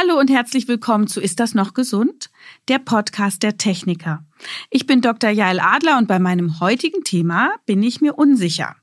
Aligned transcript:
Hallo 0.00 0.18
und 0.18 0.30
herzlich 0.30 0.66
willkommen 0.66 1.06
zu 1.08 1.20
Ist 1.20 1.40
das 1.40 1.54
noch 1.54 1.74
gesund? 1.74 2.30
Der 2.68 2.78
Podcast 2.78 3.42
der 3.42 3.58
Techniker. 3.58 4.24
Ich 4.70 4.86
bin 4.86 5.02
Dr. 5.02 5.28
Jael 5.28 5.60
Adler 5.60 5.98
und 5.98 6.08
bei 6.08 6.18
meinem 6.18 6.58
heutigen 6.58 7.04
Thema 7.04 7.50
bin 7.66 7.82
ich 7.82 8.00
mir 8.00 8.14
unsicher. 8.14 8.76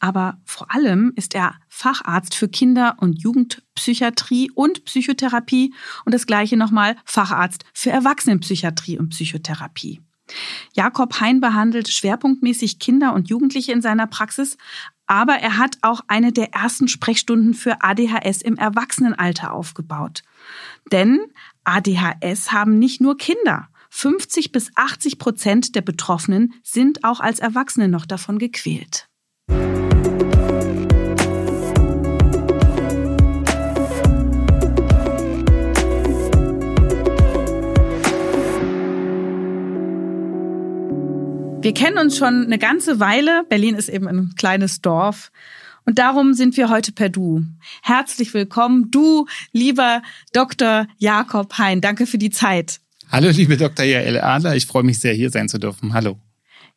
aber 0.04 0.38
vor 0.44 0.70
allem 0.70 1.14
ist 1.16 1.34
er 1.34 1.56
Facharzt 1.70 2.36
für 2.36 2.50
Kinder- 2.50 2.98
und 3.00 3.24
Jugendpsychiatrie 3.24 4.52
und 4.54 4.84
Psychotherapie 4.84 5.74
und 6.04 6.14
das 6.14 6.26
gleiche 6.26 6.58
nochmal 6.58 6.98
Facharzt 7.06 7.64
für 7.74 7.92
Erwachsenenpsychiatrie 7.92 9.00
und 9.00 9.12
Psychotherapie. 9.12 10.02
Jakob 10.74 11.22
Hein 11.22 11.40
behandelt 11.40 11.88
schwerpunktmäßig 11.88 12.80
Kinder 12.80 13.14
und 13.14 13.30
Jugendliche 13.30 13.72
in 13.72 13.82
seiner 13.82 14.06
Praxis, 14.06 14.58
aber 15.08 15.36
er 15.36 15.58
hat 15.58 15.78
auch 15.84 16.02
eine 16.10 16.34
der 16.34 16.54
ersten 16.54 16.90
Sprechstunden 16.90 17.54
für 17.54 17.82
ADHS 17.82 18.42
im 18.42 18.58
Erwachsenenalter 18.58 19.54
aufgebaut. 19.54 20.24
Denn 20.92 21.22
ADHS 21.64 22.52
haben 22.52 22.78
nicht 22.78 23.00
nur 23.00 23.16
Kinder. 23.16 23.70
50 23.90 24.52
bis 24.52 24.70
80 24.76 25.18
Prozent 25.18 25.76
der 25.76 25.82
Betroffenen 25.82 26.56
sind 26.62 27.06
auch 27.06 27.22
als 27.22 27.40
Erwachsene 27.40 27.88
noch 27.88 28.06
davon 28.06 28.38
gequält. 28.38 29.08
Wir 41.64 41.74
kennen 41.74 41.98
uns 41.98 42.18
schon 42.18 42.44
eine 42.44 42.60
ganze 42.60 43.00
Weile. 43.00 43.46
Berlin 43.48 43.76
ist 43.76 43.88
eben 43.88 44.06
ein 44.06 44.34
kleines 44.36 44.82
Dorf. 44.82 45.32
Und 45.86 45.98
darum 45.98 46.34
sind 46.34 46.58
wir 46.58 46.70
heute 46.70 46.92
per 46.92 47.08
Du. 47.08 47.46
Herzlich 47.82 48.34
willkommen, 48.34 48.92
du, 48.92 49.28
lieber 49.54 50.02
Dr. 50.34 50.88
Jakob 50.98 51.58
Hein. 51.58 51.80
Danke 51.80 52.06
für 52.06 52.18
die 52.18 52.32
Zeit. 52.32 52.82
Hallo, 53.10 53.30
liebe 53.30 53.56
Dr. 53.56 53.86
Jael 53.86 54.20
Adler. 54.20 54.58
Ich 54.58 54.66
freue 54.66 54.84
mich 54.84 55.00
sehr, 55.00 55.14
hier 55.14 55.30
sein 55.30 55.48
zu 55.48 55.58
dürfen. 55.58 55.94
Hallo. 55.94 56.20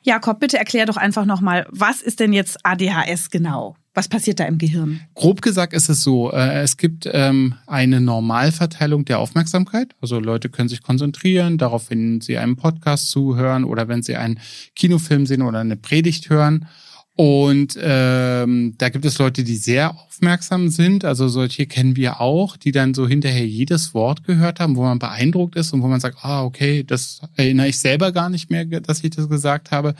Jakob, 0.03 0.39
bitte 0.39 0.56
erklär 0.56 0.87
doch 0.87 0.97
einfach 0.97 1.25
nochmal, 1.25 1.67
was 1.69 2.00
ist 2.00 2.21
denn 2.21 2.33
jetzt 2.33 2.65
ADHS 2.65 3.31
genau? 3.31 3.75
Was 3.97 4.08
passiert 4.08 4.41
da 4.41 4.44
im 4.44 4.58
Gehirn? 4.58 5.00
Grob 5.14 5.41
gesagt 5.41 5.72
ist 5.72 5.89
es 5.89 6.02
so, 6.02 6.30
äh, 6.30 6.61
es 6.61 6.77
gibt 6.77 7.08
ähm, 7.11 7.55
eine 7.66 8.03
Normalverteilung 8.03 9.06
der 9.06 9.19
Aufmerksamkeit. 9.19 9.94
Also 10.03 10.20
Leute 10.20 10.50
können 10.50 10.69
sich 10.69 10.83
konzentrieren 10.83 11.56
darauf, 11.56 11.88
wenn 11.88 12.20
sie 12.20 12.36
einem 12.36 12.56
Podcast 12.56 13.08
zuhören 13.08 13.64
oder 13.64 13.88
wenn 13.88 14.03
sie 14.03 14.16
einen 14.16 14.38
Kinofilm 14.75 15.25
sehen 15.25 15.41
oder 15.41 15.61
eine 15.61 15.77
Predigt 15.77 16.28
hören. 16.28 16.69
Und 17.14 17.78
ähm, 17.80 18.75
da 18.77 18.91
gibt 18.91 19.06
es 19.06 19.16
Leute, 19.16 19.44
die 19.44 19.56
sehr 19.56 19.98
aufmerksam 19.98 20.69
sind. 20.69 21.06
Also 21.06 21.28
solche 21.28 21.64
kennen 21.64 21.97
wir 21.97 22.20
auch, 22.20 22.58
die 22.58 22.72
dann 22.72 22.92
so 22.92 23.08
hinterher 23.08 23.47
jedes 23.47 23.94
Wort 23.94 24.25
gehört 24.25 24.60
haben, 24.60 24.77
wo 24.77 24.83
man 24.83 24.98
beeindruckt 24.98 25.56
ist 25.56 25.72
und 25.72 25.81
wo 25.81 25.86
man 25.86 26.00
sagt, 26.00 26.19
ah, 26.20 26.44
okay, 26.44 26.84
das 26.84 27.22
erinnere 27.34 27.69
ich 27.69 27.78
selber 27.78 28.12
gar 28.12 28.28
nicht 28.28 28.50
mehr, 28.50 28.66
dass 28.66 29.03
ich 29.03 29.09
das 29.09 29.31
gesagt 29.31 29.71
habe. 29.71 29.94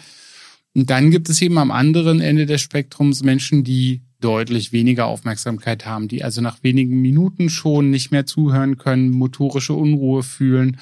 Und 0.77 0.91
dann 0.91 1.11
gibt 1.11 1.31
es 1.31 1.41
eben 1.41 1.57
am 1.57 1.71
anderen 1.71 2.21
Ende 2.21 2.45
des 2.45 2.61
Spektrums 2.61 3.23
Menschen, 3.23 3.65
die 3.65 4.03
deutlich 4.21 4.73
weniger 4.73 5.07
Aufmerksamkeit 5.07 5.87
haben, 5.87 6.07
die 6.07 6.23
also 6.23 6.43
nach 6.43 6.63
wenigen 6.63 7.01
Minuten 7.01 7.49
schon 7.49 7.89
nicht 7.89 8.11
mehr 8.11 8.27
zuhören 8.27 8.77
können, 8.77 9.11
motorische 9.11 9.73
Unruhe 9.73 10.23
fühlen, 10.23 10.77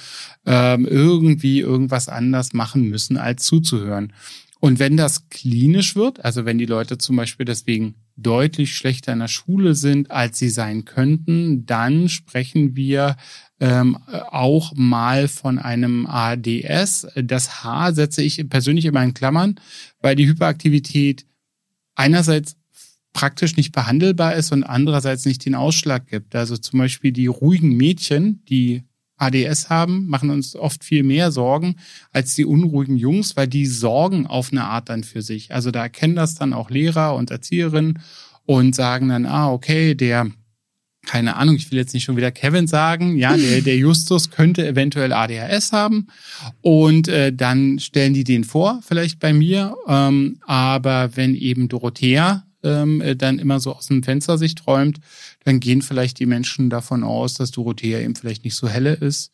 ähm, 0.46 0.84
irgendwie 0.84 1.60
irgendwas 1.60 2.08
anders 2.08 2.54
machen 2.54 2.90
müssen, 2.90 3.16
als 3.18 3.44
zuzuhören. 3.44 4.12
Und 4.58 4.80
wenn 4.80 4.96
das 4.96 5.28
klinisch 5.28 5.94
wird, 5.94 6.24
also 6.24 6.44
wenn 6.44 6.58
die 6.58 6.66
Leute 6.66 6.98
zum 6.98 7.14
Beispiel 7.14 7.46
deswegen 7.46 7.94
deutlich 8.16 8.74
schlechter 8.74 9.12
in 9.12 9.20
der 9.20 9.28
Schule 9.28 9.76
sind, 9.76 10.10
als 10.10 10.38
sie 10.38 10.48
sein 10.48 10.84
könnten, 10.84 11.66
dann 11.66 12.08
sprechen 12.08 12.74
wir 12.74 13.16
ähm, 13.60 13.96
auch 14.06 14.72
mal 14.74 15.28
von 15.28 15.58
einem 15.58 16.06
ADS. 16.06 17.06
Das 17.16 17.64
H 17.64 17.92
setze 17.92 18.22
ich 18.22 18.48
persönlich 18.48 18.84
immer 18.84 19.02
in 19.02 19.14
Klammern, 19.14 19.60
weil 20.00 20.16
die 20.16 20.26
Hyperaktivität 20.26 21.24
einerseits 21.94 22.56
praktisch 23.12 23.56
nicht 23.56 23.72
behandelbar 23.72 24.34
ist 24.34 24.52
und 24.52 24.64
andererseits 24.64 25.24
nicht 25.24 25.46
den 25.46 25.54
Ausschlag 25.54 26.06
gibt. 26.08 26.34
Also 26.34 26.56
zum 26.56 26.80
Beispiel 26.80 27.12
die 27.12 27.28
ruhigen 27.28 27.76
Mädchen, 27.76 28.42
die 28.48 28.82
ADS 29.16 29.70
haben, 29.70 30.06
machen 30.08 30.30
uns 30.30 30.56
oft 30.56 30.84
viel 30.84 31.04
mehr 31.04 31.30
Sorgen 31.30 31.76
als 32.10 32.34
die 32.34 32.44
unruhigen 32.44 32.96
Jungs, 32.96 33.36
weil 33.36 33.46
die 33.46 33.66
sorgen 33.66 34.26
auf 34.26 34.50
eine 34.50 34.64
Art 34.64 34.88
dann 34.88 35.04
für 35.04 35.22
sich. 35.22 35.54
Also 35.54 35.70
da 35.70 35.82
erkennen 35.82 36.16
das 36.16 36.34
dann 36.34 36.52
auch 36.52 36.70
Lehrer 36.70 37.14
und 37.14 37.30
Erzieherinnen 37.30 38.00
und 38.44 38.74
sagen 38.74 39.08
dann, 39.08 39.26
ah, 39.26 39.50
okay, 39.52 39.94
der, 39.94 40.30
keine 41.06 41.36
Ahnung, 41.36 41.56
ich 41.56 41.70
will 41.70 41.78
jetzt 41.78 41.94
nicht 41.94 42.04
schon 42.04 42.16
wieder 42.16 42.30
Kevin 42.30 42.66
sagen, 42.66 43.16
ja, 43.16 43.36
der, 43.36 43.60
der 43.60 43.76
Justus 43.76 44.30
könnte 44.30 44.66
eventuell 44.66 45.12
ADHS 45.12 45.72
haben. 45.72 46.08
Und 46.60 47.08
äh, 47.08 47.32
dann 47.32 47.78
stellen 47.78 48.14
die 48.14 48.24
den 48.24 48.44
vor, 48.44 48.80
vielleicht 48.86 49.20
bei 49.20 49.32
mir, 49.32 49.76
ähm, 49.86 50.38
aber 50.46 51.16
wenn 51.16 51.34
eben 51.34 51.68
Dorothea 51.68 52.44
ähm, 52.62 53.00
äh, 53.00 53.14
dann 53.14 53.38
immer 53.38 53.60
so 53.60 53.74
aus 53.74 53.86
dem 53.86 54.02
Fenster 54.02 54.38
sich 54.38 54.54
träumt, 54.54 54.98
dann 55.44 55.60
gehen 55.60 55.82
vielleicht 55.82 56.18
die 56.18 56.26
Menschen 56.26 56.70
davon 56.70 57.04
aus, 57.04 57.34
dass 57.34 57.50
Dorothea 57.50 58.00
eben 58.00 58.16
vielleicht 58.16 58.44
nicht 58.44 58.56
so 58.56 58.68
helle 58.68 58.94
ist 58.94 59.30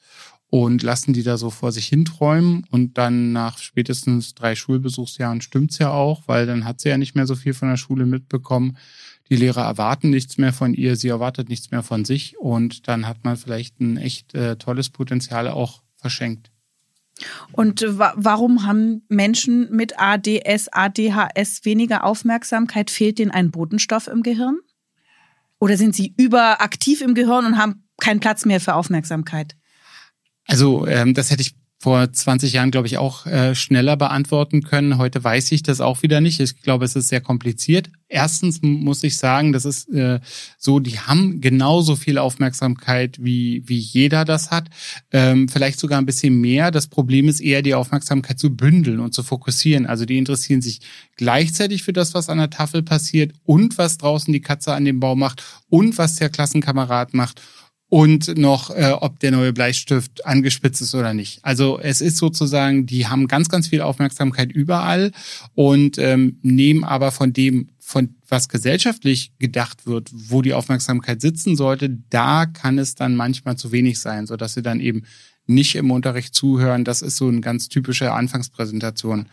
und 0.51 0.83
lassen 0.83 1.13
die 1.13 1.23
da 1.23 1.39
so 1.39 1.49
vor 1.51 1.71
sich 1.71 1.87
hinträumen 1.87 2.67
und 2.71 2.99
dann 2.99 3.33
nach 3.33 3.59
spätestens 3.59 4.35
drei 4.35 4.57
Schulbesuchsjahren 4.57 5.41
stimmt's 5.41 5.79
ja 5.79 5.93
auch, 5.93 6.23
weil 6.27 6.45
dann 6.45 6.65
hat 6.65 6.81
sie 6.81 6.89
ja 6.89 6.99
nicht 6.99 7.15
mehr 7.15 7.27
so 7.27 7.37
viel 7.37 7.55
von 7.55 7.69
der 7.69 7.77
Schule 7.77 8.05
mitbekommen. 8.05 8.77
Die 9.31 9.37
Lehrer 9.37 9.63
erwarten 9.63 10.11
nichts 10.11 10.39
mehr 10.39 10.53
von 10.53 10.75
ihr, 10.75 10.97
sie 10.97 11.09
erwartet 11.09 11.49
nichts 11.49 11.71
mehr 11.71 11.83
von 11.83 12.05
sich 12.05 12.37
und 12.39 12.89
dann 12.89 13.07
hat 13.07 13.25
man 13.25 13.37
vielleicht 13.37 13.81
ein 13.81 13.97
echt 13.97 14.35
äh, 14.35 14.57
tolles 14.57 14.91
Potenzial 14.91 15.49
auch 15.49 15.83
verschenkt. 15.97 16.51
Und 17.53 17.85
wa 17.87 18.13
warum 18.17 18.67
haben 18.67 19.03
Menschen 19.09 19.71
mit 19.71 20.01
ADS, 20.01 20.69
ADHS 20.73 21.65
weniger 21.65 22.05
Aufmerksamkeit? 22.05 22.91
Fehlt 22.91 23.19
denen 23.19 23.31
ein 23.31 23.51
Botenstoff 23.51 24.09
im 24.09 24.23
Gehirn? 24.23 24.59
Oder 25.59 25.77
sind 25.77 25.95
sie 25.95 26.15
überaktiv 26.17 27.03
im 27.03 27.15
Gehirn 27.15 27.45
und 27.45 27.59
haben 27.59 27.85
keinen 28.01 28.21
Platz 28.21 28.47
mehr 28.47 28.61
für 28.61 28.75
Aufmerksamkeit? 28.75 29.55
Also 30.47 30.87
ähm, 30.87 31.15
das 31.15 31.31
hätte 31.31 31.43
ich 31.43 31.55
vor 31.83 32.13
20 32.13 32.53
Jahren, 32.53 32.71
glaube 32.71 32.89
ich, 32.89 32.99
auch 32.99 33.25
äh, 33.25 33.55
schneller 33.55 33.97
beantworten 33.97 34.63
können. 34.63 34.99
Heute 34.99 35.25
weiß 35.25 35.51
ich 35.53 35.63
das 35.63 35.81
auch 35.81 36.03
wieder 36.03 36.21
nicht. 36.21 36.39
Ich 36.39 36.61
glaube, 36.61 36.85
es 36.85 36.95
ist 36.95 37.09
sehr 37.09 37.23
kompliziert. 37.23 37.89
Erstens 38.07 38.61
muss 38.61 39.03
ich 39.03 39.17
sagen, 39.17 39.55
das 39.55 39.65
ist 39.65 39.89
äh, 39.89 40.21
so, 40.59 40.79
die 40.79 40.99
haben 40.99 41.41
genauso 41.41 41.97
viel 41.97 42.19
Aufmerksamkeit, 42.19 43.17
wie, 43.25 43.63
wie 43.67 43.79
jeder 43.79 44.27
das 44.27 44.51
hat. 44.51 44.69
Ähm, 45.11 45.49
vielleicht 45.49 45.81
sogar 45.81 45.99
ein 45.99 46.05
bisschen 46.05 46.39
mehr. 46.39 46.71
Das 46.71 46.87
Problem 46.87 47.29
ist 47.29 47.41
eher, 47.41 47.63
die 47.63 47.75
Aufmerksamkeit 47.75 48.39
zu 48.39 48.55
bündeln 48.55 49.01
und 49.01 49.15
zu 49.15 49.23
fokussieren. 49.23 49.87
Also 49.87 50.05
die 50.05 50.19
interessieren 50.19 50.61
sich 50.61 50.83
gleichzeitig 51.17 51.83
für 51.83 51.95
das, 51.95 52.13
was 52.13 52.29
an 52.29 52.37
der 52.37 52.51
Tafel 52.51 52.83
passiert 52.83 53.33
und 53.47 53.79
was 53.79 53.97
draußen 53.97 54.31
die 54.31 54.43
Katze 54.43 54.75
an 54.75 54.85
dem 54.85 55.01
Baum 55.01 55.21
macht 55.21 55.43
und 55.71 55.97
was 55.97 56.17
der 56.17 56.29
Klassenkamerad 56.29 57.15
macht 57.15 57.41
und 57.91 58.39
noch, 58.39 58.71
äh, 58.71 58.93
ob 58.93 59.19
der 59.19 59.33
neue 59.33 59.53
Bleistift 59.53 60.25
angespitzt 60.25 60.81
ist 60.81 60.95
oder 60.95 61.13
nicht. 61.13 61.41
Also 61.43 61.79
es 61.81 62.01
ist 62.01 62.17
sozusagen, 62.17 62.87
die 62.87 63.09
haben 63.09 63.27
ganz, 63.27 63.49
ganz 63.49 63.67
viel 63.67 63.83
Aufmerksamkeit 63.83 64.53
überall 64.53 65.11
und 65.57 65.99
ähm, 65.99 66.39
nehmen 66.43 66.85
aber 66.85 67.11
von 67.11 67.33
dem, 67.33 67.71
von 67.81 68.15
was 68.29 68.49
gesellschaftlich 68.49 69.33
gedacht 69.41 69.87
wird, 69.87 70.09
wo 70.13 70.41
die 70.41 70.55
Aufmerksamkeit 70.55 71.21
sitzen 71.21 71.57
sollte, 71.57 71.91
da 72.11 72.47
kann 72.47 72.79
es 72.79 72.95
dann 72.95 73.17
manchmal 73.17 73.57
zu 73.57 73.73
wenig 73.73 73.99
sein, 73.99 74.29
so 74.29 74.37
dass 74.37 74.55
sie 74.55 74.63
dann 74.63 74.79
eben 74.79 75.03
nicht 75.49 75.75
im 75.75 75.91
Unterricht 75.91 76.33
zuhören. 76.33 76.85
Das 76.85 77.03
ist 77.03 77.17
so 77.17 77.27
eine 77.27 77.41
ganz 77.41 77.69
typische 77.69 78.13
Anfangspräsentation 78.13 79.27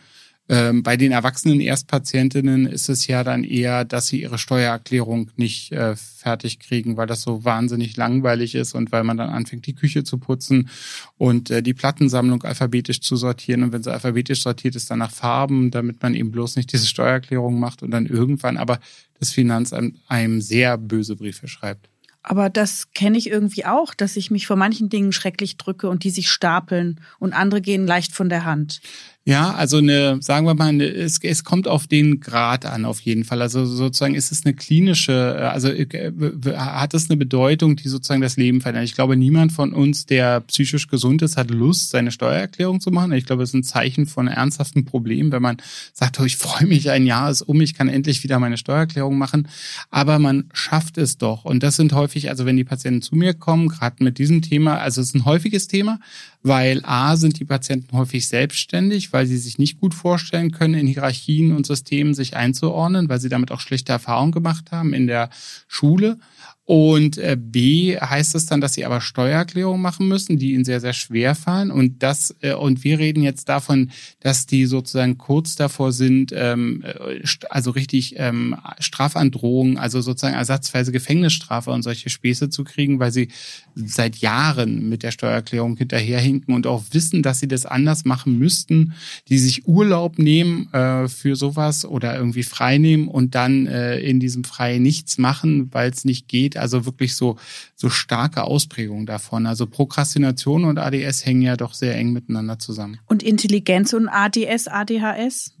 Ähm, 0.50 0.82
bei 0.82 0.96
den 0.96 1.12
erwachsenen 1.12 1.60
Erstpatientinnen 1.60 2.66
ist 2.66 2.88
es 2.88 3.06
ja 3.06 3.22
dann 3.22 3.44
eher, 3.44 3.84
dass 3.84 4.06
sie 4.06 4.22
ihre 4.22 4.38
Steuererklärung 4.38 5.30
nicht 5.36 5.72
äh, 5.72 5.94
fertig 5.94 6.58
kriegen, 6.58 6.96
weil 6.96 7.06
das 7.06 7.20
so 7.20 7.44
wahnsinnig 7.44 7.96
langweilig 7.98 8.54
ist 8.54 8.74
und 8.74 8.90
weil 8.90 9.04
man 9.04 9.18
dann 9.18 9.28
anfängt, 9.28 9.66
die 9.66 9.74
Küche 9.74 10.04
zu 10.04 10.16
putzen 10.16 10.70
und 11.18 11.50
äh, 11.50 11.62
die 11.62 11.74
Plattensammlung 11.74 12.42
alphabetisch 12.44 13.00
zu 13.02 13.16
sortieren. 13.16 13.62
Und 13.62 13.72
wenn 13.72 13.82
sie 13.82 13.92
alphabetisch 13.92 14.42
sortiert 14.42 14.74
ist, 14.74 14.90
dann 14.90 15.00
nach 15.00 15.12
Farben, 15.12 15.70
damit 15.70 16.02
man 16.02 16.14
eben 16.14 16.30
bloß 16.30 16.56
nicht 16.56 16.72
diese 16.72 16.86
Steuererklärung 16.86 17.60
macht 17.60 17.82
und 17.82 17.90
dann 17.90 18.06
irgendwann 18.06 18.56
aber 18.56 18.80
das 19.18 19.32
Finanzamt 19.32 19.96
einem 20.08 20.40
sehr 20.40 20.78
böse 20.78 21.14
Briefe 21.16 21.46
schreibt. 21.46 21.90
Aber 22.22 22.50
das 22.50 22.92
kenne 22.92 23.16
ich 23.16 23.30
irgendwie 23.30 23.64
auch, 23.64 23.94
dass 23.94 24.16
ich 24.16 24.30
mich 24.30 24.46
vor 24.46 24.56
manchen 24.56 24.90
Dingen 24.90 25.12
schrecklich 25.12 25.56
drücke 25.56 25.88
und 25.88 26.04
die 26.04 26.10
sich 26.10 26.30
stapeln 26.30 27.00
und 27.18 27.32
andere 27.32 27.62
gehen 27.62 27.86
leicht 27.86 28.12
von 28.12 28.28
der 28.28 28.44
Hand. 28.44 28.80
Ja, 29.28 29.52
also 29.52 29.76
eine, 29.76 30.22
sagen 30.22 30.46
wir 30.46 30.54
mal, 30.54 30.68
eine, 30.68 30.86
es, 30.86 31.18
es 31.22 31.44
kommt 31.44 31.68
auf 31.68 31.86
den 31.86 32.18
Grad 32.18 32.64
an, 32.64 32.86
auf 32.86 32.98
jeden 33.00 33.24
Fall. 33.24 33.42
Also 33.42 33.66
sozusagen 33.66 34.14
ist 34.14 34.32
es 34.32 34.46
eine 34.46 34.54
klinische, 34.54 35.50
also 35.52 35.68
äh, 35.68 36.12
hat 36.56 36.94
es 36.94 37.10
eine 37.10 37.18
Bedeutung, 37.18 37.76
die 37.76 37.88
sozusagen 37.88 38.22
das 38.22 38.38
Leben 38.38 38.62
verändert. 38.62 38.86
Ich 38.86 38.94
glaube, 38.94 39.18
niemand 39.18 39.52
von 39.52 39.74
uns, 39.74 40.06
der 40.06 40.40
psychisch 40.40 40.88
gesund 40.88 41.20
ist, 41.20 41.36
hat 41.36 41.50
Lust, 41.50 41.90
seine 41.90 42.10
Steuererklärung 42.10 42.80
zu 42.80 42.90
machen. 42.90 43.12
Ich 43.12 43.26
glaube, 43.26 43.42
es 43.42 43.50
ist 43.50 43.54
ein 43.54 43.64
Zeichen 43.64 44.06
von 44.06 44.28
ernsthaften 44.28 44.86
Problemen, 44.86 45.30
wenn 45.30 45.42
man 45.42 45.58
sagt, 45.92 46.18
oh, 46.20 46.24
ich 46.24 46.38
freue 46.38 46.66
mich, 46.66 46.88
ein 46.88 47.04
Jahr 47.04 47.30
ist 47.30 47.42
um, 47.42 47.60
ich 47.60 47.74
kann 47.74 47.90
endlich 47.90 48.24
wieder 48.24 48.38
meine 48.38 48.56
Steuererklärung 48.56 49.18
machen. 49.18 49.48
Aber 49.90 50.18
man 50.18 50.48
schafft 50.54 50.96
es 50.96 51.18
doch. 51.18 51.44
Und 51.44 51.62
das 51.62 51.76
sind 51.76 51.92
häufig, 51.92 52.30
also 52.30 52.46
wenn 52.46 52.56
die 52.56 52.64
Patienten 52.64 53.02
zu 53.02 53.14
mir 53.14 53.34
kommen, 53.34 53.68
gerade 53.68 54.02
mit 54.02 54.16
diesem 54.16 54.40
Thema, 54.40 54.78
also 54.78 55.02
es 55.02 55.08
ist 55.08 55.16
ein 55.16 55.26
häufiges 55.26 55.68
Thema, 55.68 56.00
weil 56.42 56.82
A 56.84 57.16
sind 57.16 57.38
die 57.40 57.44
Patienten 57.44 57.96
häufig 57.96 58.26
selbstständig, 58.28 59.12
weil 59.18 59.26
sie 59.26 59.36
sich 59.36 59.58
nicht 59.58 59.80
gut 59.80 59.94
vorstellen 59.94 60.52
können, 60.52 60.74
in 60.74 60.86
Hierarchien 60.86 61.50
und 61.50 61.66
Systemen 61.66 62.14
sich 62.14 62.36
einzuordnen, 62.36 63.08
weil 63.08 63.18
sie 63.18 63.28
damit 63.28 63.50
auch 63.50 63.58
schlechte 63.58 63.90
Erfahrungen 63.90 64.30
gemacht 64.30 64.70
haben 64.70 64.94
in 64.94 65.08
der 65.08 65.30
Schule. 65.66 66.20
Und 66.68 67.16
äh, 67.16 67.38
B 67.40 67.96
heißt 67.98 68.34
es 68.34 68.44
dann, 68.44 68.60
dass 68.60 68.74
sie 68.74 68.84
aber 68.84 69.00
Steuererklärungen 69.00 69.80
machen 69.80 70.06
müssen, 70.06 70.36
die 70.36 70.52
ihnen 70.52 70.66
sehr, 70.66 70.82
sehr 70.82 70.92
schwer 70.92 71.34
fallen. 71.34 71.70
Und 71.70 72.02
das, 72.02 72.36
äh, 72.42 72.52
und 72.52 72.84
wir 72.84 72.98
reden 72.98 73.22
jetzt 73.22 73.48
davon, 73.48 73.90
dass 74.20 74.44
die 74.44 74.66
sozusagen 74.66 75.16
kurz 75.16 75.56
davor 75.56 75.92
sind, 75.92 76.30
ähm, 76.36 76.84
äh, 76.84 77.22
also 77.48 77.70
richtig 77.70 78.16
ähm, 78.18 78.54
Strafandrohungen, 78.80 79.78
also 79.78 80.02
sozusagen 80.02 80.34
ersatzweise 80.34 80.92
Gefängnisstrafe 80.92 81.70
und 81.70 81.84
solche 81.84 82.10
Späße 82.10 82.50
zu 82.50 82.64
kriegen, 82.64 83.00
weil 83.00 83.12
sie 83.12 83.28
seit 83.74 84.16
Jahren 84.16 84.90
mit 84.90 85.02
der 85.02 85.12
Steuererklärung 85.12 85.78
hinterherhinken 85.78 86.54
und 86.54 86.66
auch 86.66 86.84
wissen, 86.90 87.22
dass 87.22 87.40
sie 87.40 87.48
das 87.48 87.64
anders 87.64 88.04
machen 88.04 88.38
müssten, 88.38 88.92
die 89.28 89.38
sich 89.38 89.66
Urlaub 89.66 90.18
nehmen 90.18 90.70
äh, 90.74 91.08
für 91.08 91.34
sowas 91.34 91.86
oder 91.86 92.14
irgendwie 92.14 92.42
frei 92.42 92.76
nehmen 92.76 93.08
und 93.08 93.34
dann 93.34 93.66
äh, 93.66 94.00
in 94.00 94.20
diesem 94.20 94.44
Frei 94.44 94.76
nichts 94.76 95.16
machen, 95.16 95.72
weil 95.72 95.90
es 95.90 96.04
nicht 96.04 96.28
geht 96.28 96.57
also 96.58 96.84
wirklich 96.84 97.14
so, 97.16 97.36
so 97.74 97.88
starke 97.90 98.44
Ausprägungen 98.44 99.06
davon. 99.06 99.46
Also 99.46 99.66
Prokrastination 99.66 100.64
und 100.64 100.78
ADS 100.78 101.24
hängen 101.24 101.42
ja 101.42 101.56
doch 101.56 101.74
sehr 101.74 101.96
eng 101.96 102.12
miteinander 102.12 102.58
zusammen. 102.58 102.98
Und 103.06 103.22
Intelligenz 103.22 103.92
und 103.92 104.08
ADS, 104.08 104.68
ADHS? 104.68 105.52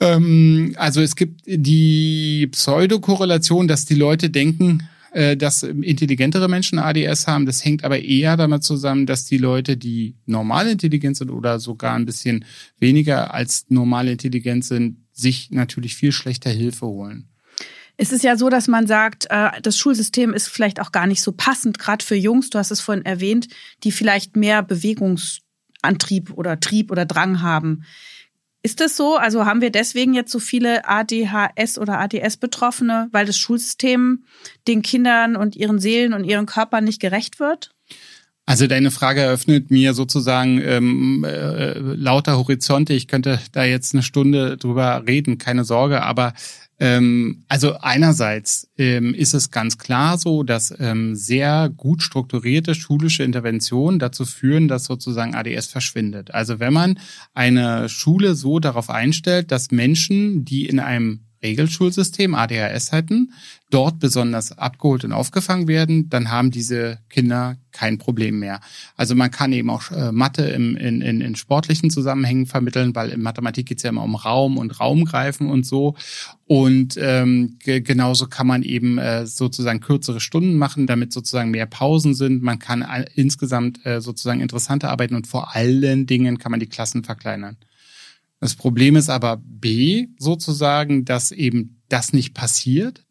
Ähm, 0.00 0.74
also 0.76 1.00
es 1.00 1.16
gibt 1.16 1.42
die 1.46 2.48
Pseudokorrelation, 2.50 3.68
dass 3.68 3.84
die 3.84 3.94
Leute 3.94 4.30
denken, 4.30 4.88
äh, 5.12 5.36
dass 5.36 5.62
intelligentere 5.62 6.48
Menschen 6.48 6.78
ADS 6.78 7.26
haben. 7.26 7.46
Das 7.46 7.64
hängt 7.64 7.84
aber 7.84 8.00
eher 8.00 8.36
damit 8.36 8.62
zusammen, 8.62 9.06
dass 9.06 9.24
die 9.24 9.38
Leute, 9.38 9.76
die 9.76 10.14
normal 10.26 10.68
intelligent 10.68 11.16
sind 11.16 11.30
oder 11.30 11.58
sogar 11.58 11.94
ein 11.94 12.04
bisschen 12.04 12.44
weniger 12.78 13.32
als 13.32 13.66
normal 13.68 14.08
intelligent 14.08 14.64
sind, 14.64 14.98
sich 15.12 15.50
natürlich 15.50 15.96
viel 15.96 16.12
schlechter 16.12 16.50
Hilfe 16.50 16.86
holen. 16.86 17.28
Es 18.00 18.12
ist 18.12 18.22
ja 18.22 18.36
so, 18.36 18.48
dass 18.48 18.68
man 18.68 18.86
sagt, 18.86 19.26
äh, 19.28 19.50
das 19.60 19.76
Schulsystem 19.76 20.32
ist 20.32 20.48
vielleicht 20.48 20.80
auch 20.80 20.92
gar 20.92 21.08
nicht 21.08 21.20
so 21.20 21.32
passend, 21.32 21.80
gerade 21.80 22.04
für 22.04 22.14
Jungs, 22.14 22.48
du 22.48 22.58
hast 22.58 22.70
es 22.70 22.80
vorhin 22.80 23.04
erwähnt, 23.04 23.48
die 23.82 23.90
vielleicht 23.90 24.36
mehr 24.36 24.62
Bewegungsantrieb 24.62 26.32
oder 26.32 26.60
Trieb 26.60 26.92
oder 26.92 27.04
Drang 27.04 27.42
haben. 27.42 27.82
Ist 28.62 28.80
das 28.80 28.96
so? 28.96 29.16
Also 29.16 29.46
haben 29.46 29.60
wir 29.60 29.70
deswegen 29.70 30.14
jetzt 30.14 30.30
so 30.30 30.38
viele 30.38 30.88
ADHS 30.88 31.78
oder 31.78 31.98
ADS-Betroffene, 31.98 33.08
weil 33.10 33.26
das 33.26 33.36
Schulsystem 33.36 34.24
den 34.68 34.82
Kindern 34.82 35.34
und 35.34 35.56
ihren 35.56 35.80
Seelen 35.80 36.12
und 36.12 36.24
ihren 36.24 36.46
Körpern 36.46 36.84
nicht 36.84 37.00
gerecht 37.00 37.40
wird? 37.40 37.72
Also 38.46 38.66
deine 38.66 38.90
Frage 38.90 39.20
eröffnet 39.20 39.70
mir 39.70 39.92
sozusagen 39.92 40.60
ähm, 40.62 41.24
äh, 41.24 41.78
lauter 41.78 42.38
Horizonte. 42.38 42.94
Ich 42.94 43.06
könnte 43.06 43.40
da 43.52 43.64
jetzt 43.64 43.92
eine 43.94 44.02
Stunde 44.02 44.56
drüber 44.56 45.04
reden, 45.06 45.38
keine 45.38 45.64
Sorge. 45.64 46.02
Aber 46.02 46.32
ähm, 46.80 47.44
also 47.48 47.78
einerseits 47.80 48.68
ähm, 48.78 49.12
ist 49.14 49.34
es 49.34 49.50
ganz 49.50 49.78
klar 49.78 50.16
so, 50.16 50.44
dass 50.44 50.72
ähm, 50.78 51.16
sehr 51.16 51.70
gut 51.76 52.02
strukturierte 52.02 52.74
schulische 52.74 53.24
Interventionen 53.24 53.98
dazu 53.98 54.24
führen, 54.24 54.68
dass 54.68 54.84
sozusagen 54.84 55.34
ADS 55.34 55.66
verschwindet. 55.66 56.32
Also 56.32 56.60
wenn 56.60 56.72
man 56.72 56.98
eine 57.34 57.88
Schule 57.88 58.34
so 58.34 58.60
darauf 58.60 58.90
einstellt, 58.90 59.50
dass 59.50 59.70
Menschen, 59.70 60.44
die 60.44 60.66
in 60.66 60.78
einem 60.78 61.20
Regelschulsystem, 61.42 62.34
ADHS 62.34 62.92
hätten, 62.92 63.32
dort 63.70 63.98
besonders 63.98 64.56
abgeholt 64.56 65.04
und 65.04 65.12
aufgefangen 65.12 65.68
werden, 65.68 66.08
dann 66.08 66.30
haben 66.30 66.50
diese 66.50 66.98
Kinder 67.10 67.56
kein 67.70 67.98
Problem 67.98 68.38
mehr. 68.38 68.60
Also 68.96 69.14
man 69.14 69.30
kann 69.30 69.52
eben 69.52 69.70
auch 69.70 69.90
äh, 69.90 70.10
Mathe 70.10 70.42
im, 70.48 70.76
in, 70.76 71.02
in, 71.02 71.20
in 71.20 71.36
sportlichen 71.36 71.90
Zusammenhängen 71.90 72.46
vermitteln, 72.46 72.94
weil 72.94 73.10
in 73.10 73.20
Mathematik 73.20 73.66
geht 73.66 73.78
es 73.78 73.84
ja 73.84 73.90
immer 73.90 74.04
um 74.04 74.14
Raum 74.14 74.56
und 74.56 74.80
Raumgreifen 74.80 75.48
und 75.48 75.64
so. 75.66 75.94
Und 76.46 76.96
ähm, 76.98 77.58
genauso 77.62 78.26
kann 78.26 78.46
man 78.46 78.62
eben 78.62 78.96
äh, 78.98 79.26
sozusagen 79.26 79.80
kürzere 79.80 80.20
Stunden 80.20 80.56
machen, 80.56 80.86
damit 80.86 81.12
sozusagen 81.12 81.50
mehr 81.50 81.66
Pausen 81.66 82.14
sind. 82.14 82.42
Man 82.42 82.58
kann 82.58 82.82
äh, 82.82 83.04
insgesamt 83.14 83.84
äh, 83.84 84.00
sozusagen 84.00 84.40
interessanter 84.40 84.90
arbeiten 84.90 85.14
und 85.14 85.26
vor 85.26 85.54
allen 85.54 86.06
Dingen 86.06 86.38
kann 86.38 86.50
man 86.50 86.60
die 86.60 86.68
Klassen 86.68 87.04
verkleinern. 87.04 87.58
Das 88.40 88.54
Problem 88.54 88.96
ist 88.96 89.10
aber 89.10 89.42
B 89.44 90.08
sozusagen, 90.18 91.04
dass 91.04 91.32
eben 91.32 91.82
das 91.88 92.12
nicht 92.12 92.34
passiert. 92.34 93.04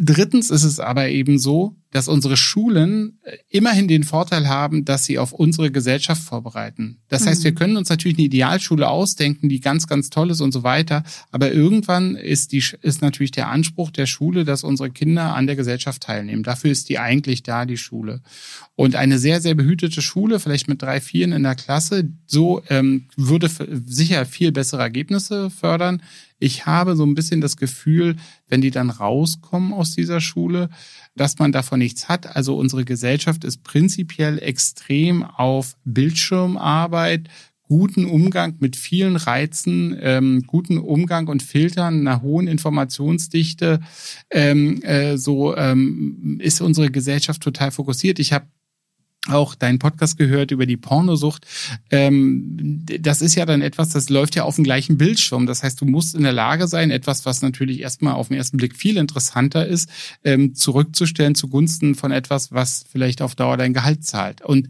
Drittens 0.00 0.50
ist 0.50 0.64
es 0.64 0.80
aber 0.80 1.08
eben 1.08 1.38
so, 1.38 1.76
dass 1.94 2.08
unsere 2.08 2.36
Schulen 2.36 3.20
äh, 3.22 3.36
immerhin 3.50 3.86
den 3.86 4.02
Vorteil 4.02 4.48
haben, 4.48 4.84
dass 4.84 5.04
sie 5.04 5.20
auf 5.20 5.32
unsere 5.32 5.70
Gesellschaft 5.70 6.20
vorbereiten. 6.20 6.98
Das 7.08 7.22
mhm. 7.22 7.28
heißt, 7.28 7.44
wir 7.44 7.54
können 7.54 7.76
uns 7.76 7.88
natürlich 7.88 8.18
eine 8.18 8.26
Idealschule 8.26 8.88
ausdenken, 8.88 9.48
die 9.48 9.60
ganz, 9.60 9.86
ganz 9.86 10.10
toll 10.10 10.32
ist 10.32 10.40
und 10.40 10.50
so 10.50 10.64
weiter. 10.64 11.04
Aber 11.30 11.52
irgendwann 11.52 12.16
ist 12.16 12.50
die, 12.50 12.64
ist 12.82 13.00
natürlich 13.00 13.30
der 13.30 13.48
Anspruch 13.48 13.92
der 13.92 14.06
Schule, 14.06 14.44
dass 14.44 14.64
unsere 14.64 14.90
Kinder 14.90 15.36
an 15.36 15.46
der 15.46 15.54
Gesellschaft 15.54 16.02
teilnehmen. 16.02 16.42
Dafür 16.42 16.72
ist 16.72 16.88
die 16.88 16.98
eigentlich 16.98 17.44
da, 17.44 17.64
die 17.64 17.76
Schule. 17.76 18.22
Und 18.74 18.96
eine 18.96 19.20
sehr, 19.20 19.40
sehr 19.40 19.54
behütete 19.54 20.02
Schule, 20.02 20.40
vielleicht 20.40 20.66
mit 20.66 20.82
drei, 20.82 21.00
vieren 21.00 21.30
in 21.30 21.44
der 21.44 21.54
Klasse, 21.54 22.10
so 22.26 22.60
ähm, 22.70 23.04
würde 23.14 23.48
sicher 23.86 24.26
viel 24.26 24.50
bessere 24.50 24.82
Ergebnisse 24.82 25.48
fördern. 25.48 26.02
Ich 26.44 26.66
habe 26.66 26.94
so 26.94 27.06
ein 27.06 27.14
bisschen 27.14 27.40
das 27.40 27.56
Gefühl, 27.56 28.16
wenn 28.48 28.60
die 28.60 28.70
dann 28.70 28.90
rauskommen 28.90 29.72
aus 29.72 29.92
dieser 29.92 30.20
Schule, 30.20 30.68
dass 31.16 31.38
man 31.38 31.52
davon 31.52 31.78
nichts 31.78 32.10
hat. 32.10 32.36
Also 32.36 32.58
unsere 32.58 32.84
Gesellschaft 32.84 33.44
ist 33.44 33.62
prinzipiell 33.62 34.38
extrem 34.38 35.22
auf 35.22 35.74
Bildschirmarbeit, 35.86 37.30
guten 37.62 38.04
Umgang 38.04 38.56
mit 38.60 38.76
vielen 38.76 39.16
Reizen, 39.16 39.96
ähm, 39.98 40.42
guten 40.46 40.76
Umgang 40.76 41.28
und 41.28 41.42
Filtern, 41.42 42.06
einer 42.06 42.20
hohen 42.20 42.46
Informationsdichte. 42.46 43.80
Ähm, 44.28 44.82
äh, 44.82 45.16
so 45.16 45.56
ähm, 45.56 46.40
ist 46.42 46.60
unsere 46.60 46.90
Gesellschaft 46.90 47.42
total 47.42 47.70
fokussiert. 47.70 48.18
Ich 48.18 48.34
habe 48.34 48.44
auch 49.28 49.54
deinen 49.54 49.78
Podcast 49.78 50.18
gehört 50.18 50.50
über 50.50 50.66
die 50.66 50.76
Pornosucht. 50.76 51.46
Ähm, 51.90 52.84
das 52.84 53.22
ist 53.22 53.34
ja 53.34 53.46
dann 53.46 53.62
etwas, 53.62 53.90
das 53.90 54.10
läuft 54.10 54.34
ja 54.34 54.44
auf 54.44 54.56
dem 54.56 54.64
gleichen 54.64 54.98
Bildschirm. 54.98 55.46
Das 55.46 55.62
heißt, 55.62 55.80
du 55.80 55.86
musst 55.86 56.14
in 56.14 56.24
der 56.24 56.32
Lage 56.32 56.68
sein, 56.68 56.90
etwas, 56.90 57.24
was 57.24 57.40
natürlich 57.42 57.80
erstmal 57.80 58.14
auf 58.14 58.28
den 58.28 58.36
ersten 58.36 58.58
Blick 58.58 58.76
viel 58.76 58.96
interessanter 58.96 59.66
ist, 59.66 59.88
ähm, 60.24 60.54
zurückzustellen 60.54 61.34
zugunsten 61.34 61.94
von 61.94 62.12
etwas, 62.12 62.52
was 62.52 62.84
vielleicht 62.90 63.22
auf 63.22 63.34
Dauer 63.34 63.56
dein 63.56 63.72
Gehalt 63.72 64.04
zahlt. 64.04 64.42
Und 64.42 64.68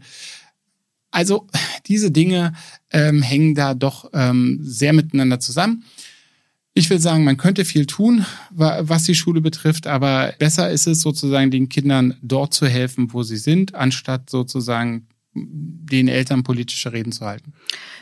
also 1.11 1.47
diese 1.87 2.11
Dinge 2.11 2.53
ähm, 2.91 3.21
hängen 3.21 3.55
da 3.55 3.73
doch 3.73 4.09
ähm, 4.13 4.59
sehr 4.61 4.93
miteinander 4.93 5.39
zusammen. 5.39 5.83
Ich 6.77 6.89
will 6.89 6.99
sagen, 6.99 7.23
man 7.23 7.37
könnte 7.37 7.63
viel 7.63 7.85
tun, 7.85 8.25
was 8.51 9.03
die 9.03 9.15
Schule 9.15 9.39
betrifft, 9.39 9.87
aber 9.87 10.33
besser 10.37 10.69
ist 10.69 10.87
es 10.87 10.99
sozusagen 10.99 11.49
den 11.49 11.69
Kindern 11.69 12.15
dort 12.21 12.53
zu 12.53 12.67
helfen, 12.67 13.13
wo 13.13 13.23
sie 13.23 13.37
sind, 13.37 13.73
anstatt 13.73 14.29
sozusagen 14.29 15.07
den 15.33 16.09
Eltern 16.09 16.43
politische 16.43 16.91
Reden 16.91 17.13
zu 17.13 17.25
halten. 17.25 17.53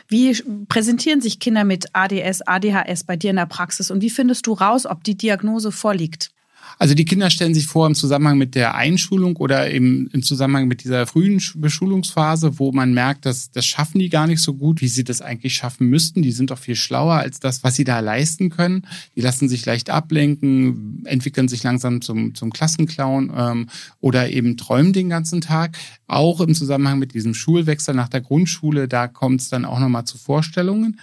Wie 0.08 0.36
präsentieren 0.68 1.20
sich 1.20 1.38
Kinder 1.38 1.62
mit 1.62 1.86
ADS, 1.92 2.42
ADHS 2.42 3.04
bei 3.04 3.16
dir 3.16 3.30
in 3.30 3.36
der 3.36 3.46
Praxis 3.46 3.92
und 3.92 4.02
wie 4.02 4.10
findest 4.10 4.46
du 4.48 4.52
raus, 4.52 4.86
ob 4.86 5.04
die 5.04 5.16
Diagnose 5.16 5.70
vorliegt? 5.70 6.32
Also 6.78 6.94
die 6.94 7.04
Kinder 7.04 7.30
stellen 7.30 7.54
sich 7.54 7.66
vor 7.66 7.86
im 7.86 7.94
Zusammenhang 7.94 8.38
mit 8.38 8.54
der 8.54 8.74
Einschulung 8.74 9.36
oder 9.36 9.70
eben 9.70 10.08
im 10.08 10.22
Zusammenhang 10.22 10.68
mit 10.68 10.84
dieser 10.84 11.06
frühen 11.06 11.40
Beschulungsphase, 11.54 12.58
wo 12.58 12.72
man 12.72 12.92
merkt, 12.92 13.26
dass 13.26 13.50
das 13.50 13.66
schaffen 13.66 13.98
die 13.98 14.08
gar 14.08 14.26
nicht 14.26 14.40
so 14.40 14.54
gut, 14.54 14.80
wie 14.80 14.88
sie 14.88 15.04
das 15.04 15.20
eigentlich 15.20 15.54
schaffen 15.54 15.88
müssten. 15.88 16.22
Die 16.22 16.32
sind 16.32 16.50
doch 16.50 16.58
viel 16.58 16.76
schlauer 16.76 17.14
als 17.14 17.40
das, 17.40 17.62
was 17.64 17.76
sie 17.76 17.84
da 17.84 18.00
leisten 18.00 18.50
können. 18.50 18.86
Die 19.16 19.20
lassen 19.20 19.48
sich 19.48 19.64
leicht 19.66 19.90
ablenken, 19.90 21.02
entwickeln 21.04 21.48
sich 21.48 21.62
langsam 21.62 22.00
zum, 22.00 22.34
zum 22.34 22.52
Klassenclown 22.52 23.32
ähm, 23.36 23.68
oder 24.00 24.30
eben 24.30 24.56
träumen 24.56 24.92
den 24.92 25.08
ganzen 25.08 25.40
Tag. 25.40 25.76
Auch 26.06 26.40
im 26.40 26.54
Zusammenhang 26.54 26.98
mit 26.98 27.14
diesem 27.14 27.34
Schulwechsel 27.34 27.94
nach 27.94 28.08
der 28.08 28.20
Grundschule, 28.20 28.88
da 28.88 29.08
kommt 29.08 29.40
es 29.40 29.48
dann 29.48 29.64
auch 29.64 29.78
nochmal 29.78 30.04
zu 30.04 30.18
Vorstellungen. 30.18 30.98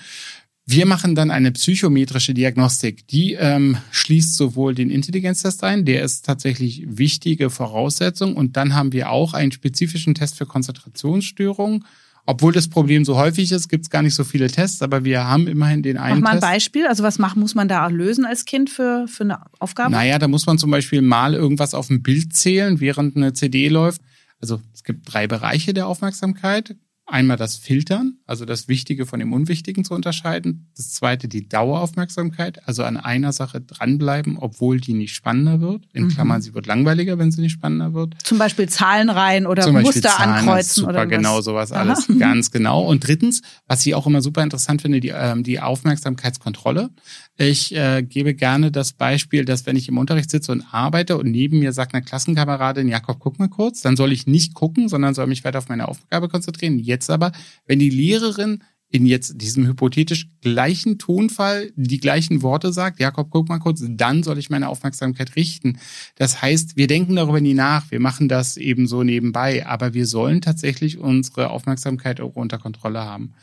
Wir 0.72 0.86
machen 0.86 1.16
dann 1.16 1.32
eine 1.32 1.51
psychometrische 1.51 2.34
Diagnostik. 2.34 3.06
Die 3.08 3.34
ähm, 3.34 3.78
schließt 3.92 4.38
sowohl 4.38 4.74
den 4.74 4.90
Intelligenztest 4.90 5.66
ein, 5.66 5.84
der 5.84 6.01
ist 6.01 6.25
tatsächlich 6.25 6.84
wichtige 6.88 7.50
Voraussetzung. 7.50 8.38
Und 8.38 8.56
dann 8.56 8.74
haben 8.74 8.94
wir 8.94 9.10
auch 9.10 9.34
einen 9.34 9.51
spezifischen 9.51 10.16
Test 10.16 10.38
für 10.38 10.46
Konzentrationsstörungen. 10.46 11.84
Obwohl 12.25 12.54
das 12.54 12.70
Problem 12.70 13.04
so 13.04 13.18
häufig 13.18 13.51
ist, 13.51 13.68
gibt 13.68 13.84
es 13.84 13.90
gar 13.90 14.01
nicht 14.01 14.16
so 14.16 14.24
viele 14.24 14.50
Tests, 14.50 14.82
aber 14.82 15.04
wir 15.04 15.25
haben 15.25 15.48
immerhin 15.48 15.84
den 15.84 15.98
einen. 15.98 16.22
Mach 16.22 16.30
mal 16.30 16.36
ein 16.36 16.40
Test. 16.40 16.51
Beispiel. 16.54 16.88
Also 16.88 17.04
was 17.04 17.20
machen, 17.20 17.42
muss 17.42 17.54
man 17.54 17.68
da 17.68 17.88
lösen 17.88 18.25
als 18.25 18.46
Kind 18.46 18.70
für, 18.70 19.08
für 19.10 19.25
eine 19.25 19.40
Aufgabe? 19.60 19.92
Naja, 19.92 20.20
da 20.20 20.30
muss 20.30 20.46
man 20.46 20.58
zum 20.58 20.72
Beispiel 20.72 21.01
mal 21.01 21.34
irgendwas 21.34 21.74
auf 21.74 21.88
dem 21.88 22.01
Bild 22.01 22.34
zählen, 22.34 22.80
während 22.80 23.18
eine 23.18 23.34
CD 23.34 23.68
läuft. 23.68 24.01
Also 24.40 24.62
es 24.74 24.86
gibt 24.86 25.12
drei 25.12 25.28
Bereiche 25.28 25.74
der 25.74 25.88
Aufmerksamkeit. 25.88 26.78
Einmal 27.06 27.36
das 27.36 27.58
Filtern, 27.58 28.20
also 28.31 28.45
das 28.45 28.69
Wichtige 28.69 29.05
von 29.05 29.19
dem 29.19 29.33
Unwichtigen 29.33 29.83
zu 29.83 29.93
unterscheiden. 29.93 30.69
Das 30.77 30.93
zweite 30.93 31.27
die 31.27 31.50
Daueraufmerksamkeit, 31.50 32.65
also 32.65 32.85
an 32.85 32.95
einer 32.95 33.33
Sache 33.33 33.59
dranbleiben, 33.59 34.38
obwohl 34.38 34.79
die 34.79 34.93
nicht 34.93 35.13
spannender 35.13 35.59
wird. 35.59 35.83
In 35.91 36.07
Klammern, 36.07 36.38
mhm. 36.38 36.41
sie 36.41 36.53
wird 36.53 36.65
langweiliger, 36.65 37.19
wenn 37.19 37.29
sie 37.29 37.41
nicht 37.41 37.51
spannender 37.51 37.93
wird. 37.93 38.15
Zum 38.23 38.38
Beispiel 38.38 38.69
Zahlen 38.69 39.09
rein 39.09 39.45
oder 39.45 39.63
Zum 39.63 39.81
Muster 39.81 40.09
Zahlen, 40.09 40.29
ankreuzen 40.29 40.75
super, 40.75 40.91
oder 40.91 41.07
genau 41.07 41.41
sowas 41.41 41.73
Aha. 41.73 41.81
alles, 41.81 42.07
ganz 42.19 42.51
genau. 42.51 42.85
Und 42.88 43.05
drittens, 43.05 43.41
was 43.67 43.85
ich 43.85 43.95
auch 43.95 44.07
immer 44.07 44.21
super 44.21 44.41
interessant 44.43 44.81
finde, 44.81 45.01
die, 45.01 45.09
ähm, 45.09 45.43
die 45.43 45.59
Aufmerksamkeitskontrolle. 45.59 46.89
Ich 47.38 47.75
äh, 47.75 48.03
gebe 48.03 48.35
gerne 48.35 48.71
das 48.71 48.93
Beispiel, 48.93 49.45
dass 49.45 49.65
wenn 49.65 49.75
ich 49.75 49.89
im 49.89 49.97
Unterricht 49.97 50.29
sitze 50.29 50.51
und 50.51 50.63
arbeite 50.71 51.17
und 51.17 51.31
neben 51.31 51.59
mir 51.59 51.73
sagt 51.73 51.93
eine 51.93 52.03
Klassenkameradin, 52.03 52.88
Jakob, 52.88 53.19
guck 53.19 53.39
mal 53.39 53.50
kurz, 53.50 53.81
dann 53.81 53.97
soll 53.97 54.11
ich 54.11 54.27
nicht 54.27 54.53
gucken, 54.53 54.88
sondern 54.88 55.15
soll 55.15 55.27
mich 55.27 55.43
weiter 55.43 55.57
auf 55.57 55.67
meine 55.67 55.88
Aufgabe 55.88 56.29
konzentrieren. 56.29 56.77
Jetzt 56.77 57.09
aber, 57.09 57.31
wenn 57.65 57.79
die 57.79 57.89
Lehrerin 58.22 58.63
in 58.94 59.06
jetzt 59.06 59.42
diesem 59.42 59.66
hypothetisch 59.68 60.28
gleichen 60.42 60.98
Tonfall 60.98 61.72
die 61.75 62.00
gleichen 62.00 62.42
Worte 62.42 62.74
sagt, 62.74 63.00
Jakob, 63.00 63.30
guck 63.30 63.48
mal 63.48 63.60
kurz, 63.60 63.82
dann 63.88 64.22
soll 64.22 64.38
ich 64.38 64.50
meine 64.50 64.68
Aufmerksamkeit 64.68 65.38
richten. 65.38 65.80
Das 66.16 66.42
heißt, 66.42 66.75
wir 66.75 66.88
denken 66.88 67.16
darüber 67.16 67.40
nie 67.40 67.54
nach, 67.54 67.90
wir 67.90 68.01
machen 68.01 68.28
das 68.28 68.58
eben 68.58 68.88
so 68.88 69.04
nebenbei, 69.04 69.66
aber 69.66 69.94
wir 69.94 70.06
sollen 70.06 70.42
tatsächlich 70.42 70.98
unsere 70.98 71.51
Aufmerksamkeit 71.51 72.20
auch 72.20 72.36
unter 72.36 72.58
Kontrolle 72.58 73.00
haben. 73.00 73.34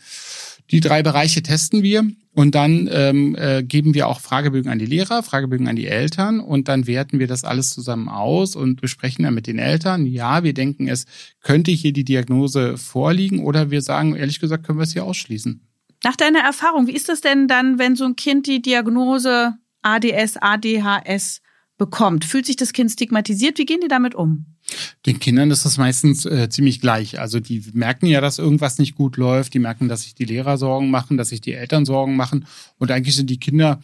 Die 0.71 0.81
drei 0.81 1.03
Bereiche 1.03 1.43
testen 1.43 1.83
wir 1.83 2.07
und 2.35 2.55
dann 2.55 2.89
ähm, 2.93 3.35
äh, 3.37 3.63
geben 3.63 3.95
wir 3.95 4.07
auch 4.07 4.21
Fragebögen 4.21 4.71
an 4.71 4.79
die 4.79 4.87
Lehrer, 4.87 5.23
Fragebögen 5.23 5.67
an 5.67 5.77
die 5.77 5.87
Eltern 5.87 6.41
und 6.41 6.69
dann 6.69 6.87
werten 6.87 7.19
wir 7.19 7.27
das 7.27 7.45
alles 7.45 7.71
zusammen 7.71 8.09
aus 8.09 8.55
und 8.55 8.81
besprechen 8.81 9.25
dann 9.25 9.35
mit 9.35 9.47
den 9.47 9.59
Eltern. 9.59 10.05
Ja, 10.05 10.45
wir 10.45 10.53
denken, 10.53 10.89
es 10.89 11.07
könnte 11.43 11.71
hier 11.71 11.93
die 11.93 12.05
Diagnose 12.05 12.77
vorliegen 12.77 13.45
oder 13.45 13.71
wir 13.71 13.81
sagen, 13.81 14.15
ehrlich 14.15 14.41
gesagt, 14.41 14.67
können 14.67 14.79
wir 14.79 14.85
es 14.85 14.93
hier 14.93 15.05
ausschließen. 15.05 15.63
Nach 16.05 16.17
deiner 16.17 16.41
Erfahrung, 16.41 16.87
wie 16.87 16.95
ist 16.95 17.09
das 17.09 17.23
denn 17.23 17.49
dann, 17.49 17.79
wenn 17.79 17.97
so 17.97 18.05
ein 18.05 18.15
Kind 18.15 18.47
die 18.47 18.63
Diagnose 18.63 19.55
ADS, 19.83 20.37
ADHS 20.37 21.41
bekommt? 21.77 22.25
Fühlt 22.25 22.47
sich 22.47 22.57
das 22.57 22.73
Kind 22.73 22.91
stigmatisiert? 22.91 23.59
Wie 23.59 23.67
gehen 23.67 23.81
die 23.83 23.89
damit 23.89 24.15
um? 24.15 24.47
Den 25.07 25.19
Kindern 25.19 25.51
ist 25.51 25.65
das 25.65 25.79
meistens 25.79 26.27
äh, 26.27 26.49
ziemlich 26.51 26.81
gleich. 26.81 27.19
Also 27.19 27.41
die 27.41 27.65
merken 27.73 28.07
ja, 28.07 28.21
dass 28.21 28.39
irgendwas 28.39 28.79
nicht 28.79 28.95
gut 28.95 29.17
läuft. 29.17 29.55
Die 29.55 29.59
merken, 29.59 29.89
dass 29.89 30.03
sich 30.03 30.15
die 30.15 30.25
Lehrer 30.25 30.59
Sorgen 30.59 30.91
machen, 30.91 31.17
dass 31.17 31.31
sich 31.31 31.41
die 31.41 31.55
Eltern 31.55 31.87
Sorgen 31.87 32.17
machen. 32.17 32.47
Und 32.79 32.91
eigentlich 32.91 33.17
sind 33.17 33.31
die 33.31 33.41
Kinder, 33.41 33.81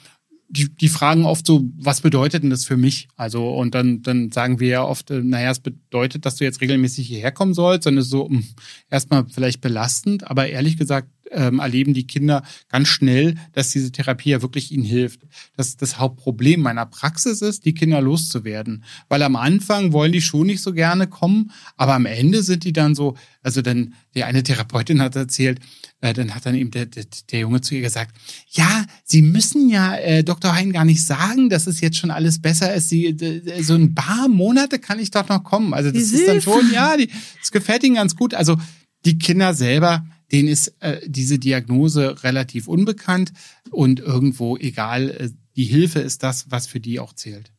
die, 0.48 0.68
die 0.68 0.88
fragen 0.88 1.24
oft 1.24 1.46
so, 1.46 1.64
was 1.76 2.00
bedeutet 2.00 2.42
denn 2.42 2.50
das 2.50 2.64
für 2.64 2.76
mich? 2.76 3.08
Also, 3.16 3.54
und 3.54 3.74
dann, 3.74 4.02
dann 4.02 4.30
sagen 4.30 4.60
wir 4.60 4.68
ja 4.68 4.84
oft, 4.84 5.10
äh, 5.10 5.22
naja, 5.22 5.50
es 5.50 5.60
bedeutet, 5.60 6.26
dass 6.26 6.36
du 6.36 6.44
jetzt 6.44 6.60
regelmäßig 6.60 7.06
hierher 7.06 7.32
kommen 7.32 7.54
sollst. 7.54 7.86
Dann 7.86 7.96
ist 7.96 8.10
so 8.10 8.28
mh, 8.28 8.38
hm, 8.38 8.44
erstmal 8.90 9.26
vielleicht 9.26 9.60
belastend, 9.60 10.30
aber 10.30 10.48
ehrlich 10.48 10.76
gesagt, 10.76 11.08
ähm, 11.30 11.58
erleben 11.58 11.94
die 11.94 12.06
Kinder 12.06 12.42
ganz 12.68 12.88
schnell, 12.88 13.36
dass 13.52 13.70
diese 13.70 13.92
Therapie 13.92 14.30
ja 14.30 14.42
wirklich 14.42 14.72
ihnen 14.72 14.84
hilft. 14.84 15.22
Das, 15.56 15.76
das 15.76 15.98
Hauptproblem 15.98 16.60
meiner 16.60 16.86
Praxis 16.86 17.42
ist, 17.42 17.64
die 17.64 17.74
Kinder 17.74 18.00
loszuwerden. 18.00 18.84
Weil 19.08 19.22
am 19.22 19.36
Anfang 19.36 19.92
wollen 19.92 20.12
die 20.12 20.22
schon 20.22 20.46
nicht 20.46 20.62
so 20.62 20.72
gerne 20.72 21.06
kommen, 21.06 21.50
aber 21.76 21.94
am 21.94 22.06
Ende 22.06 22.42
sind 22.42 22.64
die 22.64 22.72
dann 22.72 22.94
so, 22.94 23.16
also 23.42 23.62
dann, 23.62 23.94
die 24.14 24.24
eine 24.24 24.42
Therapeutin 24.42 25.00
hat 25.00 25.16
erzählt, 25.16 25.60
äh, 26.00 26.12
dann 26.12 26.34
hat 26.34 26.46
dann 26.46 26.54
eben 26.54 26.70
der, 26.70 26.86
der, 26.86 27.04
der 27.30 27.40
Junge 27.40 27.60
zu 27.60 27.74
ihr 27.74 27.80
gesagt, 27.80 28.14
ja, 28.50 28.84
Sie 29.04 29.22
müssen 29.22 29.68
ja 29.68 29.96
äh, 29.96 30.22
Dr. 30.22 30.54
Hein 30.54 30.72
gar 30.72 30.84
nicht 30.84 31.04
sagen, 31.04 31.48
dass 31.48 31.66
es 31.66 31.80
jetzt 31.80 31.96
schon 31.96 32.10
alles 32.10 32.40
besser 32.40 32.74
ist. 32.74 32.88
Sie, 32.88 33.06
äh, 33.06 33.62
so 33.62 33.74
ein 33.74 33.94
paar 33.94 34.28
Monate 34.28 34.78
kann 34.78 34.98
ich 34.98 35.10
doch 35.10 35.28
noch 35.28 35.44
kommen. 35.44 35.72
Also 35.74 35.90
das 35.90 36.12
ist 36.12 36.28
dann 36.28 36.40
schon, 36.42 36.70
ja, 36.72 36.96
die, 36.96 37.08
das 37.40 37.50
gefällt 37.50 37.84
ihnen 37.84 37.96
ganz 37.96 38.16
gut. 38.16 38.34
Also 38.34 38.56
die 39.04 39.18
Kinder 39.18 39.54
selber 39.54 40.04
denen 40.32 40.48
ist 40.48 40.74
äh, 40.80 41.00
diese 41.06 41.38
Diagnose 41.38 42.22
relativ 42.22 42.68
unbekannt 42.68 43.32
und 43.70 44.00
irgendwo 44.00 44.56
egal, 44.56 45.10
äh, 45.10 45.30
die 45.56 45.64
Hilfe 45.64 46.00
ist 46.00 46.22
das, 46.22 46.50
was 46.50 46.66
für 46.66 46.80
die 46.80 46.98
auch 47.00 47.12
zählt. 47.12 47.52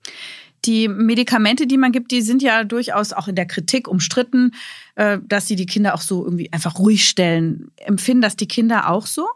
Die 0.65 0.87
Medikamente, 0.87 1.67
die 1.67 1.77
man 1.77 1.91
gibt, 1.91 2.11
die 2.11 2.21
sind 2.21 2.41
ja 2.41 2.63
durchaus 2.63 3.13
auch 3.13 3.27
in 3.27 3.35
der 3.35 3.45
Kritik 3.45 3.87
umstritten, 3.87 4.51
äh, 4.95 5.19
dass 5.23 5.47
sie 5.47 5.55
die 5.55 5.67
Kinder 5.67 5.93
auch 5.93 6.01
so 6.01 6.23
irgendwie 6.25 6.51
einfach 6.51 6.79
ruhig 6.79 7.07
stellen. 7.07 7.71
Empfinden 7.77 8.21
das 8.21 8.35
die 8.35 8.47
Kinder 8.47 8.89
auch 8.89 9.05
so? 9.05 9.27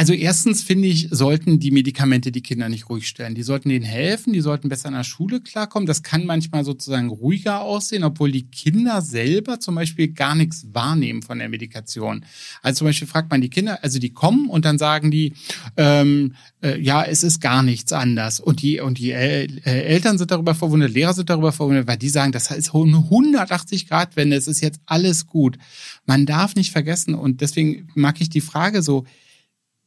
Also 0.00 0.14
erstens 0.14 0.62
finde 0.62 0.88
ich, 0.88 1.08
sollten 1.10 1.60
die 1.60 1.72
Medikamente 1.72 2.32
die 2.32 2.40
Kinder 2.40 2.70
nicht 2.70 2.88
ruhig 2.88 3.06
stellen. 3.06 3.34
Die 3.34 3.42
sollten 3.42 3.68
denen 3.68 3.84
helfen, 3.84 4.32
die 4.32 4.40
sollten 4.40 4.70
besser 4.70 4.88
in 4.88 4.94
der 4.94 5.04
Schule 5.04 5.42
klarkommen. 5.42 5.84
Das 5.84 6.02
kann 6.02 6.24
manchmal 6.24 6.64
sozusagen 6.64 7.10
ruhiger 7.10 7.60
aussehen, 7.60 8.02
obwohl 8.02 8.32
die 8.32 8.46
Kinder 8.46 9.02
selber 9.02 9.60
zum 9.60 9.74
Beispiel 9.74 10.08
gar 10.08 10.34
nichts 10.34 10.66
wahrnehmen 10.72 11.20
von 11.20 11.38
der 11.38 11.50
Medikation. 11.50 12.24
Also 12.62 12.78
zum 12.78 12.86
Beispiel 12.86 13.08
fragt 13.08 13.30
man 13.30 13.42
die 13.42 13.50
Kinder, 13.50 13.84
also 13.84 13.98
die 13.98 14.14
kommen 14.14 14.48
und 14.48 14.64
dann 14.64 14.78
sagen 14.78 15.10
die, 15.10 15.34
ähm, 15.76 16.34
äh, 16.62 16.80
ja, 16.80 17.04
es 17.04 17.22
ist 17.22 17.40
gar 17.42 17.62
nichts 17.62 17.92
anders. 17.92 18.40
Und 18.40 18.62
die, 18.62 18.80
und 18.80 18.96
die 18.96 19.10
El 19.10 19.60
äh, 19.66 19.82
Eltern 19.82 20.16
sind 20.16 20.30
darüber 20.30 20.54
verwundert, 20.54 20.92
Lehrer 20.92 21.12
sind 21.12 21.28
darüber 21.28 21.52
verwundert, 21.52 21.86
weil 21.86 21.98
die 21.98 22.08
sagen, 22.08 22.32
das 22.32 22.50
ist 22.50 22.68
180 22.68 23.86
Grad 23.86 24.16
Wende, 24.16 24.36
es 24.36 24.48
ist 24.48 24.62
jetzt 24.62 24.80
alles 24.86 25.26
gut. 25.26 25.58
Man 26.06 26.24
darf 26.24 26.54
nicht 26.54 26.72
vergessen 26.72 27.14
und 27.14 27.42
deswegen 27.42 27.90
mag 27.94 28.18
ich 28.22 28.30
die 28.30 28.40
Frage 28.40 28.80
so, 28.80 29.04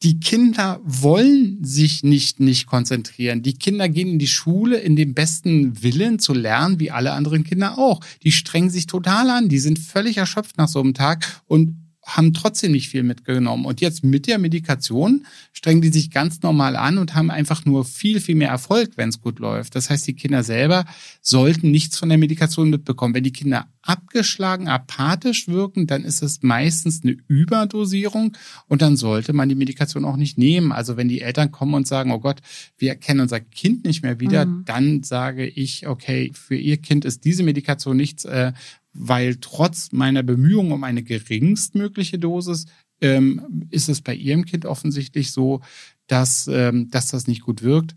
die 0.04 0.20
Kinder 0.20 0.82
wollen 0.84 1.64
sich 1.64 2.04
nicht 2.04 2.42
nicht 2.42 2.68
konzentrieren. 2.68 3.42
Die 3.42 3.54
Kinder 3.54 3.88
gehen 3.88 4.10
in 4.10 4.20
die 4.20 4.28
Schule 4.28 4.78
in 4.78 4.98
dem 4.98 5.14
besten 5.14 5.82
Willen 5.82 6.20
zu 6.20 6.34
lernen, 6.34 6.80
wie 6.80 6.92
alle 6.92 7.14
anderen 7.14 7.46
Kinder 7.46 7.78
auch. 7.78 8.02
Die 8.24 8.34
strengen 8.34 8.70
sich 8.70 8.86
total 8.86 9.30
an, 9.30 9.48
die 9.48 9.60
sind 9.60 9.80
völlig 9.80 10.18
erschöpft 10.18 10.58
nach 10.58 10.68
so 10.68 10.82
einem 10.82 10.94
Tag 10.94 11.42
und 11.48 11.83
haben 12.06 12.34
trotzdem 12.34 12.74
nicht 12.74 12.90
viel 12.90 13.04
mitgenommen. 13.04 13.66
Und 13.66 13.82
jetzt 13.82 14.04
mit 14.04 14.28
der 14.28 14.38
Medikation 14.38 15.26
strengen 15.54 15.82
die 15.82 15.90
sich 15.90 16.12
ganz 16.12 16.42
normal 16.42 16.76
an 16.76 16.98
und 16.98 17.16
haben 17.16 17.32
einfach 17.32 17.66
nur 17.66 17.86
viel, 17.86 18.20
viel 18.20 18.36
mehr 18.36 18.50
Erfolg, 18.50 18.92
wenn 18.98 19.10
es 19.10 19.22
gut 19.22 19.40
läuft. 19.40 19.76
Das 19.76 19.90
heißt, 19.90 20.06
die 20.08 20.14
Kinder 20.14 20.44
selber 20.44 20.86
sollten 21.22 21.72
nichts 21.72 21.98
von 21.98 22.10
der 22.10 22.18
Medikation 22.18 22.70
mitbekommen. 22.70 23.16
Wenn 23.16 23.24
die 23.24 23.32
Kinder 23.32 23.68
abgeschlagen, 23.82 24.68
apathisch 24.68 25.48
wirken, 25.48 25.88
dann 25.88 26.04
ist 26.04 26.22
es 26.22 26.42
meistens 26.42 27.04
eine 27.04 27.18
Überdosierung 27.28 28.36
und 28.68 28.82
dann 28.82 28.98
sollte 28.98 29.34
man 29.34 29.50
die 29.50 29.56
Medikation 29.56 30.06
auch 30.06 30.16
nicht 30.18 30.38
nehmen. 30.38 30.72
Also 30.72 30.98
wenn 30.98 31.10
die 31.10 31.22
Eltern 31.22 31.52
kommen 31.52 31.74
und 31.74 31.88
sagen, 31.88 32.12
oh 32.12 32.20
Gott, 32.20 32.42
wir 32.78 32.90
erkennen 32.90 33.22
unser 33.22 33.40
Kind 33.40 33.86
nicht 33.86 34.04
mehr 34.04 34.20
wieder, 34.20 34.46
mhm. 34.46 34.64
dann 34.66 35.04
sage 35.04 35.46
ich, 35.46 35.88
okay, 35.88 36.32
für 36.34 36.56
ihr 36.56 36.78
Kind 36.78 37.06
ist 37.06 37.26
diese 37.26 37.44
Medikation 37.44 37.98
nichts, 37.98 38.26
äh, 38.26 38.54
weil 38.94 39.38
trotz 39.38 39.92
meiner 39.92 40.24
Bemühungen 40.24 40.72
um 40.72 40.84
eine 40.84 41.04
geringstmögliche 41.04 42.20
Dosis 42.20 42.66
ähm, 43.02 43.68
ist 43.70 43.90
es 43.90 44.02
bei 44.02 44.16
ihrem 44.16 44.46
Kind 44.46 44.66
offensichtlich 44.66 45.32
so, 45.32 45.62
dass, 46.08 46.48
ähm, 46.48 46.90
dass 46.90 47.08
das 47.08 47.28
nicht 47.28 47.42
gut 47.42 47.64
wirkt. 47.64 47.96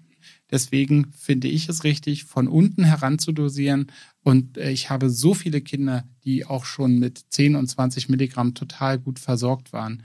Deswegen 0.51 1.13
finde 1.13 1.49
ich 1.49 1.69
es 1.69 1.85
richtig, 1.85 2.25
von 2.25 2.49
unten 2.49 2.85
heranzudosieren. 2.85 3.91
Und 4.23 4.59
äh, 4.59 4.71
ich 4.71 4.91
habe 4.91 5.11
so 5.11 5.35
viele 5.35 5.61
Kinder, 5.61 6.05
die 6.25 6.45
auch 6.47 6.65
schon 6.65 6.99
mit 6.99 7.25
10 7.31 7.57
und 7.57 7.67
20 7.67 8.09
Milligramm 8.09 8.55
total 8.55 8.99
gut 8.99 9.19
versorgt 9.19 9.73
waren. 9.73 10.03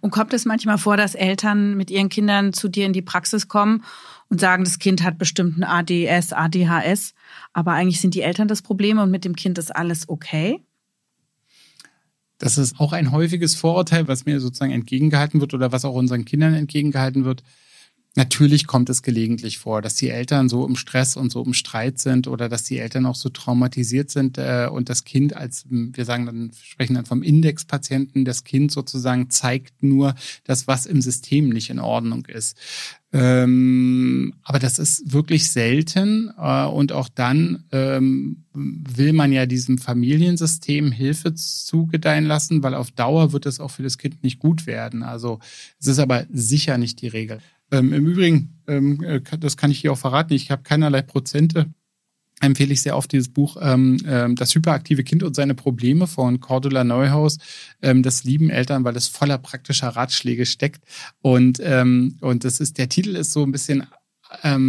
Und 0.00 0.10
kommt 0.10 0.32
es 0.32 0.44
manchmal 0.44 0.78
vor, 0.78 0.96
dass 0.96 1.14
Eltern 1.14 1.76
mit 1.76 1.90
ihren 1.90 2.08
Kindern 2.08 2.52
zu 2.52 2.68
dir 2.68 2.86
in 2.86 2.92
die 2.92 3.02
Praxis 3.02 3.48
kommen 3.48 3.82
und 4.28 4.40
sagen, 4.40 4.64
das 4.64 4.78
Kind 4.78 5.02
hat 5.02 5.18
bestimmt 5.18 5.58
ein 5.58 5.64
ADS, 5.64 6.32
ADHS, 6.32 7.14
aber 7.52 7.72
eigentlich 7.72 8.00
sind 8.00 8.14
die 8.14 8.22
Eltern 8.22 8.48
das 8.48 8.62
Problem 8.62 8.98
und 8.98 9.10
mit 9.10 9.24
dem 9.24 9.36
Kind 9.36 9.58
ist 9.58 9.74
alles 9.74 10.08
okay? 10.08 10.60
Das 12.38 12.58
ist 12.58 12.78
auch 12.78 12.92
ein 12.92 13.12
häufiges 13.12 13.54
Vorurteil, 13.54 14.08
was 14.08 14.26
mir 14.26 14.40
sozusagen 14.40 14.72
entgegengehalten 14.72 15.40
wird 15.40 15.54
oder 15.54 15.72
was 15.72 15.84
auch 15.84 15.94
unseren 15.94 16.24
Kindern 16.24 16.54
entgegengehalten 16.54 17.24
wird. 17.24 17.42
Natürlich 18.18 18.66
kommt 18.66 18.88
es 18.88 19.02
gelegentlich 19.02 19.58
vor, 19.58 19.82
dass 19.82 19.94
die 19.94 20.08
Eltern 20.08 20.48
so 20.48 20.66
im 20.66 20.74
Stress 20.74 21.18
und 21.18 21.30
so 21.30 21.44
im 21.44 21.52
Streit 21.52 21.98
sind 21.98 22.28
oder 22.28 22.48
dass 22.48 22.62
die 22.62 22.78
Eltern 22.78 23.04
auch 23.04 23.14
so 23.14 23.28
traumatisiert 23.28 24.10
sind 24.10 24.38
äh, 24.38 24.68
und 24.72 24.88
das 24.88 25.04
Kind 25.04 25.36
als, 25.36 25.66
wir 25.68 26.06
sagen 26.06 26.24
dann, 26.24 26.50
sprechen 26.58 26.94
dann 26.94 27.04
vom 27.04 27.22
Indexpatienten, 27.22 28.24
das 28.24 28.42
Kind 28.44 28.72
sozusagen 28.72 29.28
zeigt 29.28 29.82
nur 29.82 30.14
das, 30.44 30.66
was 30.66 30.86
im 30.86 31.02
System 31.02 31.50
nicht 31.50 31.68
in 31.68 31.78
Ordnung 31.78 32.24
ist. 32.24 32.56
Ähm, 33.12 34.32
aber 34.42 34.58
das 34.60 34.78
ist 34.78 35.12
wirklich 35.12 35.50
selten 35.50 36.32
äh, 36.38 36.64
und 36.64 36.92
auch 36.92 37.10
dann 37.10 37.64
ähm, 37.70 38.44
will 38.54 39.12
man 39.12 39.30
ja 39.30 39.44
diesem 39.44 39.76
Familiensystem 39.76 40.90
Hilfe 40.90 41.34
zugedeihen 41.34 42.24
lassen, 42.24 42.62
weil 42.62 42.74
auf 42.74 42.90
Dauer 42.90 43.32
wird 43.32 43.44
es 43.44 43.60
auch 43.60 43.70
für 43.70 43.82
das 43.82 43.98
Kind 43.98 44.22
nicht 44.22 44.38
gut 44.38 44.66
werden. 44.66 45.02
Also 45.02 45.38
es 45.78 45.86
ist 45.86 45.98
aber 45.98 46.26
sicher 46.32 46.78
nicht 46.78 47.02
die 47.02 47.08
Regel. 47.08 47.40
Ähm, 47.70 47.92
Im 47.92 48.06
Übrigen, 48.06 48.60
ähm, 48.66 49.02
äh, 49.02 49.20
das 49.38 49.56
kann 49.56 49.70
ich 49.70 49.80
hier 49.80 49.92
auch 49.92 49.98
verraten, 49.98 50.32
ich 50.32 50.50
habe 50.50 50.62
keinerlei 50.62 51.02
Prozente. 51.02 51.72
Empfehle 52.40 52.74
ich 52.74 52.82
sehr 52.82 52.98
oft 52.98 53.10
dieses 53.12 53.30
Buch 53.30 53.56
ähm, 53.60 53.98
ähm, 54.06 54.36
Das 54.36 54.54
hyperaktive 54.54 55.04
Kind 55.04 55.22
und 55.22 55.34
seine 55.34 55.54
Probleme 55.54 56.06
von 56.06 56.38
Cordula 56.38 56.84
Neuhaus. 56.84 57.38
Ähm, 57.80 58.02
das 58.02 58.24
lieben 58.24 58.50
Eltern, 58.50 58.84
weil 58.84 58.94
es 58.94 59.08
voller 59.08 59.38
praktischer 59.38 59.88
Ratschläge 59.88 60.44
steckt. 60.44 60.84
Und, 61.22 61.60
ähm, 61.62 62.18
und 62.20 62.44
das 62.44 62.60
ist, 62.60 62.76
der 62.76 62.90
Titel 62.90 63.16
ist 63.16 63.32
so 63.32 63.42
ein 63.42 63.52
bisschen 63.52 63.86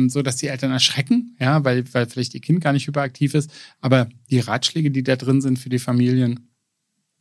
so, 0.07 0.21
dass 0.21 0.35
die 0.35 0.47
Eltern 0.47 0.71
erschrecken, 0.71 1.35
ja, 1.39 1.65
weil, 1.65 1.83
weil 1.91 2.07
vielleicht 2.07 2.35
ihr 2.35 2.41
Kind 2.41 2.61
gar 2.61 2.73
nicht 2.73 2.85
hyperaktiv 2.85 3.33
ist. 3.33 3.51
Aber 3.81 4.07
die 4.29 4.39
Ratschläge, 4.39 4.91
die 4.91 5.01
da 5.01 5.15
drin 5.15 5.41
sind 5.41 5.57
für 5.57 5.69
die 5.69 5.79
Familien, 5.79 6.51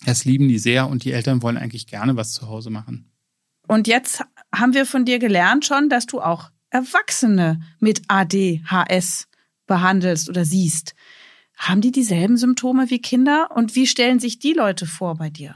das 0.05 0.27
lieben 0.27 0.47
die 0.47 0.59
sehr 0.59 0.89
und 0.89 1.05
die 1.05 1.13
Eltern 1.13 1.41
wollen 1.41 1.57
eigentlich 1.57 1.87
gerne 1.87 2.15
was 2.15 2.33
zu 2.33 2.47
Hause 2.47 2.69
machen. 2.69 3.11
Und 3.67 3.89
jetzt 3.89 4.23
haben 4.55 4.75
wir 4.75 4.87
von 4.87 5.05
dir 5.05 5.19
gelernt 5.19 5.65
schon, 5.65 5.89
dass 5.89 6.07
du 6.07 6.21
auch 6.21 6.51
Erwachsene 6.71 7.61
mit 7.79 8.03
ADHS 8.09 9.29
behandelst 9.67 10.29
oder 10.29 10.45
siehst. 10.45 10.95
Haben 11.57 11.81
die 11.81 11.93
dieselben 11.93 12.37
Symptome 12.37 12.91
wie 12.91 13.01
Kinder 13.01 13.49
und 13.55 13.75
wie 13.75 13.87
stellen 13.87 14.21
sich 14.21 14.39
die 14.39 14.53
Leute 14.53 14.87
vor 14.87 15.17
bei 15.17 15.31
dir? 15.31 15.55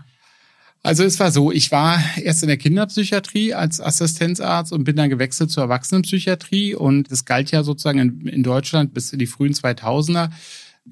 Also 0.83 1.05
es 1.05 1.21
war 1.21 1.31
so, 1.31 1.53
ich 1.53 1.71
war 1.71 2.03
erst 2.17 2.43
in 2.43 2.49
der 2.49 2.57
Kinderpsychiatrie 2.57 3.53
als 3.53 3.83
Assistenzarzt 3.83 4.73
und 4.73 4.85
bin 4.85 4.97
dann 4.97 5.11
gewechselt 5.11 5.51
zur 5.51 5.65
Erwachsenenpsychiatrie 5.65 6.75
und 6.75 7.13
es 7.13 7.27
galt 7.27 7.51
ja 7.51 7.63
sozusagen 7.63 7.99
in, 7.99 8.27
in 8.27 8.43
Deutschland 8.43 8.95
bis 8.95 9.13
in 9.13 9.19
die 9.19 9.27
frühen 9.27 9.53
2000er 9.53 10.31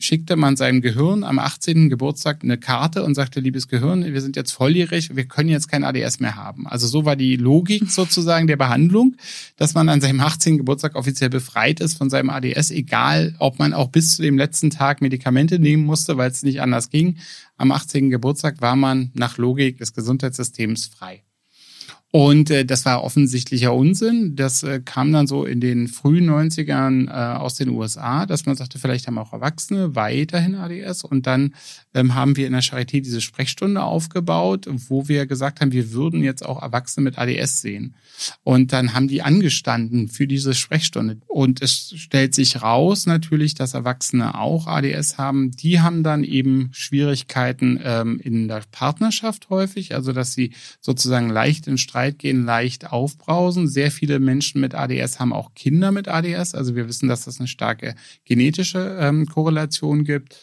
schickte 0.03 0.37
man 0.37 0.57
seinem 0.57 0.81
Gehirn 0.81 1.25
am 1.25 1.39
18. 1.39 1.89
Geburtstag 1.89 2.43
eine 2.43 2.59
Karte 2.59 3.05
und 3.05 3.15
sagte, 3.15 3.41
liebes 3.41 3.69
Gehirn, 3.69 4.05
wir 4.05 4.21
sind 4.21 4.37
jetzt 4.37 4.53
volljährig, 4.53 5.17
wir 5.17 5.25
können 5.27 5.49
jetzt 5.49 5.69
kein 5.69 5.85
ADS 5.85 6.21
mehr 6.21 6.37
haben. 6.37 6.67
Also 6.67 6.87
so 6.87 7.05
war 7.05 7.17
die 7.17 7.37
Logik 7.37 7.91
sozusagen 7.91 8.47
der 8.47 8.57
Behandlung, 8.57 9.17
dass 9.57 9.75
man 9.75 9.89
an 9.89 10.01
seinem 10.01 10.21
18. 10.21 10.59
Geburtstag 10.59 10.95
offiziell 10.95 11.31
befreit 11.31 11.81
ist 11.81 11.99
von 11.99 12.11
seinem 12.11 12.31
ADS, 12.31 12.71
egal 12.71 13.35
ob 13.39 13.59
man 13.59 13.73
auch 13.73 13.89
bis 13.89 14.17
zu 14.17 14.23
dem 14.23 14.39
letzten 14.39 14.71
Tag 14.71 15.01
Medikamente 15.01 15.59
nehmen 15.59 15.85
musste, 15.85 16.17
weil 16.17 16.31
es 16.31 16.43
nicht 16.43 16.61
anders 16.61 16.91
ging. 16.91 17.17
Am 17.57 17.73
18. 17.73 18.11
Geburtstag 18.11 18.61
war 18.61 18.77
man 18.77 19.11
nach 19.15 19.39
Logik 19.39 19.79
des 19.79 19.93
Gesundheitssystems 19.93 20.87
frei. 20.87 21.23
Und 22.11 22.51
äh, 22.51 22.65
das 22.65 22.87
war 22.87 23.05
offensichtlicher 23.05 23.75
Unsinn. 23.75 24.35
Das 24.35 24.63
äh, 24.63 24.81
kam 24.83 25.13
dann 25.13 25.27
so 25.27 25.45
in 25.45 25.61
den 25.61 25.89
frühen 25.89 26.31
90ern 26.31 27.07
äh, 27.07 27.37
aus 27.37 27.57
den 27.57 27.69
USA, 27.69 28.25
dass 28.25 28.47
man 28.47 28.57
sagte, 28.57 28.79
vielleicht 28.79 29.07
haben 29.07 29.19
auch 29.19 29.35
Erwachsene 29.35 29.95
weiterhin 29.95 30.55
ADS. 30.55 31.05
Und 31.05 31.27
dann 31.27 31.55
ähm, 31.93 32.15
haben 32.15 32.37
wir 32.37 32.47
in 32.47 32.55
der 32.55 32.63
Charité 32.63 33.03
diese 33.03 33.21
Sprechstunde 33.21 33.83
aufgebaut, 33.83 34.67
wo 34.89 35.07
wir 35.09 35.27
gesagt 35.27 35.61
haben, 35.61 35.73
wir 35.73 35.93
würden 35.93 36.25
jetzt 36.25 36.47
auch 36.47 36.63
Erwachsene 36.63 37.05
mit 37.05 37.19
ADS 37.19 37.61
sehen. 37.61 37.95
Und 38.43 38.73
dann 38.73 38.95
haben 38.95 39.09
die 39.09 39.21
angestanden 39.21 40.09
für 40.09 40.27
diese 40.27 40.55
Sprechstunde. 40.55 41.19
Und 41.27 41.61
es 41.61 41.93
stellt 41.95 42.35
sich 42.35 42.63
raus 42.63 43.05
natürlich, 43.05 43.55
dass 43.55 43.75
Erwachsene 43.75 44.39
auch 44.39 44.67
ADS 44.67 45.19
haben. 45.19 45.51
Die 45.51 45.81
haben 45.81 46.03
dann 46.03 46.25
eben 46.25 46.71
Schwierigkeiten 46.73 47.79
ähm, 47.85 48.19
in 48.19 48.49
der 48.49 48.63
Partnerschaft 48.71 49.51
häufig, 49.51 49.95
also 49.95 50.15
dass 50.15 50.33
sie 50.33 50.55
sozusagen 50.81 51.29
leicht 51.29 51.67
in 51.67 51.77
Streit 51.77 51.98
Streit 51.99 52.19
gehen, 52.21 52.45
leicht 52.45 52.93
aufbrausen. 52.93 53.67
Sehr 53.67 53.91
viele 53.91 54.21
Menschen 54.21 54.61
mit 54.61 54.75
ADS 54.75 55.19
haben 55.19 55.33
auch 55.33 55.55
Kinder 55.55 55.91
mit 55.91 56.07
ADS. 56.07 56.55
Also 56.55 56.77
wir 56.77 56.87
wissen, 56.87 57.09
dass 57.09 57.25
das 57.25 57.41
eine 57.41 57.49
starke 57.49 57.97
genetische 58.25 58.99
ähm, 59.01 59.27
Korrelation 59.27 60.05
gibt. 60.05 60.37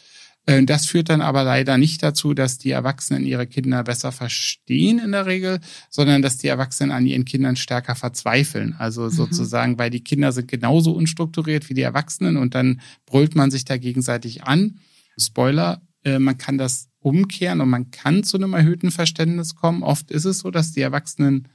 Äh, 0.48 0.64
das 0.64 0.86
führt 0.86 1.08
dann 1.08 1.22
aber 1.22 1.46
leider 1.46 1.78
nicht 1.78 2.04
dazu, 2.04 2.34
dass 2.34 2.58
die 2.58 2.72
Erwachsenen 2.72 3.26
ihre 3.26 3.48
Kinder 3.48 3.84
besser 3.84 4.12
verstehen 4.12 5.00
in 5.00 5.14
der 5.14 5.28
Regel, 5.28 5.62
sondern 5.90 6.22
dass 6.22 6.38
die 6.38 6.50
Erwachsenen 6.50 6.92
an 6.92 7.06
ihren 7.06 7.24
Kindern 7.24 7.56
stärker 7.56 7.96
verzweifeln. 7.96 8.76
Also 8.78 9.04
mhm. 9.04 9.12
sozusagen, 9.12 9.80
weil 9.80 9.92
die 9.92 10.04
Kinder 10.04 10.34
sind 10.34 10.50
genauso 10.50 10.92
unstrukturiert 10.92 11.70
wie 11.70 11.74
die 11.74 11.84
Erwachsenen 11.84 12.36
und 12.36 12.54
dann 12.54 12.82
brüllt 13.06 13.34
man 13.34 13.50
sich 13.50 13.64
da 13.64 13.78
gegenseitig 13.78 14.44
an. 14.44 14.80
Spoiler, 15.18 15.82
man 16.20 16.38
kann 16.38 16.58
das 16.58 16.90
umkehren 17.00 17.62
und 17.62 17.70
man 17.70 17.92
kann 17.92 18.24
zu 18.24 18.38
einem 18.38 18.54
erhöhten 18.54 18.92
Verständnis 18.92 19.56
kommen. 19.56 19.84
Oft 19.84 20.12
ist 20.12 20.26
es 20.26 20.40
so, 20.40 20.52
dass 20.52 20.72
die 20.72 20.82
Erwachsenen 20.82 21.48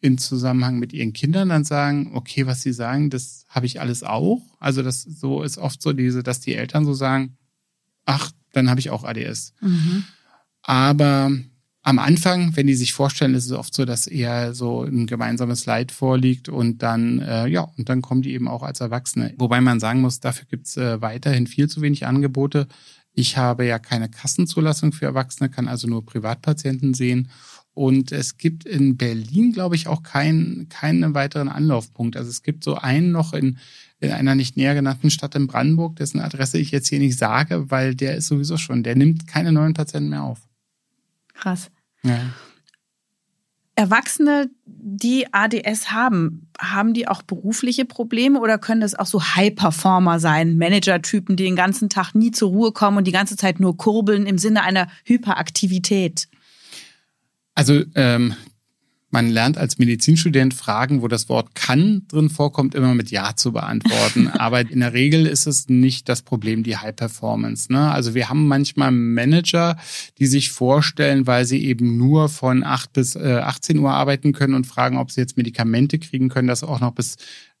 in 0.00 0.18
Zusammenhang 0.18 0.78
mit 0.78 0.92
ihren 0.92 1.12
Kindern 1.12 1.48
dann 1.48 1.64
sagen, 1.64 2.10
okay, 2.14 2.46
was 2.46 2.60
sie 2.60 2.72
sagen, 2.72 3.08
das 3.08 3.46
habe 3.48 3.66
ich 3.66 3.80
alles 3.80 4.02
auch. 4.02 4.42
Also 4.60 4.82
das 4.82 5.02
so 5.02 5.42
ist 5.42 5.56
oft 5.56 5.80
so 5.80 5.92
diese, 5.92 6.22
dass 6.22 6.40
die 6.40 6.54
Eltern 6.54 6.84
so 6.84 6.92
sagen, 6.92 7.36
ach, 8.04 8.30
dann 8.52 8.68
habe 8.68 8.80
ich 8.80 8.90
auch 8.90 9.04
ADS. 9.04 9.54
Mhm. 9.62 10.04
Aber 10.62 11.32
am 11.82 11.98
Anfang, 11.98 12.56
wenn 12.56 12.66
die 12.66 12.74
sich 12.74 12.92
vorstellen, 12.92 13.34
ist 13.34 13.46
es 13.46 13.52
oft 13.52 13.74
so, 13.74 13.84
dass 13.84 14.06
eher 14.06 14.54
so 14.54 14.82
ein 14.82 15.06
gemeinsames 15.06 15.66
Leid 15.66 15.92
vorliegt 15.92 16.48
und 16.48 16.82
dann, 16.82 17.20
äh, 17.20 17.46
ja, 17.46 17.62
und 17.76 17.88
dann 17.88 18.00
kommen 18.00 18.22
die 18.22 18.32
eben 18.32 18.48
auch 18.48 18.62
als 18.62 18.80
Erwachsene. 18.80 19.34
Wobei 19.38 19.60
man 19.60 19.80
sagen 19.80 20.00
muss, 20.00 20.20
dafür 20.20 20.46
gibt's 20.46 20.76
äh, 20.76 21.00
weiterhin 21.02 21.46
viel 21.46 21.68
zu 21.68 21.82
wenig 21.82 22.06
Angebote. 22.06 22.68
Ich 23.14 23.36
habe 23.36 23.64
ja 23.64 23.78
keine 23.78 24.08
Kassenzulassung 24.08 24.92
für 24.92 25.06
Erwachsene, 25.06 25.48
kann 25.48 25.68
also 25.68 25.86
nur 25.88 26.04
Privatpatienten 26.04 26.94
sehen. 26.94 27.30
Und 27.72 28.12
es 28.12 28.36
gibt 28.36 28.66
in 28.66 28.96
Berlin, 28.96 29.52
glaube 29.52 29.74
ich, 29.74 29.88
auch 29.88 30.02
keinen 30.02 30.68
keinen 30.68 31.14
weiteren 31.14 31.48
Anlaufpunkt. 31.48 32.16
Also 32.16 32.30
es 32.30 32.42
gibt 32.42 32.62
so 32.62 32.76
einen 32.76 33.10
noch 33.10 33.32
in, 33.32 33.58
in 33.98 34.10
einer 34.10 34.34
nicht 34.34 34.56
näher 34.56 34.74
genannten 34.74 35.10
Stadt 35.10 35.34
in 35.34 35.48
Brandenburg, 35.48 35.96
dessen 35.96 36.20
Adresse 36.20 36.58
ich 36.58 36.70
jetzt 36.70 36.88
hier 36.88 37.00
nicht 37.00 37.18
sage, 37.18 37.70
weil 37.70 37.94
der 37.96 38.16
ist 38.16 38.26
sowieso 38.26 38.58
schon, 38.58 38.84
der 38.84 38.94
nimmt 38.94 39.26
keine 39.26 39.50
neuen 39.50 39.74
Patienten 39.74 40.10
mehr 40.10 40.22
auf. 40.22 40.40
Krass. 41.34 41.70
Ja. 42.04 42.20
Erwachsene, 43.76 44.50
die 44.66 45.26
ADS 45.32 45.90
haben, 45.90 46.48
haben 46.60 46.94
die 46.94 47.08
auch 47.08 47.22
berufliche 47.22 47.84
Probleme 47.84 48.40
oder 48.40 48.56
können 48.58 48.80
das 48.80 48.94
auch 48.94 49.06
so 49.06 49.22
High-Performer 49.22 50.20
sein, 50.20 50.56
Manager-Typen, 50.58 51.36
die 51.36 51.44
den 51.44 51.56
ganzen 51.56 51.88
Tag 51.88 52.14
nie 52.14 52.30
zur 52.30 52.50
Ruhe 52.50 52.72
kommen 52.72 52.98
und 52.98 53.06
die 53.06 53.12
ganze 53.12 53.36
Zeit 53.36 53.58
nur 53.58 53.76
kurbeln 53.76 54.26
im 54.26 54.38
Sinne 54.38 54.62
einer 54.62 54.88
Hyperaktivität? 55.04 56.28
Also 57.56 57.82
ähm, 57.96 58.34
man 59.14 59.30
lernt 59.30 59.56
als 59.58 59.78
Medizinstudent 59.78 60.54
Fragen, 60.54 61.00
wo 61.00 61.06
das 61.06 61.28
Wort 61.28 61.54
kann 61.54 62.02
drin 62.08 62.30
vorkommt, 62.30 62.74
immer 62.74 62.94
mit 62.94 63.12
Ja 63.12 63.36
zu 63.36 63.52
beantworten. 63.52 64.26
Aber 64.38 64.60
in 64.60 64.80
der 64.80 64.92
Regel 64.92 65.26
ist 65.26 65.46
es 65.46 65.68
nicht 65.68 66.08
das 66.08 66.22
Problem, 66.22 66.64
die 66.64 66.76
High 66.76 66.96
Performance. 66.96 67.72
Ne? 67.72 67.92
Also 67.92 68.14
wir 68.14 68.28
haben 68.28 68.48
manchmal 68.48 68.90
Manager, 68.90 69.76
die 70.18 70.26
sich 70.26 70.50
vorstellen, 70.50 71.28
weil 71.28 71.44
sie 71.44 71.64
eben 71.64 71.96
nur 71.96 72.28
von 72.28 72.64
8 72.64 72.92
bis 72.92 73.14
äh, 73.14 73.38
18 73.40 73.78
Uhr 73.78 73.92
arbeiten 73.92 74.32
können 74.32 74.54
und 74.54 74.66
fragen, 74.66 74.98
ob 74.98 75.12
sie 75.12 75.20
jetzt 75.20 75.36
Medikamente 75.36 76.00
kriegen 76.00 76.28
können, 76.28 76.48
das 76.48 76.64
auch 76.64 76.80
noch 76.80 76.90
bis 76.90 77.14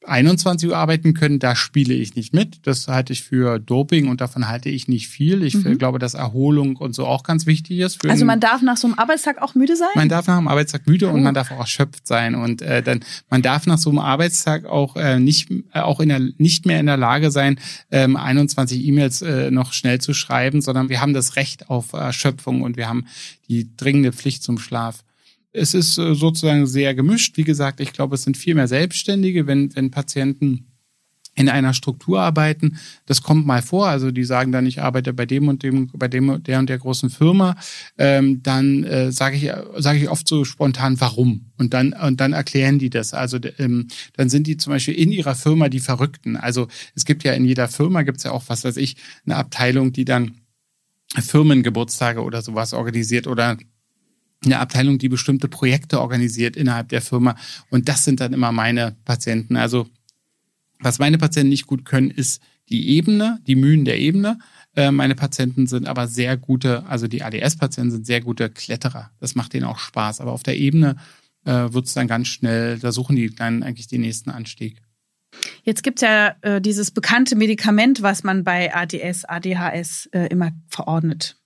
21 0.06 0.68
Uhr 0.68 0.76
arbeiten 0.76 1.14
können, 1.14 1.38
da 1.38 1.56
spiele 1.56 1.94
ich 1.94 2.14
nicht 2.14 2.34
mit. 2.34 2.66
Das 2.66 2.88
halte 2.88 3.12
ich 3.12 3.22
für 3.22 3.58
Doping 3.58 4.08
und 4.08 4.20
davon 4.20 4.48
halte 4.48 4.68
ich 4.68 4.88
nicht 4.88 5.08
viel. 5.08 5.42
Ich 5.42 5.54
mhm. 5.54 5.78
glaube, 5.78 5.98
dass 5.98 6.14
Erholung 6.14 6.76
und 6.76 6.94
so 6.94 7.06
auch 7.06 7.22
ganz 7.22 7.46
wichtig 7.46 7.78
ist. 7.78 8.04
also 8.06 8.24
man 8.24 8.40
darf 8.40 8.62
nach 8.62 8.76
so 8.76 8.86
einem 8.86 8.98
Arbeitstag 8.98 9.40
auch 9.42 9.54
müde 9.54 9.76
sein? 9.76 9.88
Man 9.94 10.08
darf 10.08 10.26
nach 10.26 10.38
einem 10.38 10.48
Arbeitstag 10.48 10.86
müde 10.86 11.08
oh. 11.08 11.14
und 11.14 11.22
man 11.22 11.34
darf 11.34 11.50
auch 11.50 11.60
erschöpft 11.60 12.06
sein. 12.06 12.34
Und 12.34 12.62
äh, 12.62 12.82
dann 12.82 13.00
man 13.30 13.42
darf 13.42 13.66
nach 13.66 13.78
so 13.78 13.90
einem 13.90 13.98
Arbeitstag 13.98 14.66
auch 14.66 14.96
äh, 14.96 15.18
nicht 15.18 15.50
äh, 15.50 15.80
auch 15.80 16.00
in 16.00 16.08
der 16.08 16.20
nicht 16.38 16.66
mehr 16.66 16.80
in 16.80 16.86
der 16.86 16.96
Lage 16.96 17.30
sein, 17.30 17.58
ähm, 17.90 18.16
21 18.16 18.84
E-Mails 18.84 19.22
äh, 19.22 19.50
noch 19.50 19.72
schnell 19.72 20.00
zu 20.00 20.14
schreiben, 20.14 20.60
sondern 20.60 20.88
wir 20.88 21.00
haben 21.00 21.14
das 21.14 21.36
Recht 21.36 21.70
auf 21.70 21.92
Erschöpfung 21.92 22.62
und 22.62 22.76
wir 22.76 22.88
haben 22.88 23.06
die 23.48 23.74
dringende 23.76 24.12
Pflicht 24.12 24.42
zum 24.42 24.58
Schlaf. 24.58 25.04
Es 25.54 25.72
ist 25.72 25.96
äh, 25.98 26.14
sozusagen 26.14 26.66
sehr 26.66 26.94
gemischt. 26.94 27.36
Wie 27.36 27.44
gesagt, 27.44 27.80
ich 27.80 27.92
glaube, 27.92 28.16
es 28.16 28.24
sind 28.24 28.36
viel 28.36 28.54
mehr 28.54 28.68
Selbstständige, 28.68 29.46
wenn, 29.46 29.74
wenn 29.74 29.90
Patienten 29.90 30.66
in 31.36 31.48
einer 31.48 31.74
Struktur 31.74 32.20
arbeiten. 32.20 32.78
Das 33.06 33.22
kommt 33.22 33.46
mal 33.46 33.62
vor. 33.62 33.88
Also 33.88 34.10
die 34.10 34.24
sagen 34.24 34.52
dann, 34.52 34.66
ich 34.66 34.82
arbeite 34.82 35.12
bei 35.12 35.26
dem 35.26 35.48
und 35.48 35.62
dem, 35.62 35.88
bei 35.92 36.08
dem 36.08 36.42
der 36.42 36.58
und 36.58 36.68
der 36.68 36.78
großen 36.78 37.10
Firma. 37.10 37.56
Ähm, 37.98 38.42
dann 38.42 38.84
äh, 38.84 39.12
sage 39.12 39.36
ich, 39.36 39.50
sage 39.82 39.98
ich 39.98 40.08
oft 40.08 40.26
so 40.28 40.44
spontan, 40.44 41.00
warum. 41.00 41.50
Und 41.56 41.74
dann 41.74 41.92
und 41.92 42.20
dann 42.20 42.32
erklären 42.32 42.78
die 42.78 42.90
das. 42.90 43.14
Also 43.14 43.38
ähm, 43.58 43.88
dann 44.16 44.28
sind 44.28 44.46
die 44.46 44.56
zum 44.56 44.72
Beispiel 44.72 44.94
in 44.94 45.12
ihrer 45.12 45.34
Firma 45.34 45.68
die 45.68 45.80
Verrückten. 45.80 46.36
Also 46.36 46.68
es 46.94 47.04
gibt 47.04 47.24
ja 47.24 47.32
in 47.32 47.44
jeder 47.44 47.68
Firma 47.68 48.02
gibt's 48.02 48.24
ja 48.24 48.30
auch 48.30 48.44
was 48.48 48.64
weiß 48.64 48.76
ich 48.76 48.96
eine 49.24 49.36
Abteilung, 49.36 49.92
die 49.92 50.04
dann 50.04 50.32
Firmengeburtstage 51.16 52.22
oder 52.22 52.42
sowas 52.42 52.72
organisiert 52.72 53.26
oder 53.26 53.56
eine 54.46 54.58
Abteilung, 54.58 54.98
die 54.98 55.08
bestimmte 55.08 55.48
Projekte 55.48 56.00
organisiert 56.00 56.56
innerhalb 56.56 56.88
der 56.88 57.02
Firma. 57.02 57.36
Und 57.70 57.88
das 57.88 58.04
sind 58.04 58.20
dann 58.20 58.32
immer 58.32 58.52
meine 58.52 58.96
Patienten. 59.04 59.56
Also 59.56 59.86
was 60.80 60.98
meine 60.98 61.18
Patienten 61.18 61.50
nicht 61.50 61.66
gut 61.66 61.84
können, 61.84 62.10
ist 62.10 62.42
die 62.68 62.90
Ebene, 62.90 63.40
die 63.46 63.56
Mühen 63.56 63.84
der 63.84 63.98
Ebene. 63.98 64.38
Äh, 64.76 64.90
meine 64.90 65.14
Patienten 65.14 65.66
sind 65.66 65.86
aber 65.86 66.08
sehr 66.08 66.36
gute, 66.36 66.84
also 66.86 67.06
die 67.06 67.22
ADS-Patienten 67.22 67.90
sind 67.90 68.06
sehr 68.06 68.20
gute 68.20 68.50
Kletterer. 68.50 69.10
Das 69.20 69.34
macht 69.34 69.52
denen 69.52 69.64
auch 69.64 69.78
Spaß. 69.78 70.20
Aber 70.20 70.32
auf 70.32 70.42
der 70.42 70.56
Ebene 70.56 70.96
äh, 71.44 71.72
wird 71.72 71.86
es 71.86 71.94
dann 71.94 72.08
ganz 72.08 72.28
schnell, 72.28 72.78
da 72.78 72.92
suchen 72.92 73.16
die 73.16 73.34
dann 73.34 73.62
eigentlich 73.62 73.88
den 73.88 74.00
nächsten 74.00 74.30
Anstieg. 74.30 74.80
Jetzt 75.62 75.82
gibt 75.82 75.98
es 75.98 76.02
ja 76.02 76.36
äh, 76.42 76.60
dieses 76.60 76.90
bekannte 76.90 77.36
Medikament, 77.36 78.02
was 78.02 78.22
man 78.22 78.44
bei 78.44 78.74
ADS, 78.74 79.24
ADHS 79.24 80.06
äh, 80.12 80.26
immer 80.28 80.52
verordnet 80.68 81.36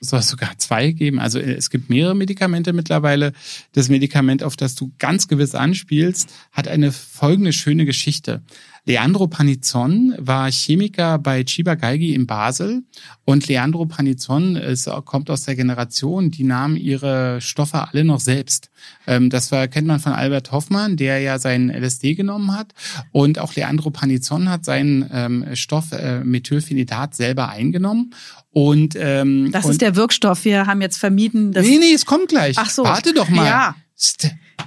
soll 0.00 0.20
es 0.20 0.28
sogar 0.28 0.58
zwei 0.58 0.92
geben. 0.92 1.18
Also 1.18 1.38
äh, 1.38 1.54
es 1.54 1.70
gibt 1.70 1.90
mehrere 1.90 2.14
Medikamente 2.14 2.72
mittlerweile. 2.72 3.32
Das 3.72 3.88
Medikament, 3.88 4.42
auf 4.42 4.56
das 4.56 4.74
du 4.74 4.92
ganz 4.98 5.28
gewiss 5.28 5.54
anspielst, 5.54 6.32
hat 6.52 6.68
eine 6.68 6.92
folgende 6.92 7.52
schöne 7.52 7.84
Geschichte. 7.84 8.42
Leandro 8.86 9.26
Panizon 9.26 10.14
war 10.16 10.50
Chemiker 10.50 11.18
bei 11.18 11.42
Chiba 11.42 11.74
Geigy 11.74 12.14
in 12.14 12.26
Basel 12.26 12.84
und 13.24 13.48
Leandro 13.48 13.84
Panizon 13.84 14.54
ist, 14.54 14.88
kommt 15.04 15.28
aus 15.28 15.42
der 15.42 15.56
Generation, 15.56 16.30
die 16.30 16.44
nahmen 16.44 16.76
ihre 16.76 17.40
Stoffe 17.40 17.88
alle 17.88 18.04
noch 18.04 18.20
selbst. 18.20 18.70
Ähm, 19.08 19.28
das 19.28 19.50
war, 19.50 19.66
kennt 19.66 19.88
man 19.88 19.98
von 19.98 20.12
Albert 20.12 20.52
Hoffmann, 20.52 20.96
der 20.96 21.18
ja 21.18 21.40
seinen 21.40 21.68
LSD 21.68 22.14
genommen 22.14 22.56
hat 22.56 22.74
und 23.10 23.40
auch 23.40 23.56
Leandro 23.56 23.90
Panizon 23.90 24.48
hat 24.48 24.64
seinen 24.64 25.10
ähm, 25.12 25.44
Stoff 25.54 25.90
äh, 25.90 26.20
Methylphenidat 26.22 27.16
selber 27.16 27.48
eingenommen 27.48 28.14
und 28.52 28.94
ähm, 28.96 29.50
das 29.50 29.64
und, 29.64 29.72
ist 29.72 29.82
der 29.82 29.96
Wirkstoff. 29.96 30.44
Wir 30.44 30.66
haben 30.66 30.80
jetzt 30.80 30.96
vermieden, 30.96 31.52
dass 31.52 31.66
nee, 31.66 31.78
nee, 31.78 31.92
es 31.92 32.06
kommt 32.06 32.28
gleich. 32.28 32.56
Ach 32.56 32.70
so. 32.70 32.84
Warte 32.84 33.12
doch 33.12 33.28
mal. 33.28 33.46
Ja. 33.46 33.74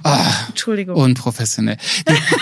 Oh, 0.02 0.16
Entschuldigung. 0.48 0.96
Unprofessionell. 0.96 1.76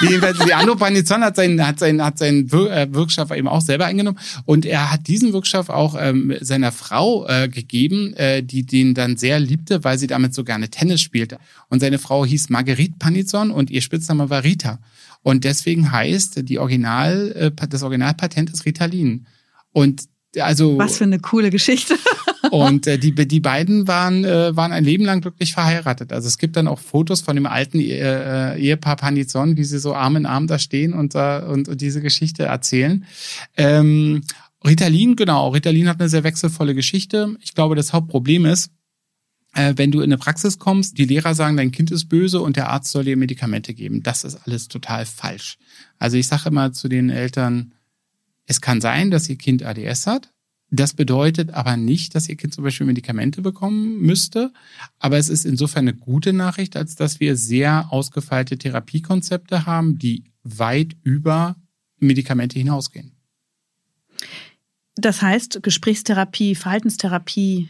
Die, 0.00 0.08
die, 0.08 0.44
Leandro 0.46 0.76
Panizon 0.76 1.22
hat 1.22 1.36
seinen, 1.36 1.66
hat 1.66 1.78
seinen, 1.78 2.02
hat 2.02 2.18
seinen 2.18 2.48
äh, 2.50 2.86
Wirkstoff 2.90 3.30
eben 3.30 3.48
auch 3.48 3.60
selber 3.60 3.86
eingenommen 3.86 4.18
und 4.44 4.64
er 4.64 4.90
hat 4.92 5.06
diesen 5.06 5.32
Wirkstoff 5.32 5.68
auch 5.68 5.96
ähm, 5.98 6.34
seiner 6.40 6.72
Frau 6.72 7.26
äh, 7.26 7.48
gegeben, 7.48 8.14
äh, 8.14 8.42
die 8.42 8.64
den 8.64 8.94
dann 8.94 9.16
sehr 9.16 9.38
liebte, 9.38 9.84
weil 9.84 9.98
sie 9.98 10.06
damit 10.06 10.34
so 10.34 10.44
gerne 10.44 10.70
Tennis 10.70 11.02
spielte. 11.02 11.38
Und 11.68 11.80
seine 11.80 11.98
Frau 11.98 12.24
hieß 12.24 12.48
Marguerite 12.48 12.94
Panizon 12.98 13.50
und 13.50 13.70
ihr 13.70 13.82
Spitzname 13.82 14.30
war 14.30 14.44
Rita. 14.44 14.78
Und 15.22 15.44
deswegen 15.44 15.92
heißt 15.92 16.48
die 16.48 16.58
Original, 16.58 17.32
äh, 17.32 17.66
das 17.68 17.82
Originalpatent 17.82 18.50
ist 18.50 18.64
Ritalin. 18.64 19.26
Und 19.72 20.04
also 20.38 20.78
was 20.78 20.98
für 20.98 21.04
eine 21.04 21.18
coole 21.18 21.50
Geschichte. 21.50 21.96
Und 22.50 22.86
äh, 22.86 22.98
die 22.98 23.14
die 23.14 23.40
beiden 23.40 23.88
waren 23.88 24.24
äh, 24.24 24.56
waren 24.56 24.72
ein 24.72 24.84
Leben 24.84 25.04
lang 25.04 25.20
glücklich 25.20 25.52
verheiratet. 25.52 26.12
Also 26.12 26.28
es 26.28 26.38
gibt 26.38 26.56
dann 26.56 26.68
auch 26.68 26.78
Fotos 26.78 27.20
von 27.20 27.36
dem 27.36 27.46
alten 27.46 27.80
äh, 27.80 28.56
Ehepaar 28.56 28.96
Panizon, 28.96 29.56
wie 29.56 29.64
sie 29.64 29.78
so 29.78 29.94
Arm 29.94 30.16
in 30.16 30.26
Arm 30.26 30.46
da 30.46 30.58
stehen 30.58 30.92
und 30.92 31.14
äh, 31.14 31.40
und, 31.40 31.68
und 31.68 31.80
diese 31.80 32.00
Geschichte 32.00 32.44
erzählen. 32.44 33.04
Ähm, 33.56 34.22
Ritalin, 34.66 35.16
genau. 35.16 35.50
Ritalin 35.50 35.88
hat 35.88 36.00
eine 36.00 36.08
sehr 36.08 36.24
wechselvolle 36.24 36.74
Geschichte. 36.74 37.36
Ich 37.40 37.54
glaube, 37.54 37.76
das 37.76 37.92
Hauptproblem 37.92 38.46
ist, 38.46 38.70
äh, 39.54 39.74
wenn 39.76 39.90
du 39.90 40.00
in 40.00 40.04
eine 40.04 40.18
Praxis 40.18 40.58
kommst, 40.58 40.98
die 40.98 41.04
Lehrer 41.04 41.34
sagen, 41.34 41.56
dein 41.56 41.72
Kind 41.72 41.90
ist 41.90 42.08
böse 42.08 42.40
und 42.40 42.56
der 42.56 42.68
Arzt 42.70 42.90
soll 42.90 43.04
dir 43.04 43.16
Medikamente 43.16 43.74
geben. 43.74 44.02
Das 44.02 44.24
ist 44.24 44.36
alles 44.46 44.68
total 44.68 45.06
falsch. 45.06 45.58
Also 45.98 46.16
ich 46.16 46.26
sage 46.26 46.48
immer 46.48 46.72
zu 46.72 46.88
den 46.88 47.10
Eltern, 47.10 47.72
es 48.46 48.60
kann 48.60 48.80
sein, 48.80 49.10
dass 49.10 49.28
Ihr 49.28 49.36
Kind 49.36 49.62
ADS 49.62 50.06
hat. 50.06 50.32
Das 50.70 50.92
bedeutet 50.92 51.50
aber 51.50 51.76
nicht, 51.76 52.14
dass 52.14 52.28
Ihr 52.28 52.36
Kind 52.36 52.52
zum 52.52 52.64
Beispiel 52.64 52.86
Medikamente 52.86 53.40
bekommen 53.40 54.00
müsste. 54.00 54.52
Aber 54.98 55.16
es 55.16 55.28
ist 55.30 55.46
insofern 55.46 55.88
eine 55.88 55.94
gute 55.94 56.32
Nachricht, 56.32 56.76
als 56.76 56.94
dass 56.94 57.20
wir 57.20 57.36
sehr 57.36 57.90
ausgefeilte 57.90 58.58
Therapiekonzepte 58.58 59.64
haben, 59.64 59.98
die 59.98 60.24
weit 60.42 60.94
über 61.02 61.56
Medikamente 61.98 62.58
hinausgehen. 62.58 63.12
Das 64.96 65.22
heißt, 65.22 65.62
Gesprächstherapie, 65.62 66.54
Verhaltenstherapie, 66.54 67.68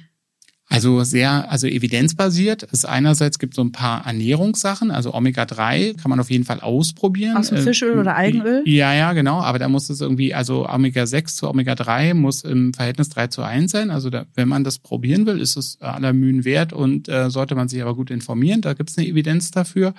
also 0.71 1.03
sehr, 1.03 1.51
also 1.51 1.67
evidenzbasiert. 1.67 2.69
Es 2.73 2.85
einerseits 2.85 3.39
gibt 3.39 3.55
so 3.55 3.63
ein 3.63 3.73
paar 3.73 4.07
Ernährungssachen, 4.07 4.91
also 4.91 5.15
Omega-3 5.15 5.97
kann 5.97 6.11
man 6.11 6.21
auf 6.21 6.31
jeden 6.31 6.45
Fall 6.45 6.61
ausprobieren. 6.61 7.39
Aus 7.39 7.49
dem 7.49 7.59
Fischöl 7.59 7.97
äh, 7.97 8.01
oder 8.01 8.17
Algenöl? 8.17 8.63
Ja, 8.67 8.93
ja, 8.93 9.15
genau. 9.15 9.41
Aber 9.41 9.59
da 9.59 9.69
muss 9.69 9.89
es 9.89 10.03
irgendwie, 10.03 10.35
also 10.35 10.69
Omega-6 10.69 11.37
zu 11.37 11.49
Omega-3 11.49 12.13
muss 12.13 12.45
im 12.45 12.75
Verhältnis 12.75 13.09
3 13.09 13.29
zu 13.29 13.43
1 13.43 13.71
sein. 13.71 13.91
Also 13.91 14.11
da, 14.11 14.27
wenn 14.35 14.49
man 14.49 14.63
das 14.63 14.79
probieren 14.79 15.25
will, 15.25 15.41
ist 15.41 15.57
es 15.57 15.81
aller 15.81 16.13
Mühen 16.13 16.45
wert 16.45 16.75
und 16.75 17.09
äh, 17.09 17.31
sollte 17.31 17.55
man 17.55 17.69
sich 17.69 17.81
aber 17.81 17.95
gut 17.95 18.11
informieren. 18.11 18.61
Da 18.61 18.75
gibt 18.75 18.91
es 18.91 18.99
eine 18.99 19.07
Evidenz 19.07 19.51
dafür. 19.51 19.95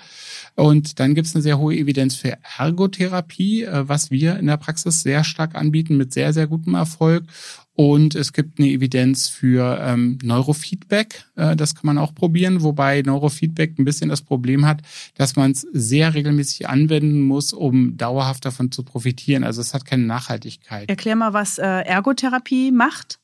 Und 0.56 1.00
dann 1.00 1.16
gibt 1.16 1.28
es 1.28 1.36
eine 1.36 1.42
sehr 1.42 1.58
hohe 1.58 1.76
Evidenz 1.76 2.16
für 2.16 2.38
Ergotherapie, 2.60 3.64
äh, 3.64 3.88
was 3.88 4.12
wir 4.12 4.38
in 4.38 4.46
der 4.46 4.58
Praxis 4.58 5.02
sehr 5.02 5.24
stark 5.24 5.56
anbieten 5.56 5.98
mit 5.98 6.14
sehr, 6.14 6.32
sehr 6.32 6.46
gutem 6.46 6.76
Erfolg. 6.76 7.24
Und 7.80 8.14
es 8.14 8.34
gibt 8.34 8.60
eine 8.60 8.68
Evidenz 8.68 9.30
für 9.30 9.80
ähm, 9.82 10.20
Neurofeedback. 10.22 11.24
Äh, 11.38 11.56
das 11.56 11.76
kann 11.76 11.86
man 11.86 11.98
auch 11.98 12.14
probieren, 12.14 12.62
wobei 12.62 13.02
Neurofeedback 13.02 13.80
ein 13.80 13.86
bisschen 13.86 14.10
das 14.10 14.22
Problem 14.22 14.66
hat, 14.66 14.82
dass 15.16 15.38
man 15.38 15.52
es 15.52 15.62
sehr 15.72 16.14
regelmäßig 16.14 16.68
anwenden 16.68 17.22
muss, 17.22 17.54
um 17.54 17.96
dauerhaft 17.96 18.44
davon 18.44 18.74
zu 18.74 18.84
profitieren. 18.84 19.46
Also 19.46 19.62
es 19.62 19.74
hat 19.74 19.86
keine 19.86 20.04
Nachhaltigkeit. 20.04 20.90
Erklär 20.90 21.16
mal, 21.16 21.32
was 21.32 21.58
äh, 21.58 21.64
Ergotherapie 21.64 22.74
macht. 22.74 23.18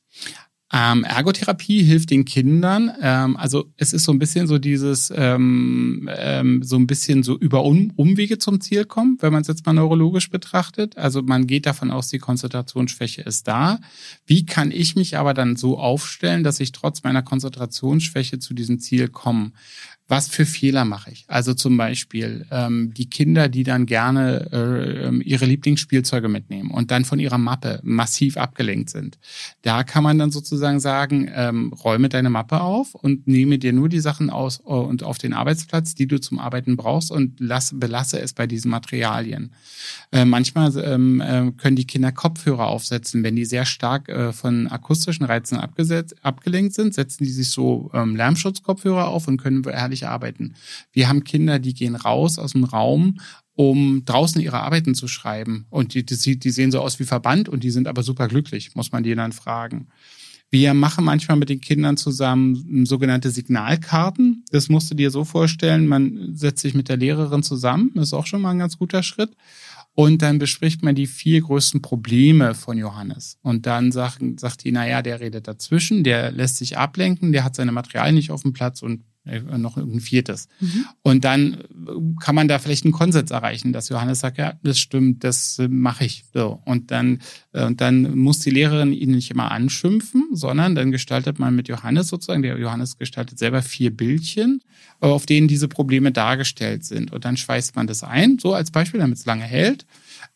Ähm, 0.72 1.04
Ergotherapie 1.04 1.84
hilft 1.84 2.10
den 2.10 2.24
Kindern. 2.24 2.90
Ähm, 3.00 3.36
also 3.36 3.72
es 3.76 3.92
ist 3.92 4.02
so 4.02 4.12
ein 4.12 4.18
bisschen 4.18 4.48
so 4.48 4.58
dieses, 4.58 5.12
ähm, 5.14 6.10
ähm, 6.12 6.62
so 6.64 6.76
ein 6.76 6.88
bisschen 6.88 7.22
so 7.22 7.38
über 7.38 7.62
um 7.62 7.92
Umwege 7.94 8.38
zum 8.38 8.60
Ziel 8.60 8.84
kommen, 8.84 9.16
wenn 9.20 9.32
man 9.32 9.42
es 9.42 9.48
jetzt 9.48 9.64
mal 9.64 9.74
neurologisch 9.74 10.28
betrachtet. 10.28 10.96
Also 10.96 11.22
man 11.22 11.46
geht 11.46 11.66
davon 11.66 11.92
aus, 11.92 12.08
die 12.08 12.18
Konzentrationsschwäche 12.18 13.22
ist 13.22 13.46
da. 13.46 13.78
Wie 14.26 14.44
kann 14.44 14.72
ich 14.72 14.96
mich 14.96 15.16
aber 15.16 15.34
dann 15.34 15.54
so 15.54 15.78
aufstellen, 15.78 16.42
dass 16.42 16.58
ich 16.58 16.72
trotz 16.72 17.04
meiner 17.04 17.22
Konzentrationsschwäche 17.22 18.40
zu 18.40 18.52
diesem 18.52 18.80
Ziel 18.80 19.06
komme? 19.06 19.52
Was 20.08 20.28
für 20.28 20.46
Fehler 20.46 20.84
mache 20.84 21.10
ich? 21.10 21.24
Also 21.26 21.52
zum 21.52 21.76
Beispiel 21.76 22.46
ähm, 22.52 22.94
die 22.94 23.10
Kinder, 23.10 23.48
die 23.48 23.64
dann 23.64 23.86
gerne 23.86 24.48
äh, 24.52 25.16
ihre 25.24 25.46
Lieblingsspielzeuge 25.46 26.28
mitnehmen 26.28 26.70
und 26.70 26.92
dann 26.92 27.04
von 27.04 27.18
ihrer 27.18 27.38
Mappe 27.38 27.80
massiv 27.82 28.36
abgelenkt 28.36 28.90
sind. 28.90 29.18
Da 29.62 29.82
kann 29.82 30.04
man 30.04 30.18
dann 30.18 30.30
sozusagen 30.30 30.78
sagen, 30.78 31.28
ähm, 31.34 31.72
räume 31.72 32.08
deine 32.08 32.30
Mappe 32.30 32.60
auf 32.60 32.94
und 32.94 33.26
nehme 33.26 33.58
dir 33.58 33.72
nur 33.72 33.88
die 33.88 33.98
Sachen 33.98 34.30
aus 34.30 34.60
äh, 34.60 34.62
und 34.62 35.02
auf 35.02 35.18
den 35.18 35.32
Arbeitsplatz, 35.32 35.96
die 35.96 36.06
du 36.06 36.20
zum 36.20 36.38
Arbeiten 36.38 36.76
brauchst 36.76 37.10
und 37.10 37.40
lass, 37.40 37.72
belasse 37.74 38.20
es 38.20 38.32
bei 38.32 38.46
diesen 38.46 38.70
Materialien. 38.70 39.52
Äh, 40.12 40.24
manchmal 40.24 40.72
ähm, 40.84 41.20
äh, 41.20 41.50
können 41.56 41.76
die 41.76 41.86
Kinder 41.86 42.12
Kopfhörer 42.12 42.68
aufsetzen, 42.68 43.24
wenn 43.24 43.34
die 43.34 43.44
sehr 43.44 43.64
stark 43.64 44.08
äh, 44.08 44.32
von 44.32 44.68
akustischen 44.68 45.26
Reizen 45.26 45.58
abgesetzt, 45.58 46.14
abgelenkt 46.22 46.74
sind, 46.74 46.94
setzen 46.94 47.24
die 47.24 47.32
sich 47.32 47.50
so 47.50 47.90
ähm, 47.92 48.14
Lärmschutzkopfhörer 48.14 49.08
auf 49.08 49.26
und 49.26 49.38
können 49.38 49.64
herrlich 49.64 49.95
fertig 49.96 50.06
arbeiten. 50.06 50.54
Wir 50.92 51.08
haben 51.08 51.24
Kinder, 51.24 51.58
die 51.58 51.74
gehen 51.74 51.96
raus 51.96 52.38
aus 52.38 52.52
dem 52.52 52.64
Raum, 52.64 53.18
um 53.54 54.04
draußen 54.04 54.40
ihre 54.40 54.60
Arbeiten 54.60 54.94
zu 54.94 55.08
schreiben. 55.08 55.66
Und 55.70 55.94
die, 55.94 56.04
die, 56.04 56.38
die 56.38 56.50
sehen 56.50 56.70
so 56.70 56.80
aus 56.80 56.98
wie 56.98 57.04
Verband 57.04 57.48
und 57.48 57.64
die 57.64 57.70
sind 57.70 57.88
aber 57.88 58.02
super 58.02 58.28
glücklich, 58.28 58.74
muss 58.74 58.92
man 58.92 59.02
die 59.02 59.14
dann 59.14 59.32
fragen. 59.32 59.88
Wir 60.50 60.74
machen 60.74 61.04
manchmal 61.04 61.38
mit 61.38 61.48
den 61.48 61.60
Kindern 61.60 61.96
zusammen 61.96 62.86
sogenannte 62.86 63.30
Signalkarten. 63.30 64.44
Das 64.52 64.68
musst 64.68 64.90
du 64.90 64.94
dir 64.94 65.10
so 65.10 65.24
vorstellen, 65.24 65.88
man 65.88 66.36
setzt 66.36 66.62
sich 66.62 66.74
mit 66.74 66.88
der 66.88 66.98
Lehrerin 66.98 67.42
zusammen, 67.42 67.90
das 67.94 68.08
ist 68.08 68.12
auch 68.12 68.26
schon 68.26 68.42
mal 68.42 68.50
ein 68.50 68.60
ganz 68.60 68.78
guter 68.78 69.02
Schritt. 69.02 69.34
Und 69.96 70.20
dann 70.20 70.38
bespricht 70.38 70.82
man 70.82 70.94
die 70.94 71.06
vier 71.06 71.40
größten 71.40 71.80
Probleme 71.80 72.54
von 72.54 72.76
Johannes. 72.76 73.38
Und 73.42 73.64
dann 73.64 73.92
sagt, 73.92 74.20
sagt 74.38 74.64
die, 74.64 74.70
naja, 74.70 75.00
der 75.00 75.20
redet 75.20 75.48
dazwischen, 75.48 76.04
der 76.04 76.30
lässt 76.30 76.58
sich 76.58 76.76
ablenken, 76.76 77.32
der 77.32 77.44
hat 77.44 77.56
seine 77.56 77.72
Materialien 77.72 78.14
nicht 78.14 78.30
auf 78.30 78.42
dem 78.42 78.52
Platz 78.52 78.82
und 78.82 79.04
noch 79.56 79.76
ein 79.76 80.00
viertes. 80.00 80.48
Mhm. 80.60 80.86
Und 81.02 81.24
dann 81.24 81.54
äh, 81.54 82.20
kann 82.20 82.34
man 82.34 82.48
da 82.48 82.58
vielleicht 82.58 82.84
einen 82.84 82.92
Konsens 82.92 83.30
erreichen, 83.30 83.72
dass 83.72 83.88
Johannes 83.88 84.20
sagt, 84.20 84.38
ja, 84.38 84.54
das 84.62 84.78
stimmt, 84.78 85.24
das 85.24 85.58
äh, 85.58 85.68
mache 85.68 86.04
ich. 86.04 86.24
So. 86.32 86.60
Und 86.64 86.90
dann, 86.90 87.20
und 87.52 87.80
dann 87.80 88.16
muss 88.16 88.38
die 88.40 88.50
Lehrerin 88.50 88.92
ihn 88.92 89.12
nicht 89.12 89.30
immer 89.30 89.50
anschimpfen, 89.50 90.28
sondern 90.32 90.74
dann 90.74 90.92
gestaltet 90.92 91.38
man 91.38 91.56
mit 91.56 91.68
Johannes 91.68 92.08
sozusagen, 92.08 92.42
der 92.42 92.58
Johannes 92.58 92.98
gestaltet 92.98 93.38
selber 93.38 93.62
vier 93.62 93.94
Bildchen, 93.94 94.62
auf 95.00 95.26
denen 95.26 95.48
diese 95.48 95.68
Probleme 95.68 96.12
dargestellt 96.12 96.84
sind. 96.84 97.12
Und 97.12 97.24
dann 97.24 97.36
schweißt 97.36 97.76
man 97.76 97.86
das 97.86 98.02
ein, 98.02 98.38
so 98.38 98.54
als 98.54 98.70
Beispiel, 98.70 99.00
damit 99.00 99.18
es 99.18 99.26
lange 99.26 99.44
hält. 99.44 99.86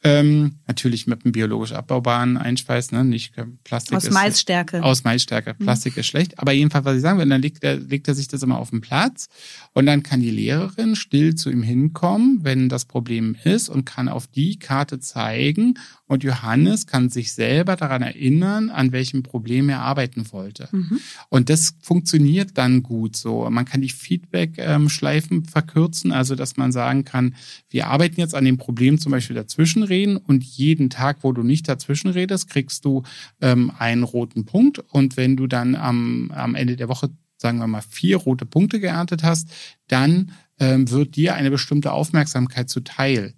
Ähm, 0.02 0.56
natürlich 0.66 1.06
mit 1.06 1.24
einem 1.24 1.32
biologisch 1.32 1.72
abbaubaren 1.72 2.38
Einschweiß, 2.38 2.92
ne? 2.92 3.04
nicht 3.04 3.34
Plastik. 3.64 3.96
Aus 3.96 4.04
ist, 4.04 4.14
Maisstärke. 4.14 4.82
Aus 4.82 5.04
Maisstärke. 5.04 5.54
Mhm. 5.58 5.64
Plastik 5.64 5.96
mhm. 5.96 6.00
ist 6.00 6.06
schlecht. 6.06 6.38
Aber 6.38 6.52
jedenfalls, 6.52 6.86
was 6.86 6.96
ich 6.96 7.02
sagen 7.02 7.18
will, 7.18 7.28
dann 7.28 7.42
legt 7.42 7.62
er, 7.62 7.76
legt 7.76 8.08
er 8.08 8.14
sich 8.14 8.26
das 8.26 8.42
immer 8.42 8.58
auf 8.58 8.70
den 8.70 8.80
Platz 8.80 9.28
und 9.74 9.84
dann 9.84 10.02
kann 10.02 10.20
die 10.20 10.30
Lehrerin 10.30 10.96
still 10.96 11.34
zu 11.34 11.50
ihm 11.50 11.62
hinkommen, 11.62 12.40
wenn 12.42 12.70
das 12.70 12.86
Problem 12.86 13.36
ist 13.44 13.68
und 13.68 13.84
kann 13.84 14.08
auf 14.08 14.26
die 14.26 14.58
Karte 14.58 15.00
zeigen 15.00 15.74
und 16.10 16.24
Johannes 16.24 16.88
kann 16.88 17.08
sich 17.08 17.34
selber 17.34 17.76
daran 17.76 18.02
erinnern, 18.02 18.70
an 18.70 18.90
welchem 18.90 19.22
Problem 19.22 19.68
er 19.68 19.82
arbeiten 19.82 20.32
wollte. 20.32 20.68
Mhm. 20.72 20.98
Und 21.28 21.48
das 21.50 21.74
funktioniert 21.82 22.58
dann 22.58 22.82
gut 22.82 23.16
so. 23.16 23.48
Man 23.48 23.64
kann 23.64 23.80
die 23.80 23.90
Feedback-Schleifen 23.90 25.36
ähm, 25.36 25.44
verkürzen, 25.44 26.10
also 26.10 26.34
dass 26.34 26.56
man 26.56 26.72
sagen 26.72 27.04
kann, 27.04 27.36
wir 27.68 27.86
arbeiten 27.86 28.18
jetzt 28.18 28.34
an 28.34 28.44
dem 28.44 28.58
Problem 28.58 28.98
zum 28.98 29.12
Beispiel 29.12 29.36
dazwischenreden 29.90 30.16
und 30.16 30.44
jeden 30.44 30.90
Tag, 30.90 31.18
wo 31.22 31.33
du 31.33 31.42
nicht 31.42 31.68
dazwischenredest, 31.68 32.48
kriegst 32.48 32.85
du 32.85 33.03
ähm, 33.40 33.72
einen 33.79 34.05
roten 34.05 34.44
Punkt. 34.44 34.79
Und 34.79 35.16
wenn 35.16 35.37
du 35.37 35.46
dann 35.46 35.74
am, 35.74 36.31
am 36.35 36.55
Ende 36.55 36.76
der 36.76 36.88
Woche 36.88 37.11
sagen 37.37 37.59
wir 37.59 37.66
mal, 37.66 37.81
vier 37.81 38.18
rote 38.18 38.44
Punkte 38.44 38.81
geerntet 38.81 39.22
hast, 39.22 39.48
dann 39.88 40.33
ähm, 40.59 40.90
wird 40.90 41.16
dir 41.16 41.35
eine 41.35 41.50
bestimmte 41.50 41.92
Aufmerksamkeit 41.92 42.68
zuteil. 42.68 43.33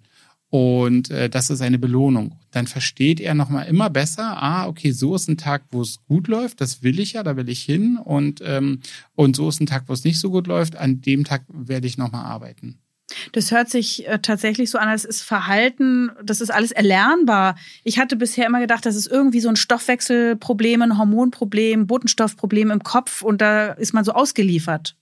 Und 0.49 1.09
äh, 1.09 1.29
das 1.29 1.49
ist 1.49 1.61
eine 1.61 1.79
Belohnung. 1.79 2.37
Dann 2.51 2.67
versteht 2.67 3.21
er 3.21 3.33
nochmal 3.33 3.65
immer 3.67 3.89
besser, 3.89 4.43
ah, 4.43 4.67
okay, 4.67 4.91
so 4.91 5.15
ist 5.15 5.29
ein 5.29 5.37
Tag, 5.37 5.63
wo 5.71 5.81
es 5.81 6.03
gut 6.05 6.27
läuft, 6.27 6.59
das 6.59 6.83
will 6.83 6.99
ich 6.99 7.13
ja, 7.13 7.23
da 7.23 7.37
will 7.37 7.47
ich 7.47 7.63
hin. 7.63 7.97
Und, 7.97 8.41
ähm, 8.45 8.81
und 9.15 9.37
so 9.37 9.47
ist 9.47 9.61
ein 9.61 9.67
Tag, 9.67 9.85
wo 9.87 9.93
es 9.93 10.03
nicht 10.03 10.19
so 10.19 10.29
gut 10.29 10.47
läuft, 10.47 10.75
an 10.75 10.99
dem 10.99 11.23
Tag 11.23 11.45
werde 11.47 11.87
ich 11.87 11.97
nochmal 11.97 12.25
arbeiten. 12.25 12.82
Das 13.31 13.51
hört 13.51 13.69
sich 13.69 14.07
äh, 14.07 14.19
tatsächlich 14.19 14.69
so 14.69 14.77
an, 14.77 14.89
als 14.89 15.05
ist 15.05 15.21
Verhalten, 15.21 16.11
das 16.23 16.41
ist 16.41 16.51
alles 16.51 16.71
erlernbar. 16.71 17.55
Ich 17.83 17.99
hatte 17.99 18.15
bisher 18.15 18.45
immer 18.45 18.59
gedacht, 18.59 18.85
das 18.85 18.95
ist 18.95 19.07
irgendwie 19.07 19.39
so 19.39 19.49
ein 19.49 19.55
Stoffwechselproblem, 19.55 20.81
ein 20.81 20.97
Hormonproblem, 20.97 21.87
Botenstoffproblem 21.87 22.71
im 22.71 22.83
Kopf 22.83 23.21
und 23.21 23.41
da 23.41 23.73
ist 23.73 23.93
man 23.93 24.03
so 24.03 24.13
ausgeliefert. 24.13 24.95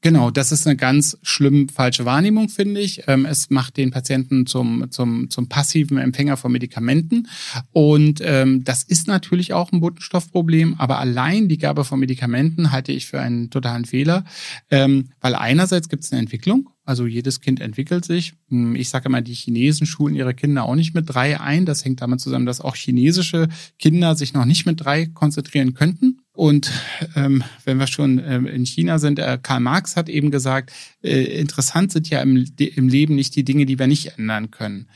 Genau, 0.00 0.30
das 0.30 0.52
ist 0.52 0.64
eine 0.64 0.76
ganz 0.76 1.18
schlimm 1.22 1.68
falsche 1.68 2.04
Wahrnehmung, 2.04 2.48
finde 2.48 2.80
ich. 2.80 3.02
Ähm, 3.08 3.26
es 3.26 3.50
macht 3.50 3.76
den 3.76 3.90
Patienten 3.90 4.46
zum, 4.46 4.92
zum, 4.92 5.28
zum 5.28 5.48
passiven 5.48 5.98
Empfänger 5.98 6.36
von 6.36 6.52
Medikamenten. 6.52 7.26
Und 7.72 8.20
ähm, 8.22 8.62
das 8.62 8.84
ist 8.84 9.08
natürlich 9.08 9.54
auch 9.54 9.72
ein 9.72 9.80
Botenstoffproblem, 9.80 10.76
aber 10.78 11.00
allein 11.00 11.48
die 11.48 11.58
Gabe 11.58 11.84
von 11.84 11.98
Medikamenten 11.98 12.70
halte 12.70 12.92
ich 12.92 13.06
für 13.06 13.20
einen 13.20 13.50
totalen 13.50 13.86
Fehler, 13.86 14.24
ähm, 14.70 15.10
weil 15.20 15.34
einerseits 15.34 15.88
gibt 15.88 16.04
es 16.04 16.12
eine 16.12 16.20
Entwicklung, 16.20 16.70
also 16.84 17.04
jedes 17.04 17.40
Kind 17.40 17.60
entwickelt 17.60 18.04
sich. 18.04 18.34
Hm, 18.50 18.76
ich 18.76 18.90
sage 18.90 19.08
immer, 19.08 19.20
die 19.20 19.34
Chinesen 19.34 19.84
schulen 19.86 20.14
ihre 20.14 20.32
Kinder 20.32 20.62
auch 20.62 20.76
nicht 20.76 20.94
mit 20.94 21.04
drei 21.08 21.40
ein. 21.40 21.66
Das 21.66 21.84
hängt 21.84 22.00
damit 22.00 22.20
zusammen, 22.20 22.46
dass 22.46 22.60
auch 22.60 22.76
chinesische 22.76 23.48
Kinder 23.78 24.14
sich 24.14 24.32
noch 24.32 24.44
nicht 24.44 24.64
mit 24.64 24.80
drei 24.80 25.06
konzentrieren 25.06 25.74
könnten. 25.74 26.20
Und 26.38 26.70
ähm, 27.16 27.42
wenn 27.64 27.78
wir 27.78 27.88
schon 27.88 28.22
ähm, 28.24 28.46
in 28.46 28.64
China 28.64 29.00
sind, 29.00 29.18
äh, 29.18 29.40
Karl 29.42 29.58
Marx 29.58 29.96
hat 29.96 30.08
eben 30.08 30.30
gesagt, 30.30 30.70
äh, 31.02 31.24
interessant 31.40 31.90
sind 31.90 32.08
ja 32.10 32.22
im, 32.22 32.46
im 32.56 32.88
Leben 32.88 33.16
nicht 33.16 33.34
die 33.34 33.42
Dinge, 33.42 33.66
die 33.66 33.76
wir 33.76 33.88
nicht 33.88 34.16
ändern 34.18 34.52
können. 34.52 34.86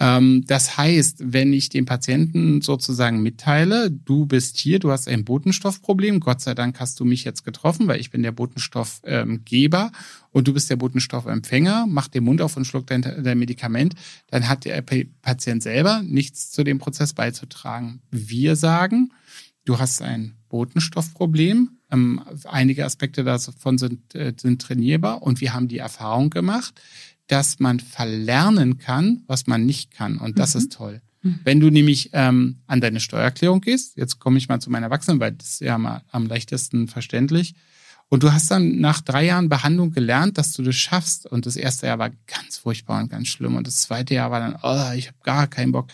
Ähm, 0.00 0.42
das 0.48 0.76
heißt, 0.76 1.18
wenn 1.20 1.52
ich 1.52 1.68
dem 1.68 1.86
Patienten 1.86 2.62
sozusagen 2.62 3.22
mitteile, 3.22 3.92
du 3.92 4.26
bist 4.26 4.56
hier, 4.56 4.80
du 4.80 4.90
hast 4.90 5.06
ein 5.06 5.24
Botenstoffproblem, 5.24 6.18
Gott 6.18 6.40
sei 6.40 6.54
Dank 6.54 6.80
hast 6.80 6.98
du 6.98 7.04
mich 7.04 7.22
jetzt 7.22 7.44
getroffen, 7.44 7.86
weil 7.86 8.00
ich 8.00 8.10
bin 8.10 8.24
der 8.24 8.32
Botenstoffgeber 8.32 9.92
und 10.32 10.48
du 10.48 10.52
bist 10.52 10.68
der 10.68 10.76
Botenstoffempfänger, 10.76 11.86
mach 11.88 12.08
den 12.08 12.24
Mund 12.24 12.42
auf 12.42 12.56
und 12.56 12.64
schluck 12.64 12.88
dein, 12.88 13.02
dein 13.02 13.38
Medikament, 13.38 13.94
dann 14.32 14.48
hat 14.48 14.64
der 14.64 14.82
Patient 14.82 15.62
selber 15.62 16.02
nichts 16.02 16.50
zu 16.50 16.64
dem 16.64 16.80
Prozess 16.80 17.12
beizutragen. 17.12 18.00
Wir 18.10 18.56
sagen, 18.56 19.12
du 19.68 19.78
hast 19.78 20.00
ein 20.02 20.34
Botenstoffproblem, 20.48 21.78
ähm, 21.90 22.22
einige 22.44 22.84
Aspekte 22.84 23.22
davon 23.22 23.78
sind, 23.78 24.14
äh, 24.14 24.32
sind 24.36 24.62
trainierbar 24.62 25.22
und 25.22 25.40
wir 25.40 25.52
haben 25.52 25.68
die 25.68 25.78
Erfahrung 25.78 26.30
gemacht, 26.30 26.80
dass 27.26 27.58
man 27.58 27.80
verlernen 27.80 28.78
kann, 28.78 29.22
was 29.26 29.46
man 29.46 29.66
nicht 29.66 29.90
kann. 29.90 30.18
Und 30.18 30.38
das 30.38 30.54
mhm. 30.54 30.60
ist 30.60 30.72
toll. 30.72 31.02
Mhm. 31.22 31.40
Wenn 31.44 31.60
du 31.60 31.70
nämlich 31.70 32.10
ähm, 32.14 32.62
an 32.66 32.80
deine 32.80 33.00
Steuererklärung 33.00 33.60
gehst, 33.60 33.96
jetzt 33.96 34.18
komme 34.18 34.38
ich 34.38 34.48
mal 34.48 34.60
zu 34.60 34.70
meinen 34.70 34.84
Erwachsenen, 34.84 35.20
weil 35.20 35.32
das 35.32 35.52
ist 35.52 35.60
ja 35.60 35.76
mal 35.76 36.02
am 36.10 36.26
leichtesten 36.26 36.88
verständlich. 36.88 37.54
Und 38.10 38.22
du 38.22 38.32
hast 38.32 38.50
dann 38.50 38.80
nach 38.80 39.02
drei 39.02 39.26
Jahren 39.26 39.50
Behandlung 39.50 39.90
gelernt, 39.90 40.38
dass 40.38 40.52
du 40.52 40.62
das 40.62 40.76
schaffst. 40.76 41.26
Und 41.26 41.44
das 41.44 41.56
erste 41.56 41.86
Jahr 41.86 41.98
war 41.98 42.10
ganz 42.26 42.56
furchtbar 42.56 43.02
und 43.02 43.10
ganz 43.10 43.28
schlimm. 43.28 43.56
Und 43.56 43.66
das 43.66 43.82
zweite 43.82 44.14
Jahr 44.14 44.30
war 44.30 44.40
dann, 44.40 44.56
oh, 44.62 44.96
ich 44.96 45.08
habe 45.08 45.18
gar 45.22 45.46
keinen 45.46 45.72
Bock. 45.72 45.88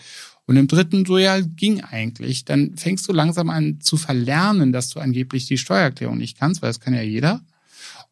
Und 0.47 0.57
im 0.57 0.67
dritten 0.67 1.05
so, 1.05 1.17
ja, 1.17 1.39
ging 1.39 1.81
eigentlich. 1.81 2.45
Dann 2.45 2.77
fängst 2.77 3.07
du 3.07 3.13
langsam 3.13 3.49
an 3.49 3.81
zu 3.81 3.97
verlernen, 3.97 4.71
dass 4.71 4.89
du 4.89 4.99
angeblich 4.99 5.47
die 5.47 5.57
Steuererklärung 5.57 6.17
nicht 6.17 6.37
kannst, 6.37 6.61
weil 6.61 6.69
das 6.69 6.79
kann 6.79 6.93
ja 6.93 7.01
jeder. 7.01 7.41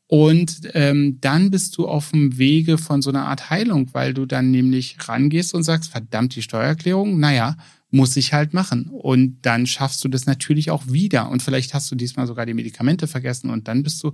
Und 0.07 0.69
ähm, 0.73 1.19
dann 1.21 1.49
bist 1.49 1.77
du 1.77 1.87
auf 1.87 2.11
dem 2.11 2.37
Wege 2.37 2.77
von 2.77 3.01
so 3.01 3.09
einer 3.09 3.27
Art 3.27 3.49
Heilung, 3.49 3.89
weil 3.93 4.13
du 4.13 4.25
dann 4.25 4.51
nämlich 4.51 4.97
rangehst 5.07 5.53
und 5.53 5.63
sagst, 5.63 5.91
verdammt, 5.91 6.35
die 6.35 6.41
Steuererklärung, 6.41 7.19
naja, 7.19 7.55
muss 7.89 8.17
ich 8.17 8.33
halt 8.33 8.53
machen. 8.53 8.89
Und 8.89 9.37
dann 9.43 9.65
schaffst 9.67 10.03
du 10.03 10.09
das 10.09 10.25
natürlich 10.25 10.71
auch 10.71 10.83
wieder. 10.87 11.29
Und 11.29 11.43
vielleicht 11.43 11.73
hast 11.73 11.91
du 11.91 11.95
diesmal 11.95 12.27
sogar 12.27 12.45
die 12.45 12.53
Medikamente 12.53 13.07
vergessen 13.07 13.49
und 13.49 13.67
dann 13.67 13.83
bist 13.83 14.03
du 14.03 14.11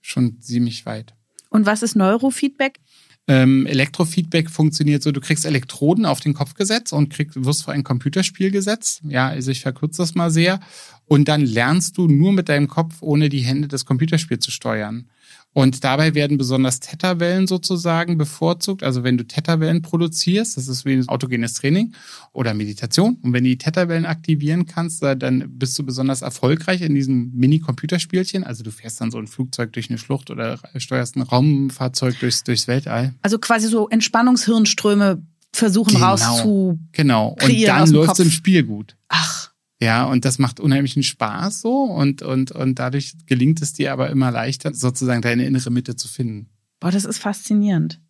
schon 0.00 0.40
ziemlich 0.40 0.86
weit. 0.86 1.14
Und 1.48 1.66
was 1.66 1.82
ist 1.82 1.96
Neurofeedback? 1.96 2.80
Ähm, 3.28 3.66
Elektrofeedback 3.66 4.50
funktioniert 4.50 5.02
so, 5.02 5.10
du 5.10 5.20
kriegst 5.20 5.44
Elektroden 5.44 6.06
auf 6.06 6.20
den 6.20 6.34
Kopf 6.34 6.54
gesetzt 6.54 6.92
und 6.92 7.10
kriegst, 7.10 7.44
wirst 7.44 7.64
vor 7.64 7.74
ein 7.74 7.82
Computerspiel 7.82 8.50
gesetzt. 8.50 9.02
Ja, 9.08 9.28
also 9.28 9.50
ich 9.50 9.62
verkürze 9.62 10.02
das 10.02 10.14
mal 10.14 10.30
sehr. 10.30 10.60
Und 11.06 11.26
dann 11.28 11.40
lernst 11.40 11.98
du 11.98 12.08
nur 12.08 12.32
mit 12.32 12.48
deinem 12.48 12.68
Kopf, 12.68 12.96
ohne 13.00 13.28
die 13.28 13.40
Hände 13.40 13.68
das 13.68 13.84
Computerspiel 13.84 14.38
zu 14.38 14.50
steuern. 14.50 15.06
Und 15.52 15.84
dabei 15.84 16.14
werden 16.14 16.36
besonders 16.36 16.80
Theta-Wellen 16.80 17.46
sozusagen 17.46 18.18
bevorzugt. 18.18 18.82
Also 18.82 19.04
wenn 19.04 19.16
du 19.16 19.24
Theta-Wellen 19.24 19.80
produzierst, 19.80 20.58
das 20.58 20.68
ist 20.68 20.84
wie 20.84 20.92
ein 20.92 21.08
autogenes 21.08 21.54
Training 21.54 21.94
oder 22.32 22.52
Meditation. 22.52 23.16
Und 23.22 23.32
wenn 23.32 23.42
du 23.42 23.48
die 23.48 23.56
Theta-Wellen 23.56 24.04
aktivieren 24.04 24.66
kannst, 24.66 25.02
dann 25.02 25.44
bist 25.48 25.78
du 25.78 25.82
besonders 25.82 26.20
erfolgreich 26.20 26.82
in 26.82 26.94
diesem 26.94 27.32
Mini-Computerspielchen. 27.32 28.44
Also 28.44 28.64
du 28.64 28.70
fährst 28.70 29.00
dann 29.00 29.10
so 29.10 29.16
ein 29.16 29.26
Flugzeug 29.26 29.72
durch 29.72 29.88
eine 29.88 29.98
Schlucht 29.98 30.30
oder 30.30 30.58
steuerst 30.76 31.16
ein 31.16 31.22
Raumfahrzeug 31.22 32.20
durchs, 32.20 32.44
durchs 32.44 32.68
Weltall. 32.68 33.14
Also 33.22 33.38
quasi 33.38 33.68
so 33.68 33.88
Entspannungshirnströme 33.88 35.22
versuchen 35.54 35.94
genau, 35.94 36.06
rauszu. 36.06 36.78
Genau. 36.92 37.36
Und 37.42 37.66
dann 37.66 37.90
läuft 37.90 38.12
es 38.12 38.18
im 38.18 38.30
Spiel 38.30 38.62
gut. 38.62 38.94
Ach. 39.08 39.52
Ja, 39.80 40.04
und 40.04 40.24
das 40.24 40.38
macht 40.38 40.58
unheimlichen 40.58 41.02
Spaß 41.02 41.60
so 41.60 41.82
und, 41.82 42.22
und, 42.22 42.50
und 42.50 42.78
dadurch 42.78 43.12
gelingt 43.26 43.60
es 43.60 43.74
dir 43.74 43.92
aber 43.92 44.08
immer 44.08 44.30
leichter, 44.30 44.72
sozusagen 44.72 45.20
deine 45.20 45.44
innere 45.44 45.70
Mitte 45.70 45.96
zu 45.96 46.08
finden. 46.08 46.48
Boah, 46.80 46.90
das 46.90 47.04
ist 47.04 47.18
faszinierend. 47.18 48.00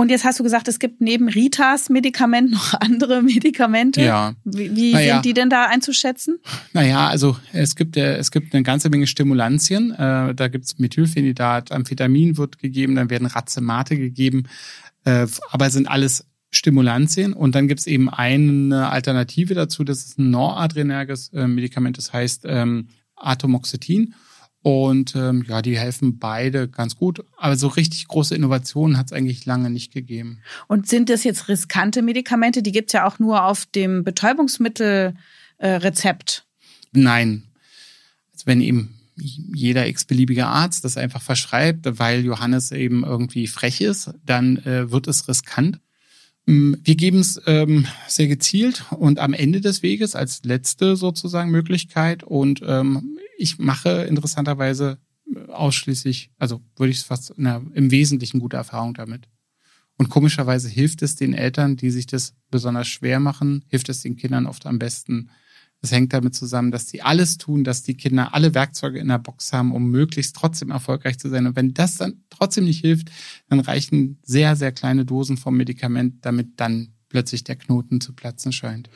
Und 0.00 0.10
jetzt 0.10 0.24
hast 0.24 0.38
du 0.38 0.42
gesagt, 0.42 0.66
es 0.66 0.78
gibt 0.78 1.02
neben 1.02 1.28
Ritas 1.28 1.90
Medikament 1.90 2.50
noch 2.52 2.72
andere 2.80 3.22
Medikamente. 3.22 4.00
Ja. 4.00 4.34
Wie, 4.44 4.74
wie 4.74 4.92
naja. 4.92 5.14
sind 5.14 5.26
die 5.26 5.34
denn 5.34 5.50
da 5.50 5.66
einzuschätzen? 5.66 6.38
Naja, 6.72 7.08
also 7.08 7.36
es 7.52 7.76
gibt, 7.76 7.98
äh, 7.98 8.16
es 8.16 8.30
gibt 8.30 8.54
eine 8.54 8.62
ganze 8.62 8.88
Menge 8.88 9.06
Stimulantien. 9.06 9.92
Äh, 9.92 10.34
da 10.34 10.48
gibt's 10.48 10.78
Methylphenidat, 10.78 11.70
Amphetamin 11.70 12.38
wird 12.38 12.58
gegeben, 12.58 12.94
dann 12.94 13.10
werden 13.10 13.26
Racemate 13.26 13.98
gegeben. 13.98 14.44
Äh, 15.04 15.26
aber 15.50 15.68
sind 15.68 15.86
alles 15.86 16.26
Stimulantien 16.50 17.32
und 17.32 17.54
dann 17.54 17.68
gibt 17.68 17.80
es 17.80 17.86
eben 17.86 18.10
eine 18.10 18.90
Alternative 18.90 19.54
dazu, 19.54 19.84
das 19.84 20.04
ist 20.04 20.18
ein 20.18 20.28
noradrenerges 20.30 21.32
äh, 21.32 21.46
Medikament, 21.46 21.96
das 21.96 22.12
heißt 22.12 22.42
ähm, 22.46 22.88
Atomoxetin. 23.16 24.14
Und 24.62 25.16
ähm, 25.16 25.42
ja, 25.48 25.62
die 25.62 25.78
helfen 25.78 26.18
beide 26.18 26.68
ganz 26.68 26.96
gut. 26.96 27.24
Aber 27.38 27.56
so 27.56 27.68
richtig 27.68 28.06
große 28.08 28.34
Innovationen 28.34 28.98
hat 28.98 29.06
es 29.06 29.14
eigentlich 29.14 29.46
lange 29.46 29.70
nicht 29.70 29.90
gegeben. 29.90 30.42
Und 30.66 30.86
sind 30.86 31.08
das 31.08 31.24
jetzt 31.24 31.48
riskante 31.48 32.02
Medikamente? 32.02 32.62
Die 32.62 32.72
gibt's 32.72 32.92
ja 32.92 33.06
auch 33.06 33.18
nur 33.18 33.44
auf 33.44 33.64
dem 33.64 34.04
Betäubungsmittelrezept. 34.04 36.44
Äh, 36.92 36.94
Nein. 37.00 37.44
Also 38.32 38.44
wenn 38.46 38.60
eben 38.60 38.96
jeder 39.16 39.86
x-beliebige 39.86 40.46
Arzt 40.46 40.84
das 40.84 40.98
einfach 40.98 41.22
verschreibt, 41.22 41.98
weil 41.98 42.22
Johannes 42.24 42.70
eben 42.70 43.04
irgendwie 43.04 43.46
frech 43.46 43.80
ist, 43.80 44.12
dann 44.24 44.58
äh, 44.58 44.90
wird 44.90 45.08
es 45.08 45.26
riskant. 45.26 45.80
Mm, 46.46 46.74
wir 46.82 46.94
geben 46.96 47.20
es 47.20 47.40
ähm, 47.46 47.86
sehr 48.08 48.28
gezielt 48.28 48.84
und 48.90 49.18
am 49.18 49.32
Ende 49.32 49.60
des 49.60 49.82
Weges 49.82 50.14
als 50.14 50.42
letzte 50.44 50.96
sozusagen 50.96 51.50
Möglichkeit. 51.50 52.22
Und 52.22 52.62
ähm, 52.64 53.18
ich 53.36 53.58
mache 53.58 54.02
interessanterweise 54.04 54.98
ausschließlich, 55.48 56.30
also 56.38 56.60
würde 56.76 56.90
ich 56.90 56.98
es 56.98 57.02
fast 57.04 57.34
na, 57.36 57.62
im 57.74 57.90
Wesentlichen 57.90 58.40
gute 58.40 58.56
Erfahrung 58.56 58.94
damit. 58.94 59.28
Und 59.96 60.08
komischerweise 60.08 60.68
hilft 60.68 61.02
es 61.02 61.16
den 61.16 61.34
Eltern, 61.34 61.76
die 61.76 61.90
sich 61.90 62.06
das 62.06 62.34
besonders 62.50 62.88
schwer 62.88 63.20
machen, 63.20 63.64
hilft 63.68 63.88
es 63.90 64.00
den 64.00 64.16
Kindern 64.16 64.46
oft 64.46 64.66
am 64.66 64.78
besten, 64.78 65.30
Das 65.80 65.92
hängt 65.92 66.12
damit 66.12 66.34
zusammen, 66.34 66.70
dass 66.70 66.86
die 66.86 67.02
alles 67.02 67.38
tun, 67.38 67.64
dass 67.64 67.82
die 67.82 67.96
Kinder 67.96 68.34
alle 68.34 68.54
Werkzeuge 68.54 68.98
in 68.98 69.08
der 69.08 69.18
Box 69.18 69.52
haben, 69.52 69.72
um 69.72 69.90
möglichst 69.90 70.36
trotzdem 70.36 70.70
erfolgreich 70.70 71.18
zu 71.18 71.30
sein. 71.30 71.46
Und 71.46 71.56
wenn 71.56 71.72
das 71.72 71.96
dann 71.96 72.22
trotzdem 72.28 72.64
nicht 72.64 72.80
hilft, 72.80 73.10
dann 73.48 73.60
reichen 73.60 74.18
sehr, 74.22 74.56
sehr 74.56 74.72
kleine 74.72 75.06
Dosen 75.06 75.38
vom 75.38 75.56
Medikament, 75.56 76.24
damit 76.24 76.60
dann 76.60 76.92
plötzlich 77.08 77.44
der 77.44 77.56
Knoten 77.56 78.00
zu 78.00 78.14
platzen 78.14 78.52
scheint. 78.52 78.90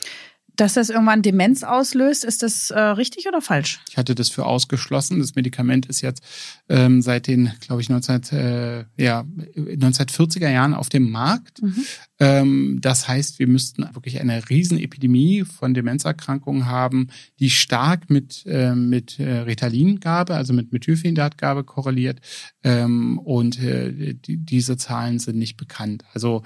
Dass 0.56 0.74
das 0.74 0.88
irgendwann 0.88 1.22
Demenz 1.22 1.64
auslöst, 1.64 2.24
ist 2.24 2.42
das 2.42 2.70
äh, 2.70 2.78
richtig 2.78 3.26
oder 3.26 3.40
falsch? 3.40 3.80
Ich 3.90 3.96
hatte 3.96 4.14
das 4.14 4.28
für 4.28 4.46
ausgeschlossen. 4.46 5.18
Das 5.18 5.34
Medikament 5.34 5.86
ist 5.86 6.00
jetzt 6.00 6.22
ähm, 6.68 7.02
seit 7.02 7.26
den, 7.26 7.52
glaube 7.60 7.82
ich, 7.82 7.88
19, 7.88 8.22
äh, 8.32 8.84
ja, 8.96 9.24
1940er 9.56 10.48
Jahren 10.48 10.74
auf 10.74 10.88
dem 10.88 11.10
Markt. 11.10 11.60
Mhm. 11.60 11.84
Ähm, 12.20 12.78
das 12.80 13.08
heißt, 13.08 13.40
wir 13.40 13.48
müssten 13.48 13.82
wirklich 13.94 14.20
eine 14.20 14.48
Riesenepidemie 14.48 15.44
von 15.44 15.74
Demenzerkrankungen 15.74 16.66
haben, 16.66 17.08
die 17.40 17.50
stark 17.50 18.08
mit, 18.08 18.44
äh, 18.46 18.76
mit 18.76 19.18
äh, 19.18 19.40
Ritalin-Gabe, 19.40 20.34
also 20.34 20.52
mit 20.52 20.72
Methylphenidatgabe 20.72 21.64
korreliert. 21.64 22.20
Ähm, 22.62 23.18
und 23.18 23.60
äh, 23.60 24.14
die, 24.14 24.36
diese 24.36 24.76
Zahlen 24.76 25.18
sind 25.18 25.36
nicht 25.36 25.56
bekannt. 25.56 26.04
Also 26.12 26.42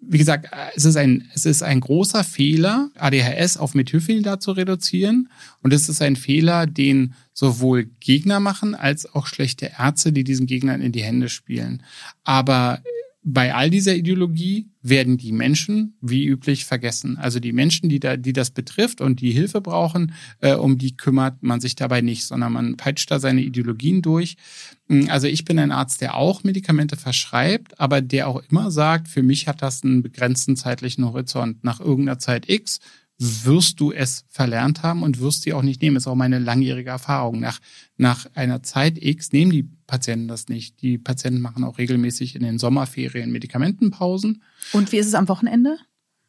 wie 0.00 0.18
gesagt, 0.18 0.48
es 0.74 0.84
ist 0.84 0.96
ein, 0.96 1.28
es 1.34 1.44
ist 1.44 1.62
ein 1.62 1.80
großer 1.80 2.24
Fehler, 2.24 2.90
ADHS 2.96 3.56
auf 3.58 3.74
Methylphenidat 3.74 4.42
zu 4.42 4.52
reduzieren. 4.52 5.28
Und 5.62 5.72
es 5.72 5.88
ist 5.88 6.00
ein 6.00 6.16
Fehler, 6.16 6.66
den 6.66 7.14
sowohl 7.34 7.90
Gegner 8.00 8.40
machen, 8.40 8.74
als 8.74 9.12
auch 9.14 9.26
schlechte 9.26 9.72
Ärzte, 9.78 10.12
die 10.12 10.24
diesen 10.24 10.46
Gegnern 10.46 10.80
in 10.80 10.92
die 10.92 11.02
Hände 11.02 11.28
spielen. 11.28 11.82
Aber 12.24 12.82
bei 13.22 13.54
all 13.54 13.68
dieser 13.68 13.94
Ideologie 13.94 14.70
werden 14.82 15.18
die 15.18 15.32
Menschen 15.32 15.94
wie 16.00 16.24
üblich 16.24 16.64
vergessen. 16.64 17.18
Also 17.18 17.38
die 17.38 17.52
Menschen, 17.52 17.90
die 17.90 18.00
da, 18.00 18.16
die 18.16 18.32
das 18.32 18.50
betrifft 18.50 19.02
und 19.02 19.20
die 19.20 19.32
Hilfe 19.32 19.60
brauchen, 19.60 20.14
äh, 20.40 20.54
um 20.54 20.78
die 20.78 20.96
kümmert 20.96 21.42
man 21.42 21.60
sich 21.60 21.74
dabei 21.74 22.00
nicht, 22.00 22.24
sondern 22.24 22.52
man 22.54 22.76
peitscht 22.78 23.10
da 23.10 23.20
seine 23.20 23.42
Ideologien 23.42 24.00
durch. 24.00 24.36
Hm, 24.88 25.10
also 25.10 25.26
ich 25.26 25.44
bin 25.44 25.58
ein 25.58 25.70
Arzt, 25.70 26.00
der 26.00 26.14
auch 26.14 26.44
Medikamente 26.44 26.96
verschreibt, 26.96 27.78
aber 27.78 28.00
der 28.00 28.26
auch 28.26 28.42
immer 28.50 28.70
sagt, 28.70 29.06
für 29.08 29.22
mich 29.22 29.48
hat 29.48 29.60
das 29.60 29.84
einen 29.84 30.02
begrenzten 30.02 30.56
zeitlichen 30.56 31.04
Horizont. 31.04 31.62
Nach 31.62 31.80
irgendeiner 31.80 32.18
Zeit 32.18 32.48
X 32.48 32.80
wirst 33.20 33.80
du 33.80 33.92
es 33.92 34.24
verlernt 34.30 34.82
haben 34.82 35.02
und 35.02 35.20
wirst 35.20 35.42
sie 35.42 35.52
auch 35.52 35.62
nicht 35.62 35.82
nehmen. 35.82 35.94
Das 35.94 36.04
ist 36.04 36.06
auch 36.06 36.14
meine 36.14 36.38
langjährige 36.38 36.88
Erfahrung. 36.88 37.40
Nach, 37.40 37.60
nach 37.98 38.26
einer 38.34 38.62
Zeit 38.62 38.96
X 38.96 39.32
nehmen 39.32 39.52
die 39.52 39.68
Patienten 39.90 40.28
das 40.28 40.48
nicht. 40.48 40.80
Die 40.82 40.98
Patienten 40.98 41.40
machen 41.40 41.64
auch 41.64 41.76
regelmäßig 41.76 42.36
in 42.36 42.42
den 42.42 42.58
Sommerferien 42.58 43.32
Medikamentenpausen. 43.32 44.42
Und 44.72 44.92
wie 44.92 44.98
ist 44.98 45.08
es 45.08 45.14
am 45.14 45.28
Wochenende? 45.28 45.76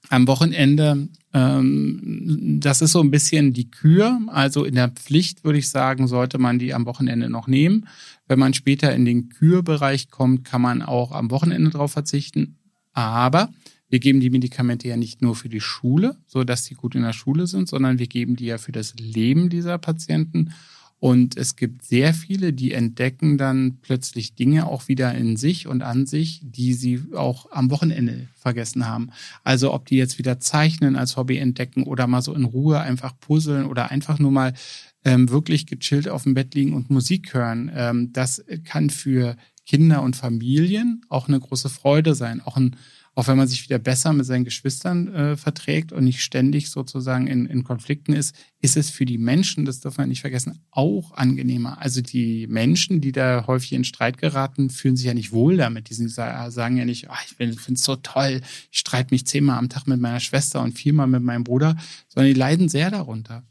Am 0.10 0.28
Wochenende, 0.28 1.10
ähm, 1.32 2.58
das 2.60 2.82
ist 2.82 2.92
so 2.92 3.02
ein 3.02 3.12
bisschen 3.12 3.54
die 3.54 3.70
Kür. 3.70 4.20
Also 4.28 4.66
in 4.66 4.74
der 4.74 4.90
Pflicht 4.90 5.44
würde 5.44 5.60
ich 5.60 5.70
sagen, 5.70 6.08
sollte 6.08 6.40
man 6.40 6.58
die 6.58 6.74
am 6.74 6.88
Wochenende 6.88 7.30
noch 7.30 7.48
nehmen. 7.48 7.88
Wenn 8.28 8.40
man 8.40 8.56
später 8.56 8.96
in 8.96 9.06
den 9.06 9.30
Kürbereich 9.30 10.10
kommt, 10.10 10.44
kann 10.44 10.62
man 10.62 10.82
auch 10.82 11.12
am 11.12 11.30
Wochenende 11.30 11.70
darauf 11.70 11.92
verzichten. 11.92 12.58
Aber 12.94 13.54
wir 13.90 14.00
geben 14.00 14.22
die 14.22 14.32
Medikamente 14.32 14.88
ja 14.88 14.98
nicht 14.98 15.22
nur 15.22 15.36
für 15.36 15.50
die 15.50 15.62
Schule, 15.62 16.18
so 16.26 16.44
dass 16.44 16.66
sie 16.66 16.74
gut 16.74 16.96
in 16.96 17.04
der 17.04 17.14
Schule 17.14 17.46
sind, 17.46 17.70
sondern 17.70 18.00
wir 18.00 18.08
geben 18.08 18.36
die 18.36 18.46
ja 18.46 18.58
für 18.58 18.72
das 18.72 18.96
Leben 18.96 19.50
dieser 19.50 19.78
Patienten. 19.78 20.54
Und 21.02 21.36
es 21.36 21.56
gibt 21.56 21.84
sehr 21.84 22.14
viele, 22.14 22.54
die 22.54 22.74
entdecken 22.74 23.40
dann 23.40 23.80
plötzlich 23.82 24.36
Dinge 24.36 24.68
auch 24.68 24.88
wieder 24.88 25.16
in 25.16 25.36
sich 25.36 25.66
und 25.66 25.82
an 25.82 26.06
sich, 26.06 26.42
die 26.44 26.76
sie 26.76 27.02
auch 27.16 27.52
am 27.52 27.72
Wochenende 27.72 28.28
vergessen 28.36 28.86
haben. 28.86 29.10
Also 29.44 29.74
ob 29.74 29.88
die 29.88 29.96
jetzt 29.96 30.20
wieder 30.20 30.40
zeichnen 30.40 30.96
als 30.96 31.18
Hobby 31.18 31.38
entdecken 31.38 31.86
oder 31.86 32.06
mal 32.06 32.22
so 32.22 32.36
in 32.36 32.44
Ruhe 32.44 32.80
einfach 32.82 33.20
puzzeln 33.20 33.66
oder 33.66 33.90
einfach 33.90 34.20
nur 34.20 34.30
mal 34.30 34.54
ähm, 35.04 35.32
wirklich 35.32 35.66
gechillt 35.66 36.08
auf 36.08 36.22
dem 36.22 36.36
Bett 36.36 36.54
liegen 36.54 36.76
und 36.76 36.92
Musik 36.92 37.34
hören. 37.34 37.72
Ähm, 37.74 38.14
das 38.14 38.46
kann 38.64 38.92
für 38.92 39.38
Kinder 39.66 40.04
und 40.04 40.16
Familien 40.16 41.04
auch 41.10 41.28
eine 41.28 41.40
große 41.40 41.70
Freude 41.70 42.14
sein, 42.14 42.42
auch 42.42 42.58
ein 42.58 42.76
auch 43.14 43.28
wenn 43.28 43.38
man 43.38 43.48
sich 43.48 43.64
wieder 43.64 43.78
besser 43.78 44.14
mit 44.14 44.26
seinen 44.26 44.46
Geschwistern 44.46 45.14
äh, 45.14 45.38
verträgt 45.38 45.92
und 45.92 46.06
nicht 46.06 46.22
ständig 46.22 46.70
sozusagen 46.70 47.28
in, 47.28 47.46
in 47.46 47.64
Konflikten 47.64 48.14
ist, 48.14 48.36
ist 48.62 48.78
es 48.78 48.90
für 48.90 49.06
die 49.06 49.18
Menschen, 49.18 49.66
das 49.66 49.82
darf 49.82 49.98
man 49.98 50.10
nicht 50.10 50.22
vergessen, 50.22 50.64
auch 50.72 51.12
angenehmer. 51.14 51.82
Also 51.82 52.02
die 52.02 52.48
Menschen, 52.48 53.02
die 53.02 53.12
da 53.12 53.46
häufig 53.48 53.74
in 53.74 53.84
Streit 53.84 54.18
geraten, 54.18 54.70
fühlen 54.70 54.96
sich 54.96 55.08
ja 55.08 55.14
nicht 55.14 55.34
wohl 55.34 55.58
damit. 55.58 55.90
Die 55.90 55.94
sagen 55.94 56.78
ja 56.78 56.86
nicht, 56.86 57.10
oh, 57.10 57.16
ich 57.26 57.36
finde 57.36 57.74
es 57.74 57.84
so 57.84 57.98
toll, 57.98 58.42
ich 58.72 58.80
streite 58.80 59.14
mich 59.14 59.28
zehnmal 59.28 59.58
am 59.58 59.70
Tag 59.70 59.88
mit 59.88 60.00
meiner 60.00 60.22
Schwester 60.22 60.62
und 60.62 60.74
viermal 60.74 61.08
mit 61.08 61.22
meinem 61.22 61.44
Bruder, 61.44 61.76
sondern 62.08 62.34
die 62.34 62.40
leiden 62.40 62.70
sehr 62.70 62.92
darunter. 62.92 63.44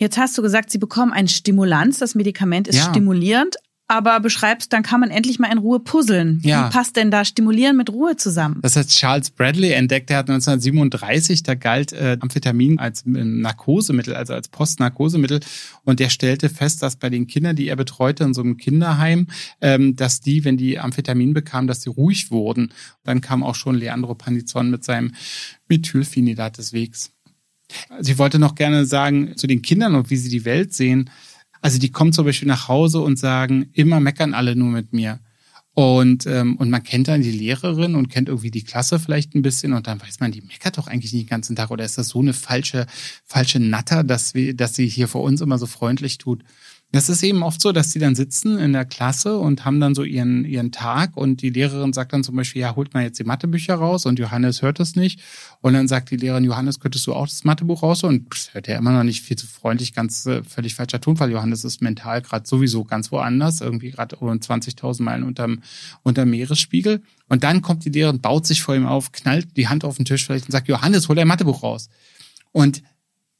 Jetzt 0.00 0.16
hast 0.16 0.36
du 0.36 0.42
gesagt, 0.42 0.70
sie 0.70 0.78
bekommen 0.78 1.12
ein 1.12 1.28
Stimulanz. 1.28 1.98
Das 1.98 2.14
Medikament 2.14 2.66
ist 2.66 2.76
ja. 2.76 2.88
stimulierend, 2.90 3.56
aber 3.90 4.20
beschreibst, 4.20 4.72
dann 4.72 4.84
kann 4.84 5.00
man 5.00 5.10
endlich 5.10 5.40
mal 5.40 5.50
in 5.50 5.58
Ruhe 5.58 5.80
puzzeln. 5.80 6.40
Ja. 6.44 6.68
Wie 6.68 6.72
passt 6.72 6.94
denn 6.94 7.10
da 7.10 7.24
Stimulieren 7.24 7.76
mit 7.76 7.90
Ruhe 7.90 8.16
zusammen? 8.16 8.60
Das 8.62 8.76
hat 8.76 8.86
Charles 8.86 9.30
Bradley 9.30 9.72
entdeckt. 9.72 10.10
Er 10.10 10.18
hat 10.18 10.30
1937, 10.30 11.42
da 11.42 11.56
galt 11.56 11.92
äh, 11.92 12.16
Amphetamin 12.20 12.78
als 12.78 13.02
äh, 13.02 13.24
Narkosemittel, 13.24 14.14
also 14.14 14.32
als 14.32 14.46
Postnarkosemittel. 14.46 15.40
Und 15.82 15.98
der 15.98 16.08
stellte 16.08 16.48
fest, 16.48 16.84
dass 16.84 16.94
bei 16.94 17.10
den 17.10 17.26
Kindern, 17.26 17.56
die 17.56 17.66
er 17.66 17.74
betreute 17.74 18.22
in 18.22 18.32
so 18.32 18.42
einem 18.42 18.58
Kinderheim, 18.58 19.26
ähm, 19.60 19.96
dass 19.96 20.20
die, 20.20 20.44
wenn 20.44 20.56
die 20.56 20.78
Amphetamin 20.78 21.34
bekamen, 21.34 21.66
dass 21.66 21.82
sie 21.82 21.90
ruhig 21.90 22.30
wurden. 22.30 22.72
Dann 23.02 23.20
kam 23.20 23.42
auch 23.42 23.56
schon 23.56 23.74
Leandro 23.74 24.14
Panizon 24.14 24.70
mit 24.70 24.84
seinem 24.84 25.14
Methylphenidat 25.68 26.58
des 26.58 26.72
Wegs. 26.72 27.10
Also 27.88 28.12
ich 28.12 28.18
wollte 28.18 28.38
noch 28.38 28.54
gerne 28.54 28.84
sagen 28.86 29.36
zu 29.36 29.48
den 29.48 29.62
Kindern 29.62 29.96
und 29.96 30.10
wie 30.10 30.16
sie 30.16 30.28
die 30.28 30.44
Welt 30.44 30.74
sehen. 30.74 31.10
Also 31.60 31.78
die 31.78 31.90
kommen 31.90 32.12
zum 32.12 32.24
Beispiel 32.24 32.48
nach 32.48 32.68
Hause 32.68 33.00
und 33.00 33.18
sagen, 33.18 33.68
immer 33.72 34.00
meckern 34.00 34.34
alle 34.34 34.56
nur 34.56 34.70
mit 34.70 34.92
mir. 34.92 35.20
Und, 35.74 36.26
ähm, 36.26 36.56
und 36.56 36.68
man 36.68 36.82
kennt 36.82 37.08
dann 37.08 37.22
die 37.22 37.30
Lehrerin 37.30 37.94
und 37.94 38.08
kennt 38.08 38.28
irgendwie 38.28 38.50
die 38.50 38.64
Klasse 38.64 38.98
vielleicht 38.98 39.34
ein 39.34 39.42
bisschen 39.42 39.72
und 39.72 39.86
dann 39.86 40.00
weiß 40.00 40.18
man, 40.20 40.32
die 40.32 40.42
meckert 40.42 40.78
doch 40.78 40.88
eigentlich 40.88 41.12
nicht 41.12 41.26
den 41.26 41.30
ganzen 41.30 41.54
Tag 41.54 41.70
oder 41.70 41.84
ist 41.84 41.96
das 41.96 42.08
so 42.08 42.18
eine 42.18 42.32
falsche, 42.32 42.86
falsche 43.24 43.60
Natter, 43.60 44.02
dass, 44.02 44.34
wir, 44.34 44.54
dass 44.54 44.74
sie 44.74 44.88
hier 44.88 45.06
vor 45.06 45.22
uns 45.22 45.40
immer 45.40 45.58
so 45.58 45.66
freundlich 45.66 46.18
tut. 46.18 46.42
Das 46.92 47.08
ist 47.08 47.22
eben 47.22 47.44
oft 47.44 47.60
so, 47.60 47.70
dass 47.70 47.90
die 47.90 48.00
dann 48.00 48.16
sitzen 48.16 48.58
in 48.58 48.72
der 48.72 48.84
Klasse 48.84 49.38
und 49.38 49.64
haben 49.64 49.78
dann 49.78 49.94
so 49.94 50.02
ihren, 50.02 50.44
ihren 50.44 50.72
Tag 50.72 51.16
und 51.16 51.40
die 51.40 51.50
Lehrerin 51.50 51.92
sagt 51.92 52.12
dann 52.12 52.24
zum 52.24 52.34
Beispiel, 52.34 52.62
ja, 52.62 52.74
holt 52.74 52.94
mal 52.94 53.04
jetzt 53.04 53.20
die 53.20 53.24
Mathebücher 53.24 53.76
raus 53.76 54.06
und 54.06 54.18
Johannes 54.18 54.60
hört 54.60 54.80
das 54.80 54.96
nicht. 54.96 55.20
Und 55.60 55.74
dann 55.74 55.86
sagt 55.86 56.10
die 56.10 56.16
Lehrerin, 56.16 56.42
Johannes, 56.42 56.80
könntest 56.80 57.06
du 57.06 57.14
auch 57.14 57.28
das 57.28 57.44
Mathebuch 57.44 57.84
raus? 57.84 58.02
Und 58.02 58.34
das 58.34 58.54
hört 58.54 58.66
er 58.66 58.78
immer 58.78 58.90
noch 58.90 59.04
nicht 59.04 59.22
viel 59.22 59.38
zu 59.38 59.46
freundlich, 59.46 59.94
ganz 59.94 60.26
äh, 60.26 60.42
völlig 60.42 60.74
falscher 60.74 61.00
Tonfall. 61.00 61.30
Johannes 61.30 61.62
ist 61.62 61.80
mental 61.80 62.22
gerade 62.22 62.48
sowieso 62.48 62.82
ganz 62.82 63.12
woanders, 63.12 63.60
irgendwie 63.60 63.92
gerade 63.92 64.16
rund 64.16 64.44
20.000 64.44 65.02
Meilen 65.02 65.22
unterm, 65.22 65.60
unterm 66.02 66.30
Meeresspiegel. 66.30 67.02
Und 67.28 67.44
dann 67.44 67.62
kommt 67.62 67.84
die 67.84 67.90
Lehrerin, 67.90 68.20
baut 68.20 68.46
sich 68.46 68.62
vor 68.62 68.74
ihm 68.74 68.86
auf, 68.86 69.12
knallt 69.12 69.56
die 69.56 69.68
Hand 69.68 69.84
auf 69.84 69.96
den 69.96 70.06
Tisch 70.06 70.26
vielleicht 70.26 70.46
und 70.46 70.52
sagt, 70.52 70.66
Johannes, 70.66 71.08
hol 71.08 71.14
dein 71.14 71.28
Mathebuch 71.28 71.62
raus. 71.62 71.88
Und 72.50 72.82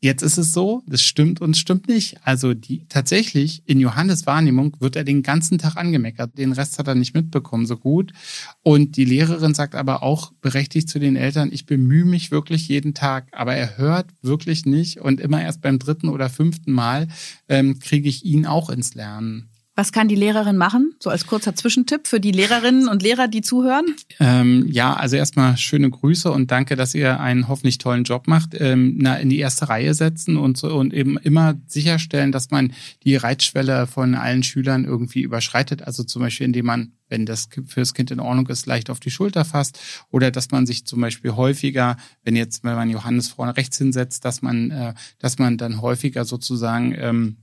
Jetzt 0.03 0.23
ist 0.23 0.39
es 0.39 0.55
so, 0.55 0.83
das 0.87 1.03
stimmt 1.03 1.43
und 1.43 1.59
stimmt 1.59 1.87
nicht. 1.87 2.17
Also 2.25 2.55
die 2.55 2.87
tatsächlich 2.89 3.63
in 3.67 3.81
Johannes 3.81 4.27
Wahrnehmung 4.27 4.75
wird 4.81 4.97
er 4.97 5.05
den 5.05 5.23
ganzen 5.23 5.59
Tag 5.59 5.77
angemeckert. 5.77 6.39
Den 6.39 6.53
Rest 6.53 6.79
hat 6.79 6.89
er 6.89 6.95
nicht 6.95 7.15
mitbekommen, 7.15 7.67
so 7.67 7.77
gut. 7.77 8.15
Und 8.63 8.97
die 8.97 9.05
Lehrerin 9.05 9.53
sagt 9.53 9.75
aber 9.75 10.03
auch 10.03 10.33
berechtigt 10.41 10.89
zu 10.89 10.99
den 10.99 11.17
Eltern, 11.17 11.51
ich 11.53 11.67
bemühe 11.67 12.07
mich 12.07 12.31
wirklich 12.31 12.67
jeden 12.67 12.95
Tag, 12.95 13.29
aber 13.33 13.55
er 13.55 13.77
hört 13.77 14.07
wirklich 14.23 14.65
nicht. 14.65 15.03
Und 15.03 15.21
immer 15.21 15.43
erst 15.43 15.61
beim 15.61 15.79
dritten 15.79 16.09
oder 16.09 16.31
fünften 16.31 16.73
Mal 16.73 17.09
ähm, 17.49 17.79
kriege 17.79 18.09
ich 18.09 18.25
ihn 18.25 18.47
auch 18.47 18.71
ins 18.71 18.95
Lernen. 18.95 19.51
Was 19.81 19.93
kann 19.93 20.09
die 20.09 20.15
Lehrerin 20.15 20.59
machen? 20.59 20.95
So 20.99 21.09
als 21.09 21.27
kurzer 21.27 21.57
Zwischentipp 21.57 22.07
für 22.07 22.21
die 22.21 22.33
Lehrerinnen 22.33 22.87
und 22.87 23.03
Lehrer, 23.03 23.29
die 23.29 23.41
zuhören? 23.41 23.87
Ähm, 24.19 24.67
ja, 24.69 24.93
also 24.93 25.17
erstmal 25.17 25.57
schöne 25.57 25.89
Grüße 25.89 26.31
und 26.31 26.51
danke, 26.51 26.77
dass 26.77 26.95
ihr 26.95 27.19
einen 27.19 27.49
hoffentlich 27.49 27.79
tollen 27.79 28.05
Job 28.05 28.29
macht. 28.29 28.51
Ähm, 28.61 28.97
na, 28.99 29.17
in 29.17 29.31
die 29.31 29.39
erste 29.39 29.71
Reihe 29.71 29.95
setzen 29.95 30.37
und, 30.37 30.59
so, 30.59 30.77
und 30.77 30.93
eben 30.93 31.17
immer 31.17 31.55
sicherstellen, 31.67 32.31
dass 32.31 32.51
man 32.51 32.75
die 33.05 33.17
Reitschwelle 33.17 33.87
von 33.87 34.15
allen 34.15 34.43
Schülern 34.43 34.85
irgendwie 34.85 35.23
überschreitet. 35.23 35.81
Also 35.81 36.05
zum 36.05 36.21
Beispiel, 36.21 36.45
indem 36.45 36.67
man 36.67 36.93
wenn 37.09 37.25
das 37.25 37.49
fürs 37.67 37.95
Kind 37.95 38.11
in 38.11 38.21
Ordnung 38.21 38.49
ist, 38.49 38.67
leicht 38.67 38.91
auf 38.91 39.01
die 39.01 39.11
Schulter 39.11 39.47
fasst 39.47 39.81
oder 40.11 40.31
dass 40.31 40.51
man 40.51 40.67
sich 40.67 40.85
zum 40.85 41.01
Beispiel 41.01 41.33
häufiger, 41.33 41.97
wenn 42.23 42.37
jetzt, 42.37 42.65
wenn 42.65 42.75
man 42.75 42.91
Johannes 42.91 43.31
vorne 43.31 43.57
rechts 43.57 43.79
hinsetzt, 43.79 44.27
dass 44.27 44.43
man, 44.43 44.71
äh, 44.71 44.95
dass 45.19 45.39
man 45.39 45.57
dann 45.57 45.81
häufiger 45.81 46.27
sozusagen 46.27 46.95
ähm, 46.97 47.39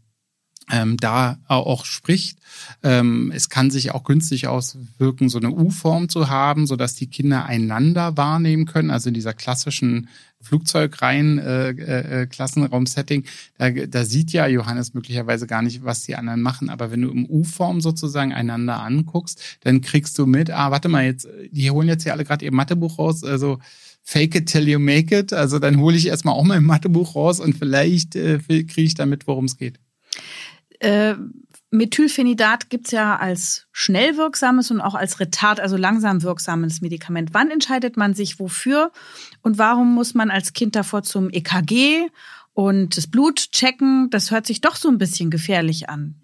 ähm, 0.70 0.98
da 0.98 1.38
auch 1.48 1.86
spricht. 1.86 2.40
Ähm, 2.84 3.32
es 3.34 3.50
kann 3.50 3.72
sich 3.72 3.92
auch 3.92 4.04
günstig 4.04 4.48
auswirken, 4.48 5.30
so 5.30 5.38
eine 5.38 5.52
U-Form 5.52 6.10
zu 6.10 6.30
haben, 6.30 6.68
so 6.68 6.76
dass 6.76 6.96
die 6.96 7.08
Kinder 7.08 7.46
einander 7.46 8.18
wahrnehmen 8.18 8.66
können. 8.66 8.92
Also 8.92 9.10
in 9.10 9.14
dieser 9.14 9.34
klassischen 9.34 10.10
Flugzeugreihen 10.42 11.40
äh, 11.40 11.70
äh, 11.70 12.28
Klassenraum-Setting, 12.28 13.26
da, 13.58 13.70
da 13.70 14.06
sieht 14.06 14.32
ja 14.32 14.48
Johannes 14.48 14.94
möglicherweise 14.94 15.48
gar 15.48 15.62
nicht, 15.62 15.84
was 15.84 16.04
die 16.04 16.16
anderen 16.16 16.42
machen. 16.42 16.70
Aber 16.70 16.92
wenn 16.92 17.02
du 17.02 17.10
im 17.10 17.26
U-Form 17.26 17.82
sozusagen 17.82 18.34
einander 18.34 18.82
anguckst, 18.82 19.42
dann 19.62 19.82
kriegst 19.82 20.18
du 20.18 20.26
mit, 20.26 20.52
ah, 20.52 20.72
warte 20.72 20.90
mal, 20.90 21.06
jetzt, 21.06 21.28
die 21.52 21.72
holen 21.72 21.88
jetzt 21.88 22.04
hier 22.04 22.14
alle 22.14 22.26
gerade 22.26 22.46
ihr 22.46 22.54
Mathebuch 22.54 23.00
raus, 23.00 23.24
also 23.24 23.60
fake 24.04 24.36
it 24.36 24.46
till 24.48 24.68
you 24.68 24.80
make 24.80 25.18
it. 25.18 25.34
Also 25.34 25.60
dann 25.60 25.78
hole 25.78 25.96
ich 25.96 26.08
erstmal 26.08 26.36
auch 26.36 26.44
mein 26.44 26.64
Mathebuch 26.64 27.16
raus 27.16 27.40
und 27.40 27.58
vielleicht 27.58 28.16
äh, 28.16 28.40
kriege 28.40 28.82
ich 28.82 28.96
damit, 28.96 29.28
worum 29.28 29.46
es 29.46 29.58
geht. 29.58 29.80
Äh, 30.80 31.16
Methylphenidat 31.70 32.70
gibt's 32.70 32.92
ja 32.92 33.18
als 33.18 33.68
schnell 33.72 34.16
wirksames 34.16 34.72
und 34.72 34.80
auch 34.80 34.96
als 34.96 35.20
Retard, 35.20 35.60
also 35.60 35.76
langsam 35.76 36.24
wirksames 36.24 36.82
Medikament. 36.82 37.34
Wann 37.34 37.52
entscheidet 37.52 37.98
man 37.98 38.14
sich 38.14 38.40
wofür 38.40 38.92
und 39.42 39.58
warum 39.58 39.94
muss 39.94 40.14
man 40.14 40.32
als 40.32 40.54
Kind 40.54 40.76
davor 40.76 41.04
zum 41.04 41.30
EKG 41.30 42.08
und 42.54 42.96
das 42.96 43.08
Blut 43.08 43.52
checken? 43.52 44.10
Das 44.10 44.32
hört 44.32 44.48
sich 44.48 44.62
doch 44.62 44.78
so 44.78 44.88
ein 44.88 44.98
bisschen 44.98 45.30
gefährlich 45.30 45.90
an. 45.90 46.16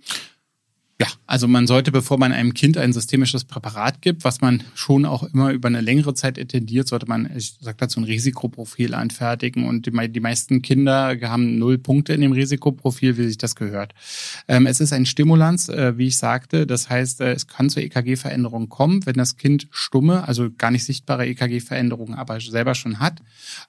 Ja, 1.01 1.08
also 1.25 1.47
man 1.47 1.65
sollte, 1.65 1.91
bevor 1.91 2.19
man 2.19 2.31
einem 2.31 2.54
Kind 2.54 2.77
ein 2.77 2.94
systemisches 2.94 3.46
Präparat 3.46 4.02
gibt, 4.04 4.23
was 4.23 4.41
man 4.41 4.63
schon 4.75 5.06
auch 5.06 5.23
immer 5.23 5.52
über 5.52 5.67
eine 5.67 5.81
längere 5.81 6.13
Zeit 6.13 6.37
intendiert, 6.37 6.87
sollte 6.87 7.08
man, 7.08 7.31
ich 7.35 7.56
sag 7.60 7.79
dazu, 7.79 8.00
ein 8.00 8.04
Risikoprofil 8.04 8.94
anfertigen. 8.94 9.67
Und 9.67 9.87
die, 9.87 10.12
die 10.12 10.19
meisten 10.19 10.62
Kinder 10.62 11.17
haben 11.23 11.58
null 11.58 11.79
Punkte 11.79 12.13
in 12.13 12.21
dem 12.21 12.31
Risikoprofil, 12.31 13.17
wie 13.17 13.25
sich 13.25 13.39
das 13.39 13.56
gehört. 13.56 13.96
Ähm, 14.48 14.67
es 14.67 14.79
ist 14.81 14.94
ein 14.94 15.08
Stimulanz, 15.08 15.67
äh, 15.67 15.98
wie 15.98 16.08
ich 16.08 16.17
sagte. 16.17 16.67
Das 16.67 16.89
heißt, 16.89 17.21
äh, 17.21 17.33
es 17.33 17.48
kann 17.48 17.71
zur 17.71 17.81
EKG-Veränderung 17.81 18.69
kommen, 18.69 19.04
wenn 19.08 19.15
das 19.15 19.35
Kind 19.37 19.67
stumme, 19.71 20.27
also 20.27 20.52
gar 20.56 20.69
nicht 20.69 20.85
sichtbare 20.85 21.25
EKG-Veränderungen, 21.25 22.13
aber 22.13 22.39
selber 22.39 22.75
schon 22.75 23.00
hat. 23.00 23.19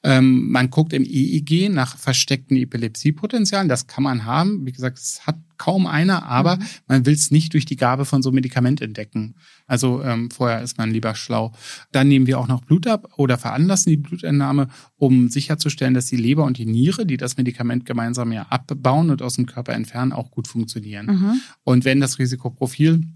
Ähm, 0.02 0.50
man 0.50 0.68
guckt 0.68 0.92
im 0.92 1.04
EEG 1.04 1.70
nach 1.70 1.96
versteckten 1.96 2.58
Epilepsiepotenzialen. 2.58 3.70
Das 3.70 3.86
kann 3.86 4.04
man 4.04 4.26
haben. 4.26 4.66
Wie 4.66 4.72
gesagt, 4.72 4.98
es 4.98 5.26
hat 5.26 5.36
kaum 5.58 5.86
einer, 5.86 6.24
aber 6.26 6.56
mhm. 6.56 6.62
man 6.86 7.06
will 7.06 7.14
es 7.14 7.30
nicht 7.30 7.52
durch 7.52 7.64
die 7.64 7.76
Gabe 7.76 8.04
von 8.04 8.22
so 8.22 8.30
einem 8.30 8.36
Medikament 8.36 8.80
entdecken. 8.80 9.34
Also 9.66 10.02
ähm, 10.02 10.30
vorher 10.30 10.62
ist 10.62 10.78
man 10.78 10.90
lieber 10.90 11.14
schlau. 11.14 11.52
Dann 11.92 12.08
nehmen 12.08 12.26
wir 12.26 12.38
auch 12.38 12.48
noch 12.48 12.62
Blut 12.62 12.86
ab 12.86 13.08
oder 13.16 13.38
veranlassen 13.38 13.90
die 13.90 13.96
Blutentnahme, 13.96 14.68
um 14.96 15.28
sicherzustellen, 15.28 15.94
dass 15.94 16.06
die 16.06 16.16
Leber 16.16 16.44
und 16.44 16.58
die 16.58 16.66
Niere, 16.66 17.06
die 17.06 17.16
das 17.16 17.36
Medikament 17.36 17.86
gemeinsam 17.86 18.32
ja 18.32 18.46
abbauen 18.50 19.10
und 19.10 19.22
aus 19.22 19.34
dem 19.34 19.46
Körper 19.46 19.72
entfernen, 19.72 20.12
auch 20.12 20.30
gut 20.30 20.48
funktionieren. 20.48 21.06
Mhm. 21.06 21.40
Und 21.62 21.84
wenn 21.84 22.00
das 22.00 22.18
Risikoprofil 22.18 23.06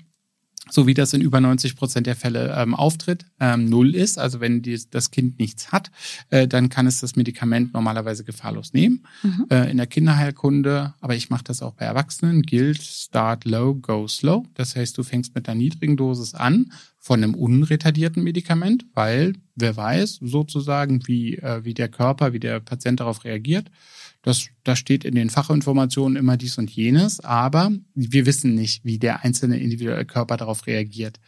so 0.70 0.86
wie 0.86 0.94
das 0.94 1.12
in 1.12 1.20
über 1.20 1.40
90 1.40 1.76
Prozent 1.76 2.06
der 2.06 2.16
Fälle 2.16 2.54
ähm, 2.56 2.74
auftritt, 2.74 3.26
ähm, 3.40 3.68
null 3.68 3.94
ist. 3.94 4.18
Also 4.18 4.40
wenn 4.40 4.62
die, 4.62 4.78
das 4.90 5.10
Kind 5.10 5.38
nichts 5.38 5.72
hat, 5.72 5.90
äh, 6.30 6.46
dann 6.46 6.68
kann 6.68 6.86
es 6.86 7.00
das 7.00 7.16
Medikament 7.16 7.72
normalerweise 7.72 8.24
gefahrlos 8.24 8.72
nehmen. 8.72 9.04
Mhm. 9.22 9.46
Äh, 9.50 9.70
in 9.70 9.76
der 9.76 9.86
Kinderheilkunde, 9.86 10.94
aber 11.00 11.14
ich 11.14 11.30
mache 11.30 11.44
das 11.44 11.62
auch 11.62 11.74
bei 11.74 11.84
Erwachsenen, 11.84 12.42
gilt 12.42 12.82
Start 12.82 13.44
Low, 13.44 13.74
Go 13.74 14.06
Slow. 14.08 14.44
Das 14.54 14.76
heißt, 14.76 14.96
du 14.98 15.02
fängst 15.02 15.34
mit 15.34 15.48
einer 15.48 15.56
niedrigen 15.56 15.96
Dosis 15.96 16.34
an 16.34 16.72
von 16.98 17.22
einem 17.22 17.34
unretardierten 17.34 18.22
Medikament, 18.22 18.84
weil 18.94 19.34
wer 19.54 19.76
weiß 19.76 20.18
sozusagen, 20.20 21.06
wie, 21.06 21.36
äh, 21.36 21.64
wie 21.64 21.74
der 21.74 21.88
Körper, 21.88 22.32
wie 22.32 22.40
der 22.40 22.60
Patient 22.60 23.00
darauf 23.00 23.24
reagiert. 23.24 23.70
Das, 24.28 24.50
das 24.62 24.78
steht 24.78 25.04
in 25.04 25.14
den 25.14 25.30
Fachinformationen 25.30 26.18
immer 26.18 26.36
dies 26.36 26.58
und 26.58 26.68
jenes, 26.68 27.20
aber 27.20 27.72
wir 27.94 28.26
wissen 28.26 28.54
nicht, 28.54 28.84
wie 28.84 28.98
der 28.98 29.24
einzelne 29.24 29.58
individuelle 29.58 30.04
Körper 30.04 30.36
darauf 30.36 30.66
reagiert. 30.66 31.18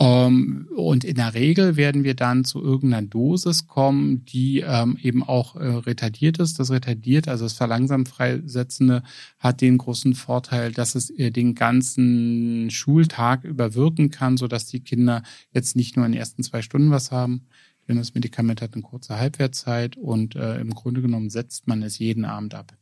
Um, 0.00 0.06
ähm, 0.06 0.68
und 0.76 1.02
in 1.02 1.16
der 1.16 1.34
Regel 1.34 1.74
werden 1.74 2.04
wir 2.04 2.14
dann 2.14 2.44
zu 2.44 2.62
irgendeiner 2.62 3.04
Dosis 3.04 3.66
kommen, 3.66 4.24
die 4.24 4.60
ähm, 4.64 4.96
eben 5.02 5.24
auch 5.24 5.56
äh, 5.56 5.66
retardiert 5.66 6.38
ist. 6.38 6.60
Das 6.60 6.70
retardiert, 6.70 7.26
also 7.26 7.46
das 7.46 7.54
verlangsamt 7.54 8.08
freisetzende, 8.08 9.02
hat 9.40 9.60
den 9.60 9.76
großen 9.76 10.14
Vorteil, 10.14 10.70
dass 10.70 10.94
es 10.94 11.10
äh, 11.10 11.32
den 11.32 11.56
ganzen 11.56 12.70
Schultag 12.70 13.42
überwirken 13.42 14.12
kann, 14.12 14.36
sodass 14.36 14.66
die 14.66 14.84
Kinder 14.84 15.24
jetzt 15.52 15.74
nicht 15.74 15.96
nur 15.96 16.06
in 16.06 16.12
den 16.12 16.20
ersten 16.20 16.44
zwei 16.44 16.62
Stunden 16.62 16.92
was 16.92 17.10
haben, 17.10 17.48
denn 17.88 17.96
das 17.96 18.14
Medikament 18.14 18.62
hat 18.62 18.74
eine 18.74 18.82
kurze 18.82 19.18
Halbwertszeit 19.18 19.96
und 19.96 20.36
äh, 20.36 20.60
im 20.60 20.74
Grunde 20.74 21.02
genommen 21.02 21.30
setzt 21.30 21.66
man 21.66 21.82
es 21.82 21.98
jeden 21.98 22.24
Abend 22.24 22.54
ab. 22.54 22.74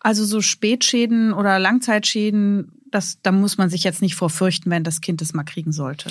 Also 0.00 0.24
so 0.24 0.40
Spätschäden 0.40 1.32
oder 1.32 1.58
Langzeitschäden, 1.58 2.80
das, 2.90 3.18
da 3.22 3.32
muss 3.32 3.58
man 3.58 3.70
sich 3.70 3.84
jetzt 3.84 4.02
nicht 4.02 4.14
vorfürchten, 4.14 4.70
wenn 4.70 4.84
das 4.84 5.00
Kind 5.00 5.20
es 5.22 5.34
mal 5.34 5.44
kriegen 5.44 5.72
sollte. 5.72 6.10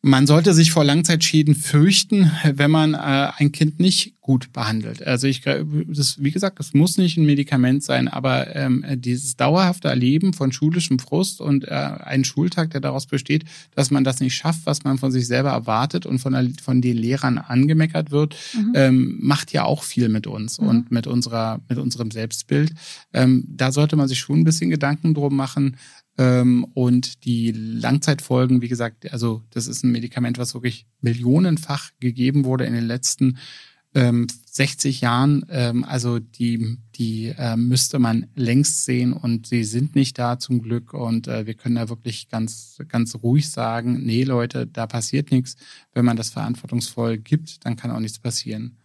Man 0.00 0.28
sollte 0.28 0.54
sich 0.54 0.70
vor 0.70 0.84
Langzeitschäden 0.84 1.56
fürchten, 1.56 2.30
wenn 2.44 2.70
man 2.70 2.94
äh, 2.94 3.32
ein 3.36 3.50
Kind 3.50 3.80
nicht 3.80 4.18
gut 4.28 4.52
behandelt. 4.52 5.02
Also 5.02 5.26
ich, 5.26 5.40
das, 5.40 6.22
wie 6.22 6.30
gesagt, 6.30 6.60
es 6.60 6.74
muss 6.74 6.98
nicht 6.98 7.16
ein 7.16 7.24
Medikament 7.24 7.82
sein, 7.82 8.08
aber 8.08 8.54
ähm, 8.54 8.84
dieses 8.96 9.36
dauerhafte 9.36 9.88
Erleben 9.88 10.34
von 10.34 10.52
schulischem 10.52 10.98
Frust 10.98 11.40
und 11.40 11.64
äh, 11.64 11.70
ein 11.70 12.24
Schultag, 12.24 12.70
der 12.72 12.82
daraus 12.82 13.06
besteht, 13.06 13.46
dass 13.74 13.90
man 13.90 14.04
das 14.04 14.20
nicht 14.20 14.34
schafft, 14.34 14.66
was 14.66 14.84
man 14.84 14.98
von 14.98 15.10
sich 15.10 15.26
selber 15.26 15.48
erwartet 15.48 16.04
und 16.04 16.18
von, 16.18 16.34
der, 16.34 16.46
von 16.62 16.82
den 16.82 16.98
Lehrern 16.98 17.38
angemeckert 17.38 18.10
wird, 18.10 18.36
mhm. 18.54 18.72
ähm, 18.74 19.18
macht 19.18 19.50
ja 19.54 19.64
auch 19.64 19.82
viel 19.82 20.10
mit 20.10 20.26
uns 20.26 20.60
mhm. 20.60 20.68
und 20.68 20.90
mit 20.90 21.06
unserer, 21.06 21.60
mit 21.66 21.78
unserem 21.78 22.10
Selbstbild. 22.10 22.74
Ähm, 23.14 23.44
da 23.48 23.72
sollte 23.72 23.96
man 23.96 24.08
sich 24.08 24.18
schon 24.18 24.40
ein 24.40 24.44
bisschen 24.44 24.68
Gedanken 24.68 25.14
drum 25.14 25.34
machen, 25.34 25.78
und 26.18 27.24
die 27.24 27.52
Langzeitfolgen, 27.52 28.60
wie 28.60 28.68
gesagt, 28.68 29.12
also 29.12 29.42
das 29.50 29.68
ist 29.68 29.84
ein 29.84 29.92
Medikament, 29.92 30.36
was 30.36 30.52
wirklich 30.52 30.86
millionenfach 31.00 31.90
gegeben 32.00 32.44
wurde 32.44 32.64
in 32.64 32.74
den 32.74 32.86
letzten 32.86 33.38
ähm, 33.94 34.26
60 34.50 35.00
Jahren. 35.00 35.46
Ähm, 35.48 35.84
also 35.84 36.18
die, 36.18 36.78
die 36.96 37.34
äh, 37.36 37.56
müsste 37.56 37.98
man 37.98 38.26
längst 38.34 38.84
sehen 38.84 39.12
und 39.12 39.46
sie 39.46 39.64
sind 39.64 39.94
nicht 39.94 40.18
da 40.18 40.38
zum 40.38 40.62
Glück. 40.62 40.92
Und 40.92 41.28
äh, 41.28 41.46
wir 41.46 41.54
können 41.54 41.76
da 41.76 41.88
wirklich 41.88 42.28
ganz, 42.28 42.78
ganz 42.88 43.14
ruhig 43.16 43.48
sagen, 43.50 44.04
nee 44.04 44.24
Leute, 44.24 44.66
da 44.66 44.86
passiert 44.86 45.30
nichts. 45.30 45.56
Wenn 45.94 46.04
man 46.04 46.16
das 46.16 46.30
verantwortungsvoll 46.30 47.18
gibt, 47.18 47.64
dann 47.64 47.76
kann 47.76 47.90
auch 47.90 48.00
nichts 48.00 48.18
passieren. 48.18 48.76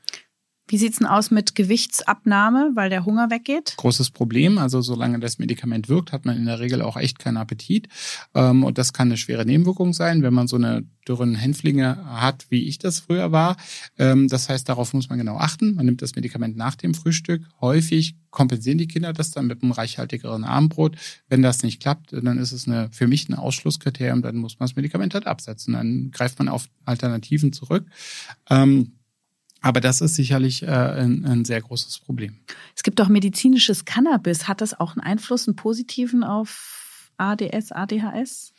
Wie 0.67 0.77
sieht's 0.77 0.99
denn 0.99 1.07
aus 1.07 1.29
mit 1.29 1.55
Gewichtsabnahme, 1.55 2.71
weil 2.75 2.89
der 2.89 3.05
Hunger 3.05 3.29
weggeht? 3.29 3.75
Großes 3.77 4.11
Problem. 4.11 4.57
Also 4.57 4.81
solange 4.81 5.19
das 5.19 5.37
Medikament 5.37 5.89
wirkt, 5.89 6.13
hat 6.13 6.25
man 6.25 6.37
in 6.37 6.45
der 6.45 6.59
Regel 6.59 6.81
auch 6.81 6.95
echt 6.95 7.19
keinen 7.19 7.37
Appetit. 7.37 7.89
Ähm, 8.33 8.63
und 8.63 8.77
das 8.77 8.93
kann 8.93 9.09
eine 9.09 9.17
schwere 9.17 9.45
Nebenwirkung 9.45 9.93
sein, 9.93 10.23
wenn 10.23 10.33
man 10.33 10.47
so 10.47 10.55
eine 10.55 10.85
dürren 11.05 11.35
Hänflinge 11.35 11.97
hat, 12.05 12.45
wie 12.49 12.63
ich 12.63 12.79
das 12.79 13.01
früher 13.01 13.33
war. 13.33 13.57
Ähm, 13.97 14.29
das 14.29 14.47
heißt, 14.47 14.69
darauf 14.69 14.93
muss 14.93 15.09
man 15.09 15.17
genau 15.17 15.37
achten. 15.37 15.75
Man 15.75 15.85
nimmt 15.85 16.01
das 16.01 16.15
Medikament 16.15 16.55
nach 16.55 16.75
dem 16.75 16.93
Frühstück. 16.93 17.43
Häufig 17.59 18.15
kompensieren 18.29 18.77
die 18.77 18.87
Kinder 18.87 19.11
das 19.11 19.31
dann 19.31 19.47
mit 19.47 19.63
einem 19.63 19.73
reichhaltigeren 19.73 20.45
Abendbrot. 20.45 20.95
Wenn 21.27 21.41
das 21.41 21.63
nicht 21.63 21.81
klappt, 21.81 22.13
dann 22.13 22.37
ist 22.37 22.53
es 22.53 22.67
eine, 22.67 22.89
für 22.91 23.07
mich 23.07 23.27
ein 23.27 23.35
Ausschlusskriterium. 23.35 24.21
Dann 24.21 24.37
muss 24.37 24.59
man 24.59 24.67
das 24.67 24.77
Medikament 24.77 25.13
halt 25.13 25.27
absetzen. 25.27 25.73
Dann 25.73 26.11
greift 26.11 26.39
man 26.39 26.47
auf 26.47 26.69
Alternativen 26.85 27.51
zurück. 27.51 27.85
Ähm, 28.49 28.93
aber 29.63 29.79
das 29.79 30.01
ist 30.01 30.15
sicherlich 30.15 30.63
äh, 30.63 30.67
ein, 30.67 31.25
ein, 31.25 31.45
sehr 31.45 31.61
großes 31.61 31.99
Problem. 31.99 32.35
Es 32.75 32.83
gibt 32.83 32.99
auch 32.99 33.07
medizinisches 33.07 33.85
Cannabis. 33.85 34.47
Hat 34.47 34.59
das 34.59 34.77
auch 34.77 34.95
einen 34.95 35.01
Einfluss, 35.01 35.47
einen 35.47 35.55
positiven 35.55 36.25
auf 36.25 37.09
ADS, 37.17 37.71
ADHS? 37.71 38.53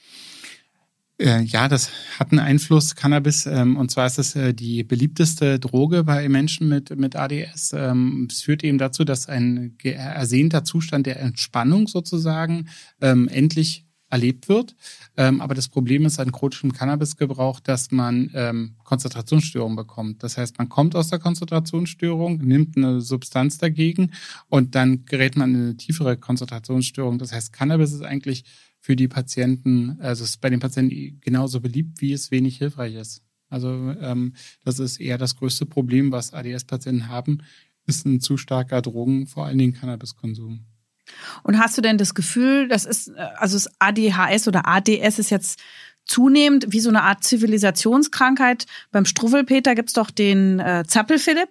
Äh, 1.18 1.42
ja, 1.42 1.68
das 1.68 1.90
hat 2.18 2.32
einen 2.32 2.40
Einfluss, 2.40 2.96
Cannabis. 2.96 3.44
Ähm, 3.44 3.76
und 3.76 3.90
zwar 3.90 4.06
ist 4.06 4.18
es 4.18 4.34
äh, 4.34 4.54
die 4.54 4.82
beliebteste 4.82 5.60
Droge 5.60 6.04
bei 6.04 6.26
Menschen 6.30 6.70
mit, 6.70 6.96
mit 6.96 7.16
ADS. 7.16 7.74
Ähm, 7.74 8.26
es 8.30 8.40
führt 8.40 8.64
eben 8.64 8.78
dazu, 8.78 9.04
dass 9.04 9.28
ein 9.28 9.76
ersehnter 9.82 10.64
Zustand 10.64 11.06
der 11.06 11.20
Entspannung 11.20 11.86
sozusagen 11.86 12.68
ähm, 13.02 13.28
endlich 13.28 13.83
erlebt 14.10 14.48
wird. 14.48 14.76
Ähm, 15.16 15.40
aber 15.40 15.54
das 15.54 15.68
Problem 15.68 16.04
ist 16.06 16.20
an 16.20 16.32
chronischem 16.32 16.72
Cannabisgebrauch, 16.72 17.60
dass 17.60 17.90
man 17.90 18.30
ähm, 18.34 18.76
Konzentrationsstörungen 18.84 19.76
bekommt. 19.76 20.22
Das 20.22 20.36
heißt, 20.36 20.58
man 20.58 20.68
kommt 20.68 20.94
aus 20.94 21.08
der 21.08 21.18
Konzentrationsstörung, 21.18 22.38
nimmt 22.38 22.76
eine 22.76 23.00
Substanz 23.00 23.58
dagegen 23.58 24.12
und 24.48 24.74
dann 24.74 25.04
gerät 25.04 25.36
man 25.36 25.54
in 25.54 25.60
eine 25.62 25.76
tiefere 25.76 26.16
Konzentrationsstörung. 26.16 27.18
Das 27.18 27.32
heißt, 27.32 27.52
Cannabis 27.52 27.92
ist 27.92 28.02
eigentlich 28.02 28.44
für 28.80 28.96
die 28.96 29.08
Patienten, 29.08 29.96
also 30.00 30.24
ist 30.24 30.40
bei 30.40 30.50
den 30.50 30.60
Patienten 30.60 31.18
genauso 31.20 31.60
beliebt, 31.60 32.00
wie 32.00 32.12
es 32.12 32.30
wenig 32.30 32.58
hilfreich 32.58 32.94
ist. 32.94 33.22
Also 33.48 33.68
ähm, 34.00 34.34
das 34.64 34.78
ist 34.78 35.00
eher 35.00 35.18
das 35.18 35.36
größte 35.36 35.66
Problem, 35.66 36.12
was 36.12 36.32
ADS-Patienten 36.32 37.08
haben, 37.08 37.38
ist 37.86 38.06
ein 38.06 38.20
zu 38.20 38.36
starker 38.36 38.82
Drogen, 38.82 39.26
vor 39.26 39.46
allen 39.46 39.58
Dingen 39.58 39.74
Cannabiskonsum. 39.74 40.66
Und 41.42 41.58
hast 41.58 41.76
du 41.76 41.82
denn 41.82 41.98
das 41.98 42.14
Gefühl, 42.14 42.68
das 42.68 42.84
ist, 42.84 43.08
äh, 43.08 43.28
also 43.36 43.56
das 43.56 43.70
ADHS 43.78 44.48
oder 44.48 44.66
ADS 44.66 45.18
ist 45.18 45.30
jetzt 45.30 45.60
zunehmend 46.06 46.66
wie 46.68 46.80
so 46.80 46.90
eine 46.90 47.02
Art 47.02 47.24
Zivilisationskrankheit. 47.24 48.66
Beim 48.90 49.04
Struwwelpeter 49.04 49.74
gibt's 49.74 49.94
doch 49.94 50.10
den 50.10 50.60
äh, 50.60 50.84
Zappelphilipp. 50.86 51.48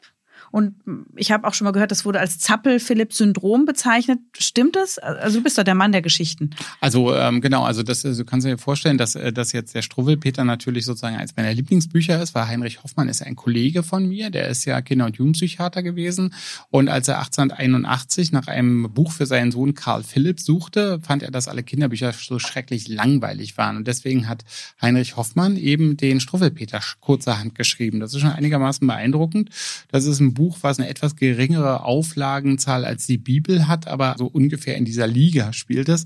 Und 0.54 0.76
ich 1.16 1.32
habe 1.32 1.48
auch 1.48 1.56
schon 1.56 1.66
mal 1.66 1.72
gehört, 1.72 1.90
das 1.90 2.06
wurde 2.06 2.20
als 2.20 2.38
Zappel-Philipp-Syndrom 2.38 3.66
bezeichnet. 3.66 4.20
Stimmt 4.38 4.76
das? 4.76 5.00
Also 5.00 5.40
du 5.40 5.44
bist 5.44 5.58
doch 5.58 5.64
der 5.64 5.74
Mann 5.74 5.92
der 5.92 6.04
Geschichten. 6.04 6.52
Also 6.80 7.12
ähm, 7.16 7.42
genau, 7.42 7.64
also 7.64 7.82
das 7.82 8.06
also, 8.06 8.22
du 8.22 8.30
kannst 8.30 8.46
dir 8.46 8.60
vorstellen, 8.60 9.00
dass, 9.00 9.16
äh, 9.16 9.34
dass 9.34 9.52
jetzt 9.52 9.74
der 9.74 9.82
Struwwelpeter 9.82 10.44
natürlich 10.44 10.86
sozusagen 10.86 11.16
eins 11.16 11.36
meiner 11.36 11.52
Lieblingsbücher 11.52 12.22
ist, 12.22 12.36
weil 12.36 12.48
Heinrich 12.48 12.84
Hoffmann 12.84 13.10
ist 13.10 13.24
ein 13.24 13.36
Kollege 13.36 13.82
von 13.82 14.08
mir, 14.08 14.30
der 14.30 14.48
ist 14.48 14.66
ja 14.66 14.80
Kinder- 14.82 15.08
und 15.08 15.18
Jugendpsychiater 15.18 15.82
gewesen. 15.82 16.36
Und 16.70 16.88
als 16.88 17.08
er 17.08 17.18
1881 17.18 18.32
nach 18.32 18.46
einem 18.46 18.94
Buch 18.94 19.12
für 19.12 19.26
seinen 19.26 19.52
Sohn 19.52 19.74
Karl 19.74 20.04
Philipp 20.04 20.40
suchte, 20.40 21.00
fand 21.02 21.24
er, 21.24 21.32
dass 21.32 21.48
alle 21.48 21.64
Kinderbücher 21.64 22.14
so 22.14 22.38
schrecklich 22.38 22.88
langweilig 22.88 23.58
waren. 23.58 23.78
Und 23.78 23.88
deswegen 23.88 24.28
hat 24.30 24.44
Heinrich 24.80 25.18
Hoffmann 25.18 25.58
eben 25.58 25.98
den 25.98 26.20
Struwwelpeter 26.20 26.82
kurzerhand 27.00 27.56
geschrieben. 27.56 28.00
Das 28.00 28.14
ist 28.14 28.22
schon 28.22 28.30
einigermaßen 28.30 28.86
beeindruckend. 28.86 29.50
Das 29.92 30.06
ist 30.06 30.20
ein 30.20 30.34
Buch, 30.34 30.43
Buch, 30.44 30.58
was 30.60 30.78
eine 30.78 30.90
etwas 30.90 31.16
geringere 31.16 31.86
Auflagenzahl 31.86 32.84
als 32.84 33.06
die 33.06 33.18
Bibel 33.18 33.70
hat, 33.70 33.88
aber 33.88 34.16
so 34.18 34.26
ungefähr 34.26 34.76
in 34.76 34.84
dieser 34.84 35.08
Liga 35.08 35.54
spielt 35.54 35.88
es. 35.88 36.04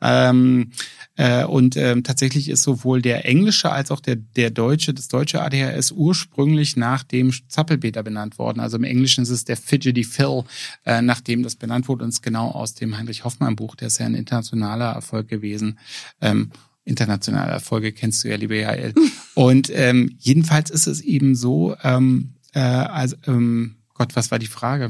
Ähm, 0.00 0.70
äh, 1.16 1.44
und 1.44 1.76
ähm, 1.76 2.04
tatsächlich 2.04 2.48
ist 2.48 2.62
sowohl 2.62 3.02
der 3.02 3.26
englische 3.26 3.72
als 3.72 3.90
auch 3.90 3.98
der, 3.98 4.14
der 4.14 4.50
deutsche, 4.50 4.94
das 4.94 5.08
deutsche 5.08 5.42
ADHS 5.42 5.90
ursprünglich 5.90 6.76
nach 6.76 7.02
dem 7.02 7.32
Zappelbeter 7.48 8.04
benannt 8.04 8.38
worden. 8.38 8.60
Also 8.60 8.76
im 8.76 8.84
Englischen 8.84 9.22
ist 9.22 9.30
es 9.30 9.44
der 9.44 9.56
Fidgety 9.56 10.04
Phil, 10.04 10.44
äh, 10.86 11.02
nachdem 11.02 11.42
das 11.42 11.56
benannt 11.56 11.88
wurde 11.88 12.04
und 12.04 12.10
es 12.10 12.22
genau 12.22 12.52
aus 12.52 12.74
dem 12.74 12.96
Heinrich 12.96 13.24
Hoffmann 13.24 13.56
Buch, 13.56 13.74
der 13.74 13.88
ist 13.88 13.98
ja 13.98 14.06
ein 14.06 14.14
internationaler 14.14 14.92
Erfolg 14.92 15.26
gewesen. 15.26 15.80
Ähm, 16.20 16.52
internationale 16.84 17.50
Erfolge 17.50 17.92
kennst 17.92 18.22
du 18.22 18.28
ja, 18.28 18.36
liebe 18.36 18.56
Jael. 18.56 18.94
Und 19.34 19.68
ähm, 19.74 20.14
jedenfalls 20.18 20.70
ist 20.70 20.86
es 20.86 21.00
eben 21.00 21.34
so, 21.34 21.74
ähm, 21.82 22.34
äh, 22.52 22.60
also 22.60 23.16
ähm, 23.26 23.79
Gott, 24.00 24.16
was 24.16 24.30
war 24.30 24.38
die 24.38 24.46
Frage? 24.46 24.88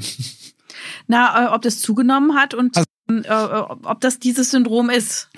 Na, 1.09 1.47
äh, 1.47 1.49
ob 1.49 1.63
das 1.63 1.81
zugenommen 1.81 2.37
hat 2.37 2.55
und 2.55 2.77
also, 2.77 2.87
äh, 3.09 3.61
ob 3.83 4.01
das 4.01 4.21
dieses 4.21 4.53
Syndrom 4.53 4.89
ist. 4.89 5.31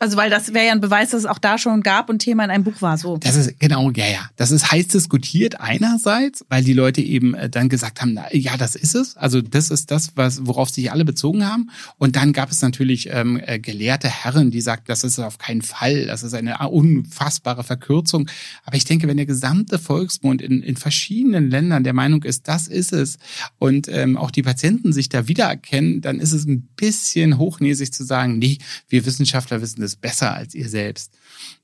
Also 0.00 0.16
weil 0.16 0.30
das 0.30 0.54
wäre 0.54 0.66
ja 0.66 0.72
ein 0.72 0.80
Beweis, 0.80 1.10
dass 1.10 1.20
es 1.20 1.26
auch 1.26 1.38
da 1.38 1.58
schon 1.58 1.82
gab 1.82 2.08
und 2.08 2.20
Thema 2.20 2.44
in 2.44 2.50
einem 2.50 2.64
Buch 2.64 2.80
war. 2.80 2.96
So. 2.98 3.16
Das 3.18 3.34
ist 3.34 3.58
genau, 3.58 3.90
ja, 3.90 4.06
ja. 4.06 4.30
Das 4.36 4.50
ist 4.52 4.70
heiß 4.70 4.88
diskutiert 4.88 5.60
einerseits, 5.60 6.44
weil 6.48 6.62
die 6.62 6.72
Leute 6.72 7.00
eben 7.00 7.34
äh, 7.34 7.50
dann 7.50 7.68
gesagt 7.68 8.00
haben, 8.00 8.14
na, 8.14 8.32
ja, 8.32 8.56
das 8.56 8.76
ist 8.76 8.94
es. 8.94 9.16
Also 9.16 9.40
das 9.40 9.70
ist 9.70 9.90
das, 9.90 10.12
was 10.14 10.46
worauf 10.46 10.70
sich 10.70 10.92
alle 10.92 11.04
bezogen 11.04 11.46
haben. 11.46 11.70
Und 11.96 12.14
dann 12.14 12.32
gab 12.32 12.50
es 12.50 12.62
natürlich 12.62 13.08
ähm, 13.10 13.40
äh, 13.44 13.58
gelehrte 13.58 14.08
Herren, 14.08 14.50
die 14.50 14.60
sagten, 14.60 14.86
das 14.86 15.02
ist 15.02 15.18
auf 15.18 15.38
keinen 15.38 15.62
Fall, 15.62 16.06
das 16.06 16.22
ist 16.22 16.34
eine 16.34 16.58
unfassbare 16.68 17.64
Verkürzung. 17.64 18.30
Aber 18.64 18.76
ich 18.76 18.84
denke, 18.84 19.08
wenn 19.08 19.16
der 19.16 19.26
gesamte 19.26 19.78
Volksmund 19.78 20.42
in, 20.42 20.62
in 20.62 20.76
verschiedenen 20.76 21.50
Ländern 21.50 21.82
der 21.82 21.92
Meinung 21.92 22.22
ist, 22.22 22.46
das 22.46 22.68
ist 22.68 22.92
es, 22.92 23.18
und 23.58 23.88
ähm, 23.88 24.16
auch 24.16 24.30
die 24.30 24.42
Patienten 24.42 24.92
sich 24.92 25.08
da 25.08 25.26
wiedererkennen, 25.26 26.00
dann 26.00 26.20
ist 26.20 26.32
es 26.32 26.46
ein 26.46 26.68
bisschen 26.76 27.38
hochnäsig 27.38 27.92
zu 27.92 28.04
sagen, 28.04 28.38
nee, 28.38 28.58
wir 28.88 29.04
Wissenschaftler 29.06 29.60
wissen 29.60 29.80
das 29.80 29.87
es 29.88 29.96
besser 29.96 30.34
als 30.34 30.54
ihr 30.54 30.68
selbst. 30.68 31.16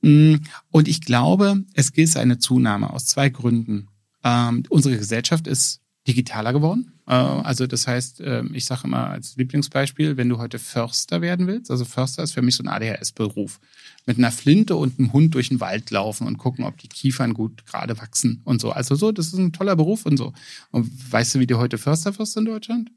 Mm, 0.03 0.37
und 0.71 0.89
ich 0.89 1.01
glaube, 1.01 1.65
es 1.75 1.93
gilt 1.93 2.17
eine 2.17 2.39
Zunahme 2.39 2.91
aus 2.91 3.07
zwei 3.07 3.29
Gründen. 3.29 3.89
Ähm, 4.23 4.65
unsere 4.69 4.97
Gesellschaft 4.97 5.47
ist 5.47 5.81
digitaler 6.07 6.53
geworden. 6.53 6.93
Äh, 7.07 7.15
also 7.15 7.67
das 7.67 7.87
heißt, 7.87 8.21
äh, 8.21 8.45
ich 8.53 8.65
sage 8.65 8.83
immer 8.85 9.09
als 9.09 9.37
Lieblingsbeispiel, 9.37 10.17
wenn 10.17 10.29
du 10.29 10.39
heute 10.39 10.59
Förster 10.59 11.21
werden 11.21 11.47
willst, 11.47 11.71
also 11.71 11.85
Förster 11.85 12.23
ist 12.23 12.33
für 12.33 12.43
mich 12.43 12.57
so 12.57 12.63
ein 12.63 12.69
ADHS-Beruf. 12.69 13.61
Mit 14.07 14.19
einer 14.19 14.31
Flinte 14.31 14.77
und 14.77 14.99
einem 14.99 15.13
Hund 15.13 15.35
durch 15.35 15.49
den 15.49 15.61
Wald 15.61 15.91
laufen 15.91 16.27
und 16.27 16.37
gucken, 16.37 16.65
ob 16.65 16.77
die 16.79 16.89
Kiefern 16.89 17.33
gut 17.33 17.65
gerade 17.67 17.99
wachsen 17.99 18.43
und 18.45 18.61
so. 18.61 18.71
Also 18.71 18.95
so, 18.95 19.13
das 19.13 19.29
ist 19.29 19.39
ein 19.39 19.53
toller 19.53 19.77
Beruf 19.77 20.05
und 20.05 20.19
so. 20.19 20.33
Und 20.71 20.91
weißt 21.13 21.35
du, 21.35 21.41
wie 21.41 21.47
du 21.47 21.59
heute 21.59 21.79
Förster 21.79 22.19
wirst 22.19 22.37
in 22.37 22.45
Deutschland? 22.45 22.91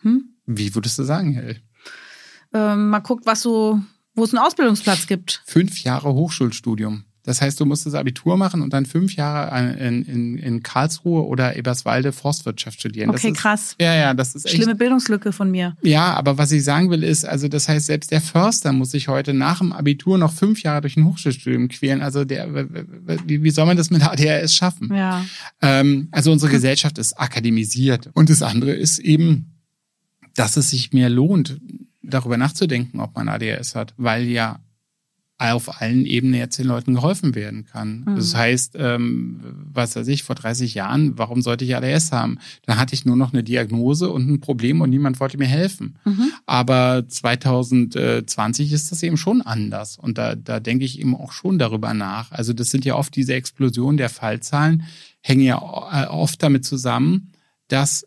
Hm? 0.00 0.30
Wie 0.46 0.74
würdest 0.74 0.98
du 0.98 1.02
sagen, 1.02 1.32
Hell? 1.32 1.60
Ähm, 2.54 2.88
man 2.88 3.02
guckt, 3.02 3.26
was 3.26 3.42
so 3.42 3.80
wo 4.14 4.24
es 4.24 4.34
einen 4.34 4.44
Ausbildungsplatz 4.44 5.06
gibt. 5.06 5.42
Fünf 5.46 5.82
Jahre 5.82 6.12
Hochschulstudium. 6.14 7.04
Das 7.24 7.40
heißt, 7.40 7.58
du 7.58 7.64
musst 7.64 7.86
das 7.86 7.94
Abitur 7.94 8.36
machen 8.36 8.60
und 8.60 8.74
dann 8.74 8.84
fünf 8.84 9.16
Jahre 9.16 9.72
in, 9.78 10.02
in, 10.02 10.36
in 10.36 10.62
Karlsruhe 10.62 11.24
oder 11.24 11.56
Eberswalde 11.56 12.12
Forstwirtschaft 12.12 12.78
studieren. 12.78 13.08
Okay, 13.08 13.30
ist, 13.30 13.38
krass. 13.38 13.76
Ja, 13.80 13.94
ja, 13.94 14.12
das 14.12 14.34
ist 14.34 14.44
echt, 14.44 14.56
Schlimme 14.56 14.74
Bildungslücke 14.74 15.32
von 15.32 15.50
mir. 15.50 15.74
Ja, 15.80 16.12
aber 16.14 16.36
was 16.36 16.52
ich 16.52 16.62
sagen 16.62 16.90
will 16.90 17.02
ist, 17.02 17.24
also 17.24 17.48
das 17.48 17.66
heißt, 17.66 17.86
selbst 17.86 18.10
der 18.10 18.20
Förster 18.20 18.72
muss 18.72 18.90
sich 18.90 19.08
heute 19.08 19.32
nach 19.32 19.58
dem 19.58 19.72
Abitur 19.72 20.18
noch 20.18 20.34
fünf 20.34 20.62
Jahre 20.62 20.82
durch 20.82 20.98
ein 20.98 21.06
Hochschulstudium 21.06 21.68
quälen. 21.68 22.02
Also 22.02 22.26
der, 22.26 22.68
wie, 23.26 23.42
wie 23.42 23.50
soll 23.50 23.64
man 23.64 23.78
das 23.78 23.90
mit 23.90 24.06
ADHS 24.06 24.54
schaffen? 24.54 24.94
Ja. 24.94 25.24
Ähm, 25.62 26.08
also 26.10 26.30
unsere 26.30 26.52
Gesellschaft 26.52 26.98
ist 26.98 27.14
akademisiert. 27.14 28.10
Und 28.12 28.28
das 28.28 28.42
andere 28.42 28.72
ist 28.72 28.98
eben, 28.98 29.54
dass 30.34 30.58
es 30.58 30.68
sich 30.68 30.92
mehr 30.92 31.08
lohnt, 31.08 31.58
darüber 32.06 32.36
nachzudenken, 32.36 33.00
ob 33.00 33.14
man 33.14 33.28
ADHS 33.28 33.74
hat, 33.74 33.94
weil 33.96 34.24
ja 34.24 34.60
auf 35.36 35.80
allen 35.80 36.06
Ebenen 36.06 36.34
jetzt 36.34 36.58
den 36.58 36.66
Leuten 36.66 36.94
geholfen 36.94 37.34
werden 37.34 37.64
kann. 37.64 38.04
Mhm. 38.06 38.16
Das 38.16 38.34
heißt, 38.34 38.76
ähm, 38.78 39.40
was 39.72 39.96
weiß 39.96 40.06
ich, 40.08 40.22
vor 40.22 40.36
30 40.36 40.74
Jahren, 40.74 41.18
warum 41.18 41.42
sollte 41.42 41.64
ich 41.64 41.74
ADS 41.74 42.12
haben? 42.12 42.38
Da 42.62 42.76
hatte 42.76 42.94
ich 42.94 43.04
nur 43.04 43.16
noch 43.16 43.32
eine 43.32 43.42
Diagnose 43.42 44.10
und 44.10 44.28
ein 44.28 44.40
Problem 44.40 44.80
und 44.80 44.90
niemand 44.90 45.18
wollte 45.18 45.36
mir 45.36 45.46
helfen. 45.46 45.98
Mhm. 46.04 46.30
Aber 46.46 47.04
2020 47.08 48.72
ist 48.72 48.92
das 48.92 49.02
eben 49.02 49.16
schon 49.16 49.42
anders. 49.42 49.98
Und 49.98 50.18
da, 50.18 50.36
da 50.36 50.60
denke 50.60 50.84
ich 50.84 51.00
eben 51.00 51.16
auch 51.16 51.32
schon 51.32 51.58
darüber 51.58 51.94
nach. 51.94 52.30
Also 52.30 52.52
das 52.52 52.70
sind 52.70 52.84
ja 52.84 52.94
oft 52.94 53.14
diese 53.16 53.34
Explosionen 53.34 53.96
der 53.96 54.10
Fallzahlen, 54.10 54.84
hängen 55.20 55.42
ja 55.42 55.56
äh, 55.56 56.06
oft 56.06 56.42
damit 56.42 56.64
zusammen, 56.64 57.32
dass 57.66 58.06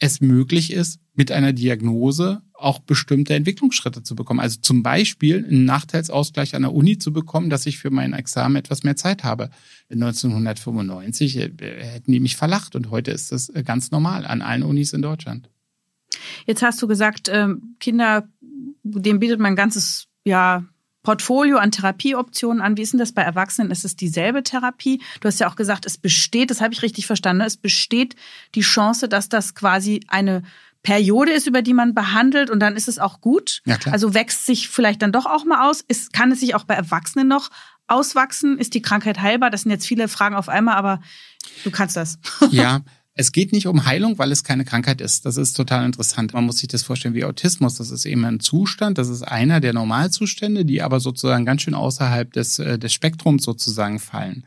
es 0.00 0.20
möglich 0.20 0.72
ist, 0.72 0.98
mit 1.14 1.30
einer 1.30 1.52
Diagnose 1.52 2.42
auch 2.64 2.78
bestimmte 2.78 3.34
Entwicklungsschritte 3.34 4.02
zu 4.02 4.14
bekommen. 4.14 4.40
Also 4.40 4.58
zum 4.60 4.82
Beispiel 4.82 5.44
einen 5.44 5.64
Nachteilsausgleich 5.64 6.54
an 6.54 6.62
der 6.62 6.72
Uni 6.72 6.98
zu 6.98 7.12
bekommen, 7.12 7.50
dass 7.50 7.66
ich 7.66 7.78
für 7.78 7.90
mein 7.90 8.12
Examen 8.12 8.56
etwas 8.56 8.82
mehr 8.82 8.96
Zeit 8.96 9.22
habe. 9.24 9.50
1995 9.90 11.36
äh, 11.36 11.50
hätten 11.60 12.12
die 12.12 12.20
mich 12.20 12.36
verlacht 12.36 12.74
und 12.74 12.90
heute 12.90 13.10
ist 13.10 13.32
das 13.32 13.48
äh, 13.50 13.62
ganz 13.62 13.90
normal 13.90 14.26
an 14.26 14.42
allen 14.42 14.62
Unis 14.62 14.92
in 14.92 15.02
Deutschland. 15.02 15.50
Jetzt 16.46 16.62
hast 16.62 16.80
du 16.80 16.88
gesagt, 16.88 17.28
ähm, 17.30 17.76
Kinder, 17.80 18.28
dem 18.82 19.18
bietet 19.18 19.40
man 19.40 19.52
ein 19.52 19.56
ganzes 19.56 20.06
ja, 20.24 20.64
Portfolio 21.02 21.58
an 21.58 21.70
Therapieoptionen 21.70 22.62
an. 22.62 22.76
Wie 22.76 22.82
ist 22.82 22.92
denn 22.92 22.98
das 22.98 23.12
bei 23.12 23.22
Erwachsenen? 23.22 23.70
Ist 23.70 23.84
es 23.84 23.94
dieselbe 23.94 24.42
Therapie? 24.42 25.02
Du 25.20 25.28
hast 25.28 25.38
ja 25.38 25.48
auch 25.48 25.56
gesagt, 25.56 25.86
es 25.86 25.98
besteht, 25.98 26.50
das 26.50 26.60
habe 26.60 26.72
ich 26.72 26.82
richtig 26.82 27.06
verstanden, 27.06 27.42
es 27.42 27.56
besteht 27.56 28.16
die 28.54 28.62
Chance, 28.62 29.08
dass 29.08 29.28
das 29.28 29.54
quasi 29.54 30.00
eine 30.08 30.42
Periode 30.84 31.32
ist, 31.32 31.48
über 31.48 31.62
die 31.62 31.74
man 31.74 31.94
behandelt 31.94 32.50
und 32.50 32.60
dann 32.60 32.76
ist 32.76 32.88
es 32.88 33.00
auch 33.00 33.20
gut. 33.20 33.62
Ja, 33.64 33.78
klar. 33.78 33.94
Also 33.94 34.14
wächst 34.14 34.46
sich 34.46 34.68
vielleicht 34.68 35.02
dann 35.02 35.12
doch 35.12 35.26
auch 35.26 35.44
mal 35.44 35.68
aus. 35.68 35.80
Ist, 35.80 36.12
kann 36.12 36.30
es 36.30 36.40
sich 36.40 36.54
auch 36.54 36.64
bei 36.64 36.74
Erwachsenen 36.74 37.26
noch 37.26 37.50
auswachsen? 37.88 38.58
Ist 38.58 38.74
die 38.74 38.82
Krankheit 38.82 39.20
heilbar? 39.20 39.50
Das 39.50 39.62
sind 39.62 39.72
jetzt 39.72 39.86
viele 39.86 40.08
Fragen 40.08 40.36
auf 40.36 40.48
einmal, 40.48 40.76
aber 40.76 41.00
du 41.64 41.70
kannst 41.70 41.96
das. 41.96 42.18
Ja, 42.50 42.80
Es 43.16 43.30
geht 43.30 43.52
nicht 43.52 43.68
um 43.68 43.86
Heilung, 43.86 44.18
weil 44.18 44.32
es 44.32 44.42
keine 44.42 44.64
Krankheit 44.64 45.00
ist. 45.00 45.24
Das 45.24 45.36
ist 45.36 45.52
total 45.52 45.86
interessant. 45.86 46.34
Man 46.34 46.46
muss 46.46 46.58
sich 46.58 46.66
das 46.66 46.82
vorstellen 46.82 47.14
wie 47.14 47.24
Autismus. 47.24 47.76
Das 47.76 47.92
ist 47.92 48.06
eben 48.06 48.24
ein 48.24 48.40
Zustand. 48.40 48.98
Das 48.98 49.08
ist 49.08 49.22
einer 49.22 49.60
der 49.60 49.72
Normalzustände, 49.72 50.64
die 50.64 50.82
aber 50.82 50.98
sozusagen 50.98 51.44
ganz 51.44 51.62
schön 51.62 51.74
außerhalb 51.74 52.32
des, 52.32 52.58
äh, 52.58 52.76
des 52.76 52.92
Spektrums 52.92 53.44
sozusagen 53.44 54.00
fallen. 54.00 54.44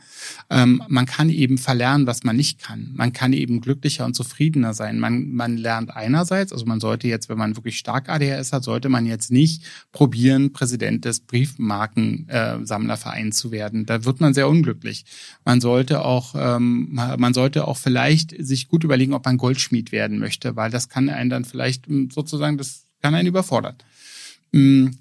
Ähm, 0.50 0.84
man 0.90 1.06
kann 1.06 1.30
eben 1.30 1.58
verlernen, 1.58 2.08
was 2.08 2.26
man 2.26 2.36
nicht 2.36 2.60
kann. 2.60 2.92
Man 2.94 3.14
kann 3.14 3.32
eben 3.32 3.62
glücklicher 3.62 4.04
und 4.04 4.16
zufriedener 4.16 4.74
sein. 4.74 5.00
Man, 5.00 5.32
man 5.32 5.56
lernt 5.56 5.96
einerseits, 5.96 6.52
also 6.52 6.66
man 6.66 6.82
sollte 6.82 7.08
jetzt, 7.08 7.30
wenn 7.30 7.38
man 7.38 7.56
wirklich 7.56 7.78
stark 7.78 8.10
ADHS 8.10 8.52
hat, 8.52 8.66
sollte 8.66 8.90
man 8.90 9.06
jetzt 9.06 9.32
nicht 9.32 9.64
probieren, 9.94 10.52
Präsident 10.52 11.06
des 11.06 11.22
Briefmarkensammlervereins 11.22 13.38
äh, 13.38 13.40
zu 13.40 13.52
werden. 13.52 13.86
Da 13.86 14.04
wird 14.04 14.20
man 14.20 14.34
sehr 14.34 14.50
unglücklich. 14.50 15.06
Man 15.46 15.62
sollte 15.62 16.04
auch, 16.04 16.36
ähm, 16.38 16.90
man 16.92 17.34
sollte 17.34 17.66
auch 17.66 17.78
vielleicht 17.78 18.36
sich 18.46 18.57
sich 18.58 18.68
gut 18.68 18.84
überlegen, 18.84 19.14
ob 19.14 19.26
man 19.26 19.38
Goldschmied 19.38 19.92
werden 19.92 20.20
möchte, 20.20 20.56
weil 20.56 20.72
das 20.72 20.90
kann 20.90 21.10
einen 21.10 21.30
dann 21.30 21.46
vielleicht 21.46 21.88
hm, 21.88 22.10
sozusagen, 22.12 22.58
das 22.58 22.86
kann 23.02 23.16
einen 23.16 23.28
überfordern. 23.28 23.76
Hm, 24.54 24.98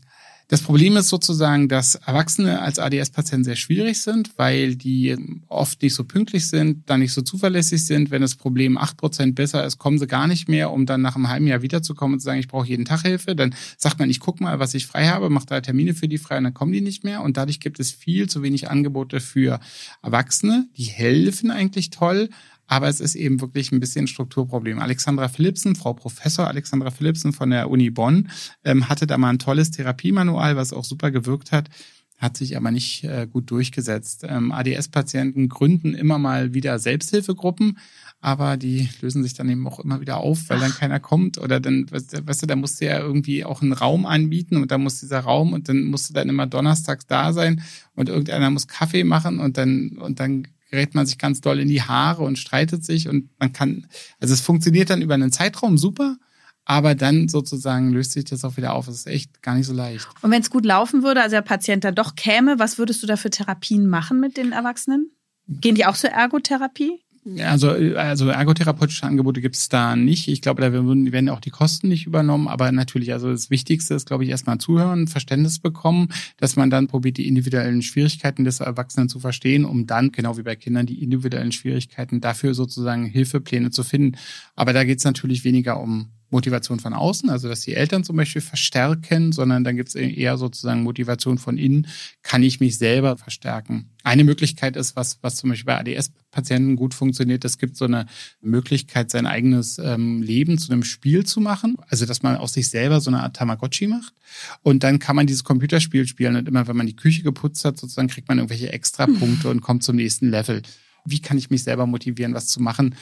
das 0.49 0.63
Problem 0.63 0.97
ist 0.97 1.09
sozusagen, 1.09 1.69
dass 1.69 1.97
Erwachsene 1.97 2.63
als 2.63 2.79
ADS-Patienten 2.79 3.43
sehr 3.43 3.57
schwierig 3.57 4.01
sind, 4.01 4.39
weil 4.39 4.77
die 4.77 5.17
oft 5.49 5.83
nicht 5.83 5.95
so 5.95 6.05
pünktlich 6.05 6.47
sind, 6.47 6.89
dann 6.89 7.01
nicht 7.01 7.13
so 7.13 7.23
zuverlässig 7.23 7.85
sind. 7.85 8.13
Wenn 8.13 8.23
das 8.23 8.37
Problem 8.37 8.79
acht 8.79 8.97
Prozent 8.97 9.35
besser 9.35 9.67
ist, 9.67 9.79
kommen 9.79 9.99
sie 9.99 10.07
gar 10.07 10.29
nicht 10.29 10.49
mehr, 10.49 10.71
um 10.71 10.87
dann 10.87 11.03
nach 11.03 11.17
einem 11.17 11.29
halben 11.29 11.49
Jahr 11.49 11.63
wiederzukommen 11.63 12.15
und 12.15 12.21
zu 12.21 12.27
sagen, 12.27 12.39
ich 12.39 12.47
brauche 12.47 12.69
jeden 12.69 12.85
Tag 12.85 13.03
Hilfe. 13.03 13.35
Dann 13.35 13.57
sagt 13.77 13.99
man, 13.99 14.09
ich 14.09 14.21
guck 14.21 14.41
mal, 14.41 14.61
was 14.61 14.75
ich 14.75 14.87
frei 14.87 15.09
habe, 15.09 15.31
mache 15.31 15.47
drei 15.47 15.61
Termine 15.61 15.95
für 15.95 16.07
die 16.07 16.19
frei 16.19 16.39
und 16.39 16.45
dann 16.45 16.55
kommen 16.55 16.73
die 16.73 16.81
nicht 16.81 17.03
mehr. 17.03 17.23
Und 17.23 17.37
dadurch 17.37 17.59
gibt 17.59 17.81
es 17.81 17.91
viel 17.91 18.29
zu 18.29 18.45
wenig 18.45 18.71
Angebote 18.71 19.19
für 19.19 19.59
Erwachsene. 20.03 20.69
Die 20.77 20.85
helfen 20.85 21.51
eigentlich 21.51 21.91
toll, 21.91 22.31
aber 22.67 22.89
es 22.89 23.01
ist 23.01 23.15
eben 23.15 23.41
wirklich 23.41 23.73
ein 23.73 23.81
bisschen 23.81 24.05
ein 24.05 24.09
Strukturproblem. 24.09 24.79
Alexandra 24.79 25.29
Philipsen, 25.29 25.77
Frau 25.77 25.95
Professor 25.95 26.47
Alexandra 26.47 26.91
Philipsen 26.91 27.33
von 27.33 27.51
der 27.51 27.71
Uni 27.71 27.91
Bonn, 27.91 28.29
ähm, 28.65 28.89
hatte 28.89 29.07
da 29.07 29.19
mal 29.19 29.31
ein 29.31 29.39
tolles 29.39 29.71
Therapiemanual, 29.71 30.57
was 30.57 30.73
auch 30.73 30.85
super 30.85 31.11
gewirkt 31.11 31.53
hat 31.53 31.71
hat 32.19 32.37
sich 32.37 32.57
aber 32.57 32.71
nicht 32.71 33.05
äh, 33.05 33.27
gut 33.31 33.51
durchgesetzt. 33.51 34.25
Ähm, 34.27 34.51
ADS-Patienten 34.53 35.49
gründen 35.49 35.95
immer 35.95 36.19
mal 36.19 36.55
wieder 36.55 36.79
Selbsthilfegruppen, 36.79 37.79
aber 38.21 38.57
die 38.57 38.89
lösen 39.03 39.23
sich 39.23 39.35
dann 39.35 39.51
eben 39.51 39.67
auch 39.67 39.81
immer 39.81 40.01
wieder 40.01 40.17
auf, 40.19 40.49
weil 40.49 40.59
dann 40.59 40.73
keiner 40.73 40.99
kommt 40.99 41.39
oder 41.39 41.61
dann, 41.61 41.87
weißt 41.91 42.43
du, 42.43 42.47
da 42.47 42.57
musst 42.57 42.81
du 42.81 42.87
ja 42.87 42.99
irgendwie 42.99 43.45
auch 43.45 43.61
einen 43.61 43.75
Raum 43.75 44.07
anbieten 44.07 44.57
und 44.57 44.71
da 44.71 44.79
muss 44.79 45.01
dieser 45.01 45.21
Raum 45.21 45.53
und 45.53 45.69
dann 45.69 45.85
musst 45.85 46.09
du 46.09 46.15
dann 46.15 46.31
immer 46.31 46.47
donnerstags 46.47 47.07
da 47.07 47.33
sein 47.35 47.63
und 47.95 48.09
irgendeiner 48.09 48.51
muss 48.51 48.67
Kaffee 48.67 49.05
machen 49.05 49.39
und 49.39 49.59
dann, 49.59 49.99
und 49.99 50.19
dann 50.19 50.49
gerät 50.71 50.95
man 50.95 51.07
sich 51.07 51.19
ganz 51.19 51.41
doll 51.41 51.61
in 51.61 51.69
die 51.69 51.83
Haare 51.83 52.23
und 52.23 52.39
streitet 52.39 52.85
sich 52.85 53.09
und 53.09 53.31
man 53.39 53.53
kann, 53.53 53.87
also 54.21 54.35
es 54.35 54.41
funktioniert 54.41 54.91
dann 54.91 55.03
über 55.03 55.15
einen 55.15 55.33
Zeitraum 55.33 55.79
super, 55.79 56.17
aber 56.65 56.95
dann 56.95 57.29
sozusagen 57.29 57.93
löst 57.93 58.13
sich 58.13 58.25
das 58.25 58.45
auch 58.45 58.57
wieder 58.57 58.75
auf. 58.75 58.87
Das 58.87 58.97
ist 58.97 59.07
echt 59.07 59.43
gar 59.43 59.55
nicht 59.55 59.67
so 59.67 59.73
leicht. 59.73 60.07
Und 60.23 60.33
wenn 60.33 60.43
es 60.43 60.51
gut 60.51 60.65
laufen 60.65 61.05
würde, 61.05 61.23
also 61.23 61.37
der 61.37 61.43
Patient 61.43 61.85
dann 61.85 61.95
doch 61.95 62.17
käme, 62.17 62.59
was 62.59 62.77
würdest 62.77 63.03
du 63.03 63.07
da 63.07 63.17
für 63.17 63.31
Therapien 63.31 63.87
machen 63.87 64.19
mit 64.19 64.37
den 64.37 64.53
Erwachsenen? 64.53 65.13
Gehen 65.49 65.77
die 65.77 65.87
auch 65.87 65.97
zur 65.97 66.11
Ergotherapie? 66.11 67.05
Also, 67.41 67.71
also 67.71 68.29
ergotherapeutische 68.29 69.05
Angebote 69.05 69.41
gibt 69.41 69.57
es 69.57 69.69
da 69.69 69.97
nicht. 69.97 70.29
Ich 70.29 70.43
glaube, 70.43 70.63
da 70.63 70.73
werden, 70.73 71.11
werden 71.11 71.29
auch 71.29 71.41
die 71.41 71.51
Kosten 71.51 71.89
nicht 71.89 72.07
übernommen. 72.07 72.47
Aber 72.47 72.71
natürlich, 72.71 73.13
also 73.13 73.33
das 73.33 73.51
Wichtigste 73.51 73.95
ist, 73.95 74.07
glaube 74.07 74.23
ich, 74.23 74.31
erstmal 74.31 74.59
zuhören, 74.59 75.09
Verständnis 75.09 75.59
bekommen, 75.59 76.09
dass 76.37 76.55
man 76.55 76.71
dann 76.71 76.87
probiert, 76.87 77.17
die 77.17 77.27
individuellen 77.27 77.83
Schwierigkeiten 77.83 78.45
des 78.45 78.61
Erwachsenen 78.61 79.09
zu 79.09 79.19
verstehen, 79.19 79.65
um 79.65 79.87
dann, 79.89 80.13
genau 80.13 80.39
wie 80.39 80.43
bei 80.43 80.55
Kindern, 80.55 80.87
die 80.87 81.03
individuellen 81.03 81.51
Schwierigkeiten 81.51 82.21
dafür 82.21 82.55
sozusagen 82.55 83.07
Hilfepläne 83.07 83.71
zu 83.71 83.83
finden. 83.83 84.17
Aber 84.55 84.73
da 84.73 84.85
geht 84.85 84.99
es 84.99 85.05
natürlich 85.05 85.43
weniger 85.43 85.81
um 85.81 86.11
Motivation 86.31 86.81
von 86.81 86.93
außen, 86.93 87.31
also 87.31 87.49
dass 87.49 87.61
die 87.61 87.75
Eltern 87.75 88.03
zum 88.03 88.17
Beispiel 88.17 88.43
verstärken, 88.43 89.33
sondern 89.33 89.63
dann 89.63 89.77
gibt 89.77 89.91
es 89.91 89.95
eher 89.95 90.37
sozusagen 90.37 90.83
Motivation 90.83 91.39
von 91.39 91.57
innen, 91.57 91.87
kann 92.23 92.43
ich 92.43 92.59
mich 92.59 92.79
selber 92.79 93.17
verstärken. 93.17 93.91
Eine 94.03 94.25
Möglichkeit 94.25 94.77
ist, 94.77 94.97
was, 94.97 95.19
was 95.23 95.37
zum 95.37 95.51
Beispiel 95.51 95.67
bei 95.67 95.79
ADS-Patienten 95.79 96.77
gut 96.77 96.95
funktioniert, 96.95 97.45
es 97.45 97.59
gibt 97.59 97.77
so 97.77 97.85
eine 97.85 98.07
Möglichkeit, 98.41 99.11
sein 99.11 99.27
eigenes 99.27 99.79
ähm, 99.79 100.23
Leben 100.23 100.59
zu 100.59 100.73
einem 100.73 100.85
Spiel 100.85 101.25
zu 101.25 101.41
machen. 101.41 101.77
Also, 101.89 102.07
dass 102.07 102.23
man 102.23 102.37
aus 102.37 102.53
sich 102.53 102.69
selber 102.71 103.01
so 103.01 103.11
eine 103.11 103.23
Art 103.23 103.37
Tamagotchi 103.37 103.87
macht. 103.87 104.15
Und 104.63 104.83
dann 104.83 104.99
kann 104.99 105.17
man 105.17 105.27
dieses 105.27 105.45
Computerspiel 105.45 106.07
spielen 106.07 106.37
und 106.37 106.49
immer, 106.49 106.67
wenn 106.69 106.77
man 106.77 106.87
die 106.87 106.97
Küche 106.97 107.23
geputzt 107.23 107.65
hat, 107.65 107.79
sozusagen 107.79 108.09
kriegt 108.09 108.29
man 108.29 108.39
irgendwelche 108.39 108.73
Extrapunkte 108.73 109.49
und 109.51 109.61
kommt 109.61 109.83
zum 109.83 109.97
nächsten 109.97 110.31
Level. 110.31 110.63
Wie 111.05 111.21
kann 111.21 111.39
ich 111.39 111.51
mich 111.51 111.63
selber 111.63 111.87
motivieren, 111.87 112.35
was 112.35 112.49
zu 112.49 112.61
machen, 112.61 112.97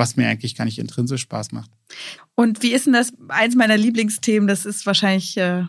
was 0.00 0.16
mir 0.16 0.26
eigentlich 0.28 0.56
gar 0.56 0.64
nicht 0.64 0.78
intrinsisch 0.78 1.20
Spaß 1.20 1.52
macht. 1.52 1.70
Und 2.34 2.62
wie 2.62 2.72
ist 2.72 2.86
denn 2.86 2.94
das? 2.94 3.12
Eins 3.28 3.54
meiner 3.54 3.76
Lieblingsthemen, 3.76 4.48
das 4.48 4.64
ist 4.64 4.86
wahrscheinlich 4.86 5.36
äh, 5.36 5.64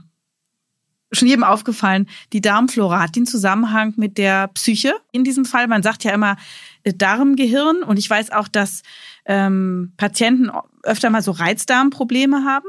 schon 1.11 1.27
jedem 1.27 1.43
aufgefallen, 1.43 2.07
die 2.31 2.39
Darmflora 2.39 3.01
hat 3.01 3.15
den 3.15 3.25
Zusammenhang 3.25 3.93
mit 3.97 4.17
der 4.17 4.47
Psyche. 4.47 4.93
In 5.11 5.25
diesem 5.25 5.43
Fall, 5.43 5.67
man 5.67 5.83
sagt 5.83 6.05
ja 6.05 6.13
immer 6.13 6.37
äh, 6.83 6.93
Darmgehirn 6.93 7.83
und 7.83 7.99
ich 7.99 8.09
weiß 8.09 8.31
auch, 8.31 8.47
dass 8.47 8.83
ähm, 9.25 9.91
Patienten 9.97 10.49
öfter 10.83 11.09
mal 11.09 11.21
so 11.21 11.31
Reizdarmprobleme 11.31 12.45
haben. 12.45 12.67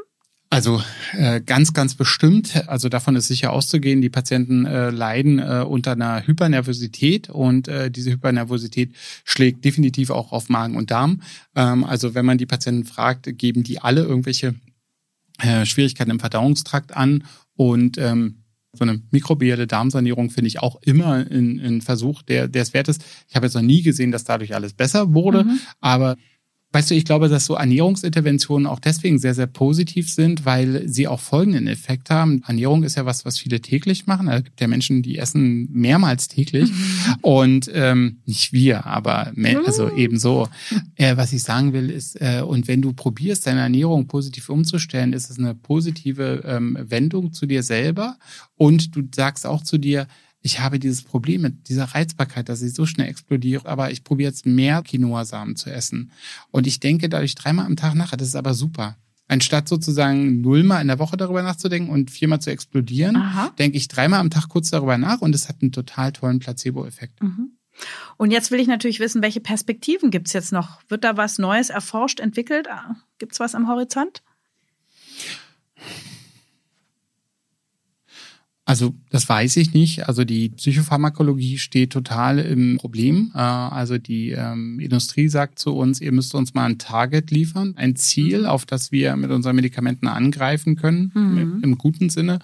Also 0.52 0.82
äh, 1.14 1.40
ganz, 1.40 1.72
ganz 1.72 1.94
bestimmt. 1.94 2.68
Also 2.68 2.90
davon 2.90 3.16
ist 3.16 3.26
sicher 3.26 3.54
auszugehen. 3.54 4.02
Die 4.02 4.10
Patienten 4.10 4.66
äh, 4.66 4.90
leiden 4.90 5.38
äh, 5.38 5.64
unter 5.66 5.92
einer 5.92 6.26
Hypernervosität 6.26 7.30
und 7.30 7.68
äh, 7.68 7.90
diese 7.90 8.10
Hypernervosität 8.10 8.94
schlägt 9.24 9.64
definitiv 9.64 10.10
auch 10.10 10.30
auf 10.30 10.50
Magen 10.50 10.76
und 10.76 10.90
Darm. 10.90 11.22
Ähm, 11.56 11.84
also 11.84 12.14
wenn 12.14 12.26
man 12.26 12.36
die 12.36 12.44
Patienten 12.44 12.84
fragt, 12.84 13.38
geben 13.38 13.62
die 13.62 13.80
alle 13.80 14.02
irgendwelche 14.02 14.54
äh, 15.38 15.64
Schwierigkeiten 15.64 16.10
im 16.10 16.20
Verdauungstrakt 16.20 16.94
an 16.94 17.24
und 17.56 17.96
ähm, 17.96 18.42
so 18.74 18.84
eine 18.84 19.00
mikrobielle 19.10 19.66
Darmsanierung 19.66 20.28
finde 20.28 20.48
ich 20.48 20.60
auch 20.60 20.82
immer 20.82 21.24
ein, 21.30 21.80
Versuch, 21.80 22.20
der, 22.20 22.48
der 22.48 22.60
es 22.60 22.74
wert 22.74 22.88
ist. 22.88 23.02
Ich 23.26 23.36
habe 23.36 23.46
jetzt 23.46 23.54
noch 23.54 23.62
nie 23.62 23.82
gesehen, 23.82 24.12
dass 24.12 24.24
dadurch 24.24 24.54
alles 24.54 24.74
besser 24.74 25.14
wurde, 25.14 25.44
mhm. 25.44 25.60
aber 25.80 26.16
Weißt 26.72 26.90
du, 26.90 26.94
ich 26.94 27.04
glaube, 27.04 27.28
dass 27.28 27.44
so 27.44 27.54
Ernährungsinterventionen 27.54 28.66
auch 28.66 28.80
deswegen 28.80 29.18
sehr, 29.18 29.34
sehr 29.34 29.46
positiv 29.46 30.10
sind, 30.10 30.46
weil 30.46 30.88
sie 30.88 31.06
auch 31.06 31.20
folgenden 31.20 31.66
Effekt 31.66 32.08
haben. 32.08 32.42
Ernährung 32.46 32.82
ist 32.82 32.96
ja 32.96 33.04
was, 33.04 33.26
was 33.26 33.38
viele 33.38 33.60
täglich 33.60 34.06
machen. 34.06 34.28
Es 34.28 34.44
gibt 34.44 34.60
ja 34.60 34.68
Menschen, 34.68 35.02
die 35.02 35.18
essen 35.18 35.68
mehrmals 35.70 36.28
täglich. 36.28 36.70
Mhm. 36.70 37.14
Und 37.20 37.70
ähm, 37.74 38.20
nicht 38.24 38.52
wir, 38.54 38.86
aber 38.86 39.32
also 39.66 39.94
ebenso. 39.94 40.48
Äh, 40.96 41.16
was 41.16 41.32
ich 41.32 41.42
sagen 41.42 41.74
will, 41.74 41.90
ist, 41.90 42.20
äh, 42.20 42.42
und 42.42 42.68
wenn 42.68 42.80
du 42.80 42.92
probierst, 42.92 43.46
deine 43.46 43.60
Ernährung 43.60 44.06
positiv 44.06 44.48
umzustellen, 44.48 45.12
ist 45.12 45.30
es 45.30 45.38
eine 45.38 45.54
positive 45.54 46.42
ähm, 46.46 46.78
Wendung 46.80 47.32
zu 47.32 47.46
dir 47.46 47.62
selber. 47.62 48.16
Und 48.56 48.96
du 48.96 49.02
sagst 49.14 49.46
auch 49.46 49.62
zu 49.62 49.76
dir, 49.76 50.06
ich 50.42 50.60
habe 50.60 50.78
dieses 50.78 51.02
Problem 51.02 51.42
mit 51.42 51.68
dieser 51.68 51.84
Reizbarkeit, 51.84 52.48
dass 52.48 52.62
ich 52.62 52.74
so 52.74 52.84
schnell 52.84 53.08
explodiere, 53.08 53.66
aber 53.66 53.92
ich 53.92 54.02
probiere 54.04 54.30
jetzt 54.30 54.44
mehr 54.44 54.82
Quinoa-Samen 54.82 55.56
zu 55.56 55.70
essen. 55.70 56.10
Und 56.50 56.66
ich 56.66 56.80
denke 56.80 57.08
dadurch 57.08 57.34
dreimal 57.36 57.66
am 57.66 57.76
Tag 57.76 57.94
nach, 57.94 58.10
das 58.10 58.28
ist 58.28 58.36
aber 58.36 58.54
super. 58.54 58.96
Anstatt 59.28 59.68
sozusagen 59.68 60.40
nullmal 60.40 60.82
in 60.82 60.88
der 60.88 60.98
Woche 60.98 61.16
darüber 61.16 61.42
nachzudenken 61.42 61.90
und 61.90 62.10
viermal 62.10 62.40
zu 62.40 62.50
explodieren, 62.50 63.16
Aha. 63.16 63.50
denke 63.58 63.78
ich 63.78 63.88
dreimal 63.88 64.20
am 64.20 64.30
Tag 64.30 64.48
kurz 64.48 64.70
darüber 64.70 64.98
nach 64.98 65.20
und 65.20 65.34
es 65.34 65.48
hat 65.48 65.62
einen 65.62 65.72
total 65.72 66.12
tollen 66.12 66.40
Placebo-Effekt. 66.40 67.22
Mhm. 67.22 67.52
Und 68.18 68.32
jetzt 68.32 68.50
will 68.50 68.60
ich 68.60 68.66
natürlich 68.66 69.00
wissen, 69.00 69.22
welche 69.22 69.40
Perspektiven 69.40 70.10
gibt 70.10 70.26
es 70.26 70.34
jetzt 70.34 70.52
noch? 70.52 70.80
Wird 70.88 71.04
da 71.04 71.16
was 71.16 71.38
Neues 71.38 71.70
erforscht, 71.70 72.20
entwickelt? 72.20 72.68
Gibt 73.18 73.32
es 73.32 73.40
was 73.40 73.54
am 73.54 73.68
Horizont? 73.68 74.22
Also 78.64 78.94
das 79.10 79.28
weiß 79.28 79.56
ich 79.56 79.74
nicht. 79.74 80.08
Also 80.08 80.24
die 80.24 80.50
Psychopharmakologie 80.50 81.58
steht 81.58 81.90
total 81.90 82.38
im 82.38 82.76
Problem. 82.78 83.32
Äh, 83.34 83.38
also 83.38 83.98
die 83.98 84.30
ähm, 84.30 84.78
Industrie 84.78 85.28
sagt 85.28 85.58
zu 85.58 85.74
uns, 85.74 86.00
ihr 86.00 86.12
müsst 86.12 86.34
uns 86.34 86.54
mal 86.54 86.66
ein 86.66 86.78
Target 86.78 87.30
liefern, 87.30 87.74
ein 87.76 87.96
Ziel, 87.96 88.40
mhm. 88.40 88.46
auf 88.46 88.64
das 88.64 88.92
wir 88.92 89.16
mit 89.16 89.30
unseren 89.30 89.56
Medikamenten 89.56 90.06
angreifen 90.06 90.76
können, 90.76 91.10
mhm. 91.14 91.60
im, 91.62 91.78
guten 91.78 92.08
Sinne. 92.08 92.38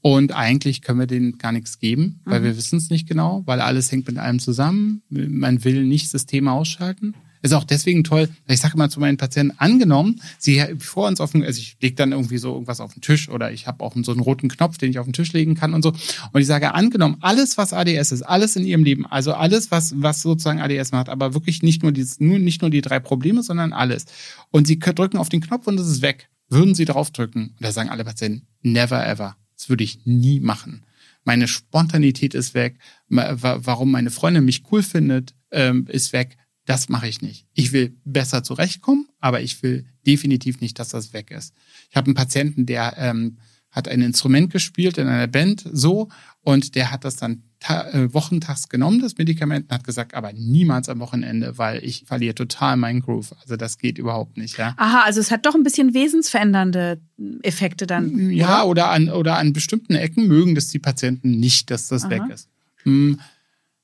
Und 0.00 0.32
eigentlich 0.32 0.82
können 0.82 0.98
wir 0.98 1.06
denen 1.06 1.38
gar 1.38 1.52
nichts 1.52 1.78
geben, 1.78 2.20
weil 2.24 2.40
mhm. 2.40 2.44
wir 2.44 2.56
wissen 2.56 2.78
es 2.78 2.90
nicht 2.90 3.08
genau, 3.08 3.42
weil 3.46 3.60
alles 3.60 3.90
hängt 3.92 4.06
mit 4.08 4.18
allem 4.18 4.40
zusammen. 4.40 5.02
Man 5.10 5.64
will 5.64 5.84
nicht 5.84 6.10
Systeme 6.10 6.50
ausschalten. 6.50 7.14
Ist 7.46 7.52
auch 7.52 7.62
deswegen 7.62 8.02
toll, 8.02 8.28
ich 8.48 8.58
sage 8.58 8.74
immer 8.74 8.90
zu 8.90 8.98
meinen 8.98 9.18
Patienten, 9.18 9.56
angenommen, 9.58 10.20
sie 10.36 10.64
vor 10.80 11.06
uns 11.06 11.20
dem, 11.30 11.42
also 11.44 11.60
ich 11.60 11.76
lege 11.80 11.94
dann 11.94 12.10
irgendwie 12.10 12.38
so 12.38 12.52
irgendwas 12.52 12.80
auf 12.80 12.92
den 12.94 13.02
Tisch 13.02 13.28
oder 13.28 13.52
ich 13.52 13.68
habe 13.68 13.84
auch 13.84 13.94
so 14.02 14.10
einen 14.10 14.20
roten 14.20 14.48
Knopf, 14.48 14.78
den 14.78 14.90
ich 14.90 14.98
auf 14.98 15.06
den 15.06 15.12
Tisch 15.12 15.32
legen 15.32 15.54
kann 15.54 15.72
und 15.72 15.82
so. 15.82 15.90
Und 16.32 16.40
ich 16.40 16.48
sage, 16.48 16.74
angenommen, 16.74 17.18
alles, 17.20 17.56
was 17.56 17.72
ADS 17.72 18.10
ist, 18.10 18.22
alles 18.22 18.56
in 18.56 18.66
ihrem 18.66 18.82
Leben, 18.82 19.06
also 19.06 19.32
alles, 19.32 19.70
was, 19.70 19.94
was 19.96 20.22
sozusagen 20.22 20.60
ADS 20.60 20.90
macht, 20.90 21.08
aber 21.08 21.34
wirklich 21.34 21.62
nicht 21.62 21.84
nur, 21.84 21.92
dieses, 21.92 22.18
nur, 22.18 22.40
nicht 22.40 22.62
nur 22.62 22.70
die 22.70 22.80
drei 22.80 22.98
Probleme, 22.98 23.44
sondern 23.44 23.72
alles. 23.72 24.06
Und 24.50 24.66
sie 24.66 24.80
drücken 24.80 25.16
auf 25.16 25.28
den 25.28 25.40
Knopf 25.40 25.68
und 25.68 25.78
es 25.78 25.86
ist 25.86 26.02
weg. 26.02 26.28
Würden 26.48 26.74
sie 26.74 26.84
draufdrücken? 26.84 27.50
Und 27.50 27.60
da 27.60 27.70
sagen 27.70 27.90
alle 27.90 28.04
Patienten, 28.04 28.48
never 28.62 29.06
ever. 29.06 29.36
Das 29.56 29.68
würde 29.68 29.84
ich 29.84 30.04
nie 30.04 30.40
machen. 30.40 30.82
Meine 31.22 31.46
Spontanität 31.46 32.34
ist 32.34 32.54
weg. 32.54 32.78
Warum 33.08 33.92
meine 33.92 34.10
Freundin 34.10 34.44
mich 34.44 34.64
cool 34.72 34.82
findet, 34.82 35.34
ähm, 35.52 35.86
ist 35.88 36.12
weg 36.12 36.36
das 36.66 36.88
mache 36.88 37.08
ich 37.08 37.22
nicht. 37.22 37.46
Ich 37.54 37.72
will 37.72 37.96
besser 38.04 38.42
zurechtkommen, 38.42 39.08
aber 39.20 39.40
ich 39.40 39.62
will 39.62 39.86
definitiv 40.06 40.60
nicht, 40.60 40.78
dass 40.78 40.90
das 40.90 41.12
weg 41.12 41.30
ist. 41.30 41.54
Ich 41.90 41.96
habe 41.96 42.06
einen 42.06 42.14
Patienten, 42.14 42.66
der 42.66 42.94
ähm, 42.98 43.38
hat 43.70 43.88
ein 43.88 44.00
Instrument 44.00 44.52
gespielt 44.52 44.98
in 44.98 45.06
einer 45.06 45.26
Band 45.26 45.64
so 45.70 46.08
und 46.42 46.74
der 46.74 46.90
hat 46.90 47.04
das 47.04 47.16
dann 47.16 47.42
äh, 47.68 48.08
wochentags 48.12 48.68
genommen, 48.68 49.00
das 49.00 49.18
Medikament, 49.18 49.66
und 49.66 49.74
hat 49.74 49.84
gesagt, 49.84 50.14
aber 50.14 50.32
niemals 50.32 50.88
am 50.88 50.98
Wochenende, 50.98 51.58
weil 51.58 51.84
ich 51.84 52.04
verliere 52.06 52.34
total 52.34 52.76
meinen 52.76 53.00
Groove. 53.00 53.34
Also 53.40 53.56
das 53.56 53.78
geht 53.78 53.98
überhaupt 53.98 54.36
nicht, 54.36 54.56
ja. 54.56 54.74
Aha, 54.76 55.02
also 55.04 55.20
es 55.20 55.30
hat 55.30 55.46
doch 55.46 55.54
ein 55.54 55.62
bisschen 55.62 55.94
wesensverändernde 55.94 57.00
Effekte 57.42 57.86
dann. 57.86 58.30
Ja, 58.30 58.62
oder, 58.62 58.68
oder 58.68 58.90
an, 58.90 59.08
oder 59.10 59.38
an 59.38 59.52
bestimmten 59.52 59.94
Ecken 59.94 60.26
mögen 60.26 60.54
das 60.54 60.68
die 60.68 60.78
Patienten 60.78 61.38
nicht, 61.38 61.70
dass 61.70 61.88
das 61.88 62.04
Aha. 62.04 62.10
weg 62.10 62.22
ist. 62.32 62.48
Hm. 62.84 63.20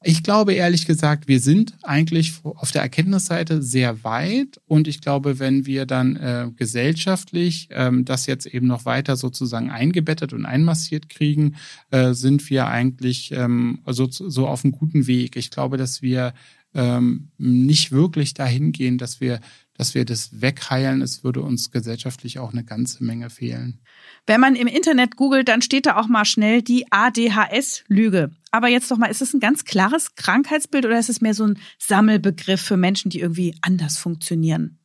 Ich 0.04 0.22
glaube 0.22 0.54
ehrlich 0.54 0.86
gesagt, 0.86 1.28
wir 1.28 1.40
sind 1.40 1.74
eigentlich 1.82 2.34
auf 2.42 2.72
der 2.72 2.82
Erkenntnisseite 2.82 3.62
sehr 3.62 4.04
weit 4.04 4.60
und 4.66 4.88
ich 4.88 5.00
glaube, 5.00 5.38
wenn 5.38 5.66
wir 5.66 5.86
dann 5.86 6.16
äh, 6.16 6.50
gesellschaftlich 6.56 7.68
ähm, 7.70 8.04
das 8.04 8.26
jetzt 8.26 8.46
eben 8.46 8.66
noch 8.66 8.84
weiter 8.84 9.16
sozusagen 9.16 9.70
eingebettet 9.70 10.32
und 10.32 10.44
einmassiert 10.44 11.08
kriegen, 11.08 11.56
äh, 11.90 12.14
sind 12.14 12.48
wir 12.50 12.66
eigentlich 12.66 13.32
ähm, 13.32 13.80
so, 13.86 14.08
so 14.10 14.48
auf 14.48 14.64
einem 14.64 14.72
guten 14.72 15.06
Weg. 15.06 15.36
Ich 15.36 15.50
glaube, 15.50 15.76
dass 15.76 16.02
wir 16.02 16.34
ähm, 16.74 17.30
nicht 17.38 17.92
wirklich 17.92 18.34
dahin 18.34 18.72
gehen, 18.72 18.98
dass 18.98 19.20
wir, 19.20 19.40
dass 19.74 19.94
wir 19.94 20.04
das 20.04 20.40
wegheilen. 20.40 21.02
Es 21.02 21.22
würde 21.22 21.42
uns 21.42 21.70
gesellschaftlich 21.70 22.38
auch 22.38 22.52
eine 22.52 22.64
ganze 22.64 23.04
Menge 23.04 23.30
fehlen. 23.30 23.80
Wenn 24.26 24.40
man 24.40 24.54
im 24.54 24.68
Internet 24.68 25.16
googelt, 25.16 25.48
dann 25.48 25.62
steht 25.62 25.86
da 25.86 25.96
auch 25.96 26.06
mal 26.06 26.24
schnell 26.24 26.62
die 26.62 26.86
ADHS-Lüge. 26.90 28.30
Aber 28.52 28.68
jetzt 28.68 28.90
doch 28.90 28.98
mal, 28.98 29.06
ist 29.06 29.22
es 29.22 29.34
ein 29.34 29.40
ganz 29.40 29.64
klares 29.64 30.14
Krankheitsbild 30.14 30.86
oder 30.86 30.98
ist 30.98 31.08
es 31.08 31.20
mehr 31.20 31.34
so 31.34 31.44
ein 31.44 31.58
Sammelbegriff 31.78 32.60
für 32.60 32.76
Menschen, 32.76 33.10
die 33.10 33.20
irgendwie 33.20 33.56
anders 33.62 33.98
funktionieren? 33.98 34.78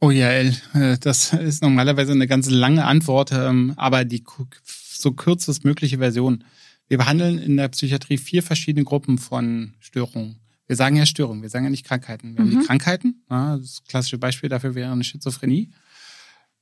Oh 0.00 0.10
ja, 0.10 0.28
El, 0.28 0.56
äh, 0.74 0.98
das 0.98 1.32
ist 1.32 1.62
normalerweise 1.62 2.12
eine 2.12 2.26
ganz 2.26 2.50
lange 2.50 2.84
Antwort, 2.84 3.32
ähm, 3.32 3.74
aber 3.76 4.04
die 4.04 4.24
so 4.64 5.12
kürzestmögliche 5.12 5.98
Version. 5.98 6.44
Wir 6.88 6.98
behandeln 6.98 7.38
in 7.38 7.56
der 7.56 7.68
Psychiatrie 7.68 8.18
vier 8.18 8.42
verschiedene 8.42 8.84
Gruppen 8.84 9.18
von 9.18 9.74
Störungen. 9.80 10.40
Wir 10.66 10.76
sagen 10.76 10.96
ja 10.96 11.06
Störungen, 11.06 11.42
wir 11.42 11.48
sagen 11.48 11.64
ja 11.64 11.70
nicht 11.70 11.86
Krankheiten. 11.86 12.36
Wir 12.36 12.44
mhm. 12.44 12.50
haben 12.50 12.60
die 12.60 12.66
Krankheiten, 12.66 13.22
ja, 13.30 13.56
das 13.56 13.82
klassische 13.88 14.18
Beispiel 14.18 14.48
dafür 14.48 14.74
wäre 14.74 14.92
eine 14.92 15.04
Schizophrenie. 15.04 15.70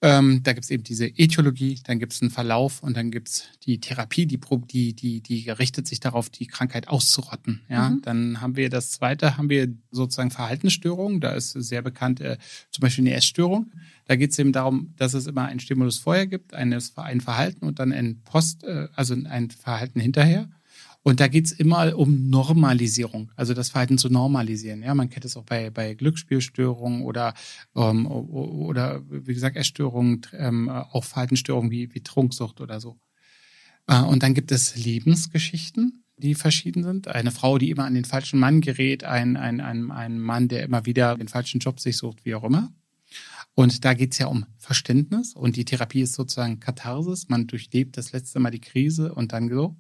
Ähm, 0.05 0.43
da 0.43 0.53
gibt 0.53 0.65
es 0.65 0.71
eben 0.71 0.83
diese 0.83 1.07
Ätiologie, 1.07 1.79
dann 1.85 2.01
gibt 2.01 2.13
es 2.13 2.21
einen 2.23 2.33
Verlauf 2.33 2.83
und 2.83 2.97
dann 2.97 3.13
gibt 3.13 3.29
es 3.29 3.45
die 3.65 3.79
Therapie, 3.79 4.27
die, 4.27 4.37
die, 4.37 4.95
die, 4.95 5.21
die 5.21 5.49
richtet 5.49 5.87
sich 5.87 6.01
darauf, 6.01 6.29
die 6.29 6.49
Krankheit 6.49 6.89
auszurotten. 6.89 7.61
Ja? 7.69 7.91
Mhm. 7.91 8.03
Dann 8.03 8.41
haben 8.41 8.57
wir 8.57 8.69
das 8.69 8.91
zweite, 8.91 9.37
haben 9.37 9.49
wir 9.49 9.73
sozusagen 9.93 10.33
Verhaltensstörungen. 10.33 11.21
Da 11.21 11.35
ist 11.35 11.53
sehr 11.53 11.83
bekannt 11.83 12.21
äh, 12.21 12.37
zum 12.73 12.83
Beispiel 12.83 13.07
eine 13.07 13.15
Essstörung. 13.15 13.71
Da 14.07 14.17
geht 14.17 14.33
es 14.33 14.39
eben 14.41 14.53
darum, 14.53 14.93
dass 14.97 15.15
es 15.15 15.29
immer 15.29 15.45
einen 15.45 15.61
Stimulus 15.61 15.99
vorher 15.99 16.27
gibt, 16.27 16.53
ein 16.53 16.81
Verhalten 16.81 17.65
und 17.65 17.79
dann 17.79 17.93
ein 17.93 18.23
Post, 18.25 18.65
äh, 18.65 18.89
also 18.97 19.15
ein 19.15 19.51
Verhalten 19.51 20.01
hinterher. 20.01 20.49
Und 21.05 21.19
da 21.19 21.27
geht's 21.27 21.51
immer 21.51 21.97
um 21.99 22.31
Normalisierung, 22.31 23.33
also 23.35 23.55
das 23.55 23.71
Verhalten 23.71 23.99
zu 23.99 24.09
normalisieren. 24.09 24.83
Ja, 24.83 24.95
man 24.95 25.11
kennt 25.11 25.25
es 25.25 25.37
auch 25.37 25.45
bei, 25.45 25.71
bei 25.71 25.95
Glücksspielstörungen 25.95 27.03
oder, 27.03 27.35
ähm, 27.75 28.07
oder 28.07 29.03
wie 29.09 29.35
gesagt, 29.35 29.57
Essstörungen, 29.57 30.23
ähm, 30.33 30.69
auch 30.69 31.05
Verhaltensstörungen 31.05 31.73
wie, 31.73 31.93
wie 31.93 32.03
Trunksucht 32.03 32.61
oder 32.61 32.81
so. 32.81 32.99
Äh, 33.89 34.03
und 34.03 34.23
dann 34.23 34.35
gibt 34.35 34.53
es 34.53 34.77
Lebensgeschichten, 34.77 36.05
die 36.19 36.37
verschieden 36.37 36.85
sind. 36.85 37.09
Eine 37.09 37.33
Frau, 37.33 37.59
die 37.59 37.71
immer 37.71 37.85
an 37.85 37.95
den 37.95 38.05
falschen 38.05 38.39
Mann 38.39 38.61
gerät, 38.61 39.03
ein, 39.03 39.37
ein, 39.37 39.61
ein, 39.61 39.91
ein 39.91 40.21
Mann, 40.21 40.47
der 40.47 40.63
immer 40.63 40.87
wieder 40.87 41.17
den 41.17 41.29
falschen 41.29 41.59
Job 41.59 41.81
sich 41.81 41.97
sucht, 41.97 42.25
wie 42.25 42.37
auch 42.37 42.45
immer. 42.45 42.73
Und 43.55 43.85
da 43.85 43.93
geht's 43.95 44.19
ja 44.19 44.29
um 44.29 44.47
Verständnis 44.57 45.35
und 45.35 45.57
die 45.57 45.65
Therapie 45.65 46.03
ist 46.03 46.15
sozusagen 46.15 46.61
Katharsis. 46.61 47.29
Man 47.29 47.47
durchlebt 47.49 47.97
das 47.97 48.13
letzte 48.13 48.39
Mal 48.41 48.51
die 48.51 48.61
Krise 48.61 49.15
und 49.15 49.33
dann 49.33 49.51
so. 49.51 49.77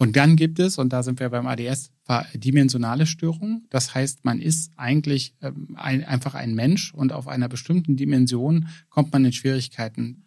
Und 0.00 0.16
dann 0.16 0.36
gibt 0.36 0.58
es, 0.58 0.78
und 0.78 0.94
da 0.94 1.02
sind 1.02 1.20
wir 1.20 1.28
beim 1.28 1.46
ADS, 1.46 1.92
dimensionale 2.32 3.04
Störungen. 3.04 3.66
Das 3.68 3.94
heißt, 3.94 4.24
man 4.24 4.40
ist 4.40 4.72
eigentlich 4.76 5.36
ähm, 5.42 5.76
ein, 5.76 6.02
einfach 6.04 6.34
ein 6.34 6.54
Mensch 6.54 6.94
und 6.94 7.12
auf 7.12 7.28
einer 7.28 7.50
bestimmten 7.50 7.96
Dimension 7.96 8.68
kommt 8.88 9.12
man 9.12 9.26
in 9.26 9.34
Schwierigkeiten. 9.34 10.24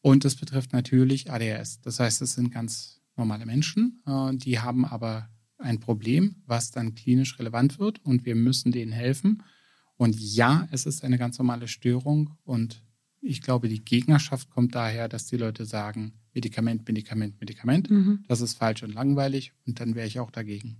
Und 0.00 0.24
das 0.24 0.36
betrifft 0.36 0.72
natürlich 0.72 1.30
ADS. 1.30 1.82
Das 1.82 2.00
heißt, 2.00 2.22
es 2.22 2.32
sind 2.32 2.50
ganz 2.50 3.02
normale 3.14 3.44
Menschen, 3.44 4.02
äh, 4.06 4.34
die 4.34 4.58
haben 4.58 4.86
aber 4.86 5.28
ein 5.58 5.80
Problem, 5.80 6.36
was 6.46 6.70
dann 6.70 6.94
klinisch 6.94 7.38
relevant 7.38 7.78
wird 7.78 8.02
und 8.02 8.24
wir 8.24 8.34
müssen 8.34 8.72
denen 8.72 8.92
helfen. 8.92 9.42
Und 9.98 10.18
ja, 10.18 10.66
es 10.70 10.86
ist 10.86 11.04
eine 11.04 11.18
ganz 11.18 11.38
normale 11.38 11.68
Störung 11.68 12.38
und 12.44 12.82
ich 13.20 13.42
glaube, 13.42 13.68
die 13.68 13.84
Gegnerschaft 13.84 14.50
kommt 14.50 14.74
daher, 14.74 15.08
dass 15.08 15.26
die 15.26 15.36
Leute 15.36 15.64
sagen, 15.64 16.12
Medikament, 16.34 16.86
Medikament, 16.86 17.40
Medikament. 17.40 17.90
Mhm. 17.90 18.24
Das 18.28 18.40
ist 18.40 18.54
falsch 18.54 18.82
und 18.82 18.94
langweilig 18.94 19.52
und 19.66 19.80
dann 19.80 19.94
wäre 19.94 20.06
ich 20.06 20.20
auch 20.20 20.30
dagegen. 20.30 20.76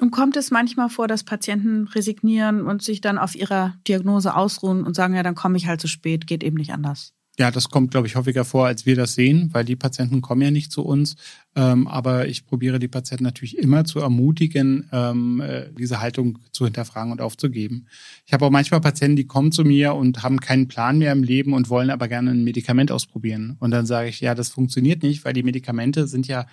Und 0.00 0.10
kommt 0.10 0.36
es 0.36 0.50
manchmal 0.50 0.88
vor, 0.88 1.06
dass 1.06 1.22
Patienten 1.22 1.86
resignieren 1.86 2.66
und 2.66 2.82
sich 2.82 3.00
dann 3.00 3.18
auf 3.18 3.34
ihrer 3.34 3.76
Diagnose 3.86 4.34
ausruhen 4.34 4.84
und 4.84 4.94
sagen, 4.94 5.14
ja, 5.14 5.22
dann 5.22 5.34
komme 5.34 5.58
ich 5.58 5.66
halt 5.66 5.80
zu 5.80 5.88
spät, 5.88 6.26
geht 6.26 6.42
eben 6.42 6.56
nicht 6.56 6.72
anders? 6.72 7.14
Ja, 7.38 7.50
das 7.50 7.70
kommt, 7.70 7.90
glaube 7.92 8.06
ich, 8.06 8.14
häufiger 8.14 8.44
vor, 8.44 8.66
als 8.66 8.84
wir 8.84 8.94
das 8.94 9.14
sehen, 9.14 9.48
weil 9.52 9.64
die 9.64 9.74
Patienten 9.74 10.20
kommen 10.20 10.42
ja 10.42 10.50
nicht 10.50 10.70
zu 10.70 10.84
uns. 10.84 11.16
Ähm, 11.56 11.88
aber 11.88 12.28
ich 12.28 12.44
probiere 12.44 12.78
die 12.78 12.88
Patienten 12.88 13.24
natürlich 13.24 13.56
immer 13.56 13.84
zu 13.86 14.00
ermutigen, 14.00 14.88
ähm, 14.92 15.40
äh, 15.40 15.70
diese 15.72 16.02
Haltung 16.02 16.40
zu 16.52 16.66
hinterfragen 16.66 17.10
und 17.10 17.22
aufzugeben. 17.22 17.86
Ich 18.26 18.34
habe 18.34 18.44
auch 18.44 18.50
manchmal 18.50 18.82
Patienten, 18.82 19.16
die 19.16 19.26
kommen 19.26 19.50
zu 19.50 19.64
mir 19.64 19.94
und 19.94 20.22
haben 20.22 20.40
keinen 20.40 20.68
Plan 20.68 20.98
mehr 20.98 21.12
im 21.12 21.22
Leben 21.22 21.54
und 21.54 21.70
wollen 21.70 21.88
aber 21.88 22.06
gerne 22.06 22.32
ein 22.32 22.44
Medikament 22.44 22.92
ausprobieren. 22.92 23.56
Und 23.60 23.70
dann 23.70 23.86
sage 23.86 24.10
ich, 24.10 24.20
ja, 24.20 24.34
das 24.34 24.50
funktioniert 24.50 25.02
nicht, 25.02 25.24
weil 25.24 25.32
die 25.32 25.42
Medikamente 25.42 26.06
sind 26.06 26.26
ja 26.26 26.46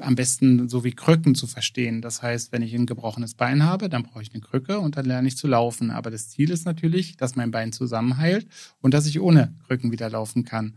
am 0.00 0.16
besten 0.16 0.68
so 0.68 0.82
wie 0.84 0.92
Krücken 0.92 1.34
zu 1.34 1.46
verstehen. 1.46 2.02
Das 2.02 2.22
heißt, 2.22 2.52
wenn 2.52 2.62
ich 2.62 2.74
ein 2.74 2.86
gebrochenes 2.86 3.34
Bein 3.34 3.62
habe, 3.62 3.88
dann 3.88 4.02
brauche 4.02 4.22
ich 4.22 4.32
eine 4.32 4.40
Krücke 4.40 4.80
und 4.80 4.96
dann 4.96 5.06
lerne 5.06 5.28
ich 5.28 5.36
zu 5.36 5.46
laufen. 5.46 5.90
Aber 5.90 6.10
das 6.10 6.28
Ziel 6.28 6.50
ist 6.50 6.64
natürlich, 6.64 7.16
dass 7.16 7.36
mein 7.36 7.50
Bein 7.50 7.72
zusammenheilt 7.72 8.46
und 8.80 8.94
dass 8.94 9.06
ich 9.06 9.20
ohne 9.20 9.54
Krücken 9.66 9.92
wieder 9.92 10.10
laufen 10.10 10.44
kann. 10.44 10.76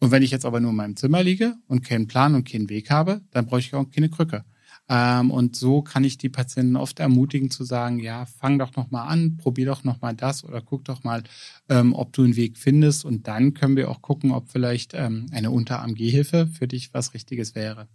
Und 0.00 0.10
wenn 0.10 0.22
ich 0.22 0.30
jetzt 0.30 0.46
aber 0.46 0.60
nur 0.60 0.70
in 0.70 0.76
meinem 0.76 0.96
Zimmer 0.96 1.22
liege 1.22 1.56
und 1.68 1.84
keinen 1.84 2.08
Plan 2.08 2.34
und 2.34 2.48
keinen 2.48 2.70
Weg 2.70 2.90
habe, 2.90 3.20
dann 3.30 3.46
brauche 3.46 3.60
ich 3.60 3.74
auch 3.74 3.88
keine 3.90 4.08
Krücke. 4.08 4.44
Ähm, 4.88 5.30
und 5.30 5.54
so 5.54 5.82
kann 5.82 6.02
ich 6.02 6.18
die 6.18 6.30
Patienten 6.30 6.74
oft 6.74 6.98
ermutigen 6.98 7.50
zu 7.50 7.62
sagen, 7.62 8.00
ja, 8.00 8.26
fang 8.26 8.58
doch 8.58 8.74
noch 8.74 8.90
mal 8.90 9.04
an, 9.04 9.36
probier 9.36 9.66
doch 9.66 9.84
noch 9.84 10.00
mal 10.00 10.14
das 10.14 10.42
oder 10.42 10.60
guck 10.60 10.84
doch 10.84 11.04
mal, 11.04 11.22
ähm, 11.68 11.92
ob 11.94 12.12
du 12.12 12.24
einen 12.24 12.34
Weg 12.34 12.58
findest. 12.58 13.04
Und 13.04 13.28
dann 13.28 13.54
können 13.54 13.76
wir 13.76 13.90
auch 13.90 14.02
gucken, 14.02 14.32
ob 14.32 14.50
vielleicht 14.50 14.94
ähm, 14.94 15.26
eine 15.30 15.52
Unterarm-Gehhilfe 15.52 16.48
für 16.48 16.66
dich 16.66 16.92
was 16.92 17.14
Richtiges 17.14 17.54
wäre 17.54 17.86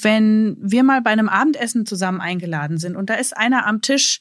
wenn 0.00 0.56
wir 0.60 0.82
mal 0.82 1.02
bei 1.02 1.10
einem 1.10 1.28
Abendessen 1.28 1.86
zusammen 1.86 2.20
eingeladen 2.20 2.78
sind 2.78 2.96
und 2.96 3.10
da 3.10 3.14
ist 3.14 3.36
einer 3.36 3.66
am 3.66 3.82
Tisch, 3.82 4.20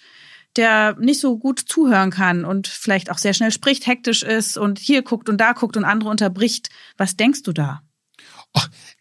der 0.55 0.95
nicht 0.99 1.19
so 1.19 1.37
gut 1.37 1.59
zuhören 1.59 2.09
kann 2.09 2.43
und 2.43 2.67
vielleicht 2.67 3.11
auch 3.11 3.17
sehr 3.17 3.33
schnell 3.33 3.51
spricht, 3.51 3.85
hektisch 3.85 4.23
ist 4.23 4.57
und 4.57 4.79
hier 4.79 5.03
guckt 5.03 5.29
und 5.29 5.39
da 5.39 5.53
guckt 5.53 5.77
und 5.77 5.85
andere 5.85 6.09
unterbricht. 6.09 6.69
Was 6.97 7.15
denkst 7.15 7.43
du 7.43 7.53
da? 7.53 7.81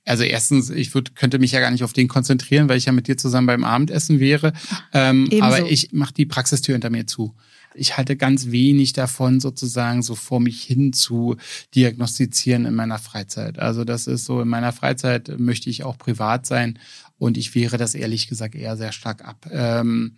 Also 0.05 0.23
erstens, 0.25 0.71
ich 0.71 0.93
würd, 0.95 1.17
könnte 1.17 1.39
mich 1.39 1.53
ja 1.53 1.61
gar 1.61 1.71
nicht 1.71 1.83
auf 1.83 1.93
den 1.93 2.09
konzentrieren, 2.09 2.69
weil 2.69 2.77
ich 2.77 2.85
ja 2.85 2.93
mit 2.93 3.09
dir 3.09 3.17
zusammen 3.17 3.47
beim 3.47 3.65
Abendessen 3.65 4.21
wäre. 4.21 4.53
Ähm, 4.93 5.31
aber 5.41 5.71
ich 5.71 5.93
mache 5.93 6.13
die 6.13 6.27
Praxistür 6.27 6.75
hinter 6.75 6.91
mir 6.91 7.07
zu 7.07 7.35
ich 7.77 7.97
halte 7.97 8.17
ganz 8.17 8.51
wenig 8.51 8.93
davon, 8.93 9.41
sozusagen 9.41 10.03
so 10.03 10.15
vor 10.15 10.41
mich 10.41 10.63
hin 10.63 10.93
zu 10.93 11.37
diagnostizieren 11.75 12.65
in 12.67 12.75
meiner 12.75 12.99
Freizeit. 12.99 13.59
Also 13.59 13.85
das 13.85 14.07
ist 14.07 14.25
so, 14.25 14.41
in 14.41 14.49
meiner 14.49 14.73
Freizeit 14.73 15.39
möchte 15.39 15.71
ich 15.71 15.85
auch 15.85 15.99
privat 15.99 16.47
sein 16.47 16.79
und 17.19 17.37
ich 17.37 17.55
wehre 17.55 17.79
das 17.79 17.95
ehrlich 17.95 18.29
gesagt 18.29 18.55
eher 18.55 18.77
sehr 18.77 18.93
stark 18.93 19.25
ab. 19.25 19.47
Ähm, 19.51 20.17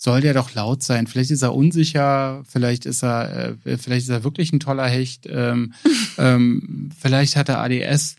soll 0.00 0.20
der 0.20 0.32
doch 0.32 0.54
laut 0.54 0.82
sein. 0.84 1.08
Vielleicht 1.08 1.32
ist 1.32 1.42
er 1.42 1.54
unsicher, 1.54 2.42
vielleicht 2.46 2.86
ist 2.86 3.02
er, 3.02 3.56
äh, 3.64 3.76
vielleicht 3.76 4.04
ist 4.04 4.10
er 4.10 4.22
wirklich 4.22 4.52
ein 4.52 4.60
toller 4.60 4.86
Hecht, 4.86 5.26
ähm, 5.28 5.74
ähm, 6.18 6.90
vielleicht 6.98 7.34
hat 7.34 7.48
er 7.48 7.58
ADS, 7.58 8.16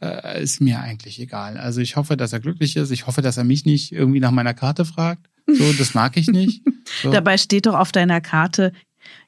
äh, 0.00 0.42
ist 0.42 0.62
mir 0.62 0.80
eigentlich 0.80 1.20
egal. 1.20 1.58
Also 1.58 1.82
ich 1.82 1.96
hoffe, 1.96 2.16
dass 2.16 2.32
er 2.32 2.40
glücklich 2.40 2.76
ist. 2.76 2.90
Ich 2.90 3.06
hoffe, 3.06 3.20
dass 3.20 3.36
er 3.36 3.44
mich 3.44 3.66
nicht 3.66 3.92
irgendwie 3.92 4.20
nach 4.20 4.30
meiner 4.30 4.54
Karte 4.54 4.86
fragt. 4.86 5.28
So, 5.46 5.72
das 5.74 5.94
mag 5.94 6.16
ich 6.16 6.28
nicht. 6.28 6.62
So. 7.02 7.12
Dabei 7.12 7.36
steht 7.36 7.66
doch 7.66 7.74
auf 7.74 7.92
deiner 7.92 8.22
Karte, 8.22 8.72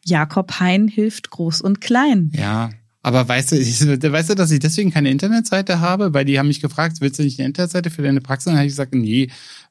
Jakob 0.03 0.61
Hein 0.61 0.89
hilft 0.89 1.29
groß 1.29 1.61
und 1.61 1.83
klein. 1.83 2.33
Ja, 2.35 2.71
aber 3.03 3.27
weißt 3.29 3.53
du, 3.53 3.57
ich, 3.57 3.81
weißt 3.81 4.31
du, 4.31 4.35
dass 4.35 4.51
ich 4.51 4.61
deswegen 4.61 4.91
keine 4.91 5.11
Internetseite 5.11 5.81
habe? 5.81 6.13
Weil 6.13 6.25
die 6.25 6.39
haben 6.39 6.49
mich 6.49 6.61
gefragt, 6.61 6.97
willst 7.01 7.19
du 7.19 7.23
nicht 7.23 7.39
eine 7.39 7.49
Internetseite 7.49 7.91
für 7.91 8.03
deine 8.03 8.21
Praxis? 8.21 8.47
Und 8.47 8.53
dann 8.53 8.59
habe 8.59 8.67
ich 8.67 8.73
gesagt, 8.73 8.95
nee, 8.95 9.29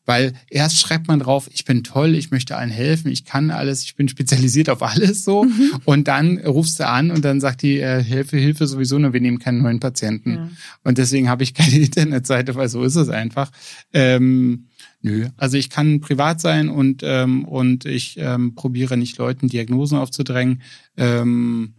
weil 0.10 0.34
erst 0.50 0.80
schreibt 0.80 1.08
man 1.08 1.20
drauf, 1.20 1.48
ich 1.54 1.66
bin 1.66 1.84
toll, 1.84 2.16
ich 2.16 2.32
möchte 2.32 2.58
allen 2.58 2.72
helfen, 2.72 3.12
ich 3.12 3.26
kann 3.26 3.52
alles, 3.52 3.84
ich 3.84 3.96
bin 3.96 4.10
spezialisiert 4.10 4.68
auf 4.68 4.82
alles 4.82 5.24
so. 5.24 5.44
Mhm. 5.44 5.82
Und 5.86 6.08
dann 6.08 6.40
rufst 6.40 6.80
du 6.80 6.88
an 6.88 7.12
und 7.12 7.24
dann 7.24 7.40
sagt 7.40 7.62
die 7.62 7.78
äh, 7.80 8.04
Hilfe, 8.04 8.36
Hilfe 8.38 8.66
sowieso 8.66 8.98
nur, 8.98 9.14
wir 9.14 9.22
nehmen 9.22 9.38
keinen 9.38 9.62
neuen 9.62 9.80
Patienten. 9.80 10.34
Ja. 10.34 10.50
Und 10.84 10.98
deswegen 10.98 11.30
habe 11.30 11.44
ich 11.44 11.54
keine 11.54 11.78
Internetseite, 11.80 12.56
weil 12.56 12.70
so 12.70 12.84
ist 12.84 12.96
es 12.96 13.10
einfach. 13.10 13.52
Ähm, 13.94 14.66
Nö, 15.02 15.28
also 15.38 15.58
ich 15.58 15.70
kann 15.70 16.02
privat 16.02 16.42
sein 16.42 16.70
und 16.70 17.04
ähm, 17.06 17.46
und 17.46 17.86
ich 17.86 18.18
ähm, 18.18 18.56
probiere 18.56 18.98
nicht 18.98 19.18
Leuten 19.18 19.48
Diagnosen 19.48 19.98
aufzudrängen. 19.98 20.62
Ähm, 20.98 21.76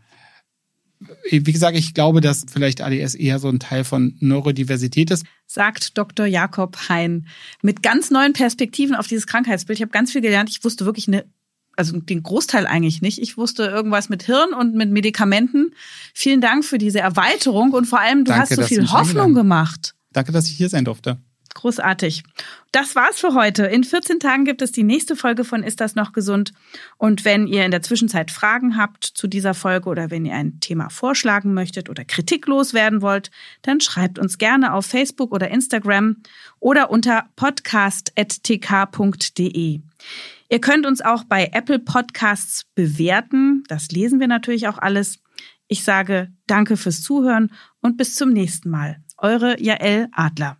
wie 1.31 1.53
gesagt, 1.53 1.77
ich 1.77 1.95
glaube, 1.95 2.21
dass 2.21 2.45
vielleicht 2.51 2.83
ADS 2.83 3.15
eher 3.15 3.39
so 3.39 3.49
ein 3.49 3.59
Teil 3.59 3.85
von 3.85 4.17
Neurodiversität 4.21 5.11
ist. 5.11 5.25
Sagt 5.47 5.97
Dr. 5.97 6.27
Jakob 6.27 6.77
Hein 6.89 7.27
mit 7.63 7.83
ganz 7.83 8.11
neuen 8.11 8.33
Perspektiven 8.35 8.95
auf 8.95 9.07
dieses 9.07 9.27
Krankheitsbild. 9.27 9.79
Ich 9.79 9.83
habe 9.83 9.93
ganz 9.93 10.13
viel 10.13 10.21
gelernt. 10.21 10.51
Ich 10.51 10.63
wusste 10.63 10.85
wirklich 10.85 11.09
eine, 11.09 11.25
also 11.77 11.99
den 11.99 12.23
Großteil 12.23 12.67
eigentlich 12.67 13.01
nicht. 13.01 13.19
Ich 13.19 13.39
wusste 13.39 13.65
irgendwas 13.65 14.11
mit 14.11 14.25
Hirn 14.25 14.53
und 14.53 14.75
mit 14.75 14.91
Medikamenten. 14.91 15.75
Vielen 16.13 16.41
Dank 16.41 16.65
für 16.65 16.79
diese 16.79 17.01
Erweiterung 17.01 17.73
und 17.73 17.87
vor 17.87 18.01
allem, 18.01 18.25
du 18.25 18.33
Danke, 18.33 18.51
hast 18.51 18.55
so 18.57 18.63
viel 18.63 18.91
Hoffnung 18.91 19.35
gemacht. 19.35 19.95
Danke, 20.13 20.33
dass 20.33 20.49
ich 20.49 20.57
hier 20.57 20.69
sein 20.69 20.85
durfte. 20.85 21.19
Großartig. 21.61 22.25
Das 22.73 22.97
war's 22.97 23.21
für 23.21 23.35
heute. 23.35 23.67
In 23.67 23.85
14 23.85 24.19
Tagen 24.19 24.47
gibt 24.47 24.63
es 24.63 24.73
die 24.73 24.83
nächste 24.83 25.15
Folge 25.15 25.45
von 25.45 25.63
Ist 25.63 25.83
das 25.83 25.95
noch 25.95 26.13
gesund? 26.13 26.55
Und 26.97 27.27
wenn 27.27 27.47
ihr 27.47 27.67
in 27.67 27.71
der 27.71 27.83
Zwischenzeit 27.83 28.31
Fragen 28.31 28.79
habt 28.79 29.05
zu 29.05 29.27
dieser 29.27 29.53
Folge 29.53 29.91
oder 29.91 30.11
wenn 30.11 30.25
ihr 30.25 30.35
ein 30.35 30.59
Thema 30.61 30.89
vorschlagen 30.89 31.53
möchtet 31.53 31.91
oder 31.91 32.07
kritiklos 32.07 32.73
werden 32.73 33.03
wollt, 33.03 33.31
dann 33.61 33.83
schreibt 33.83 34.19
uns 34.19 34.39
gerne 34.39 34.73
auf 34.73 34.87
Facebook 34.87 35.33
oder 35.33 35.51
Instagram 35.51 36.23
oder 36.61 36.91
unter 36.91 37.27
podcast.tk.de. 37.37 39.81
Ihr 40.49 40.61
könnt 40.63 40.87
uns 40.87 41.03
auch 41.03 41.25
bei 41.25 41.51
Apple 41.53 41.81
Podcasts 41.81 42.65
bewerten. 42.75 43.65
Das 43.69 43.91
lesen 43.91 44.19
wir 44.19 44.29
natürlich 44.29 44.67
auch 44.67 44.79
alles. 44.79 45.19
Ich 45.69 45.85
sage 45.85 46.33
danke 46.47 46.79
fürs 46.79 47.03
Zuhören 47.03 47.53
und 47.83 47.99
bis 47.99 48.15
zum 48.15 48.31
nächsten 48.31 48.71
Mal. 48.71 49.05
Eure 49.19 49.61
Jael 49.61 50.09
Adler. 50.13 50.60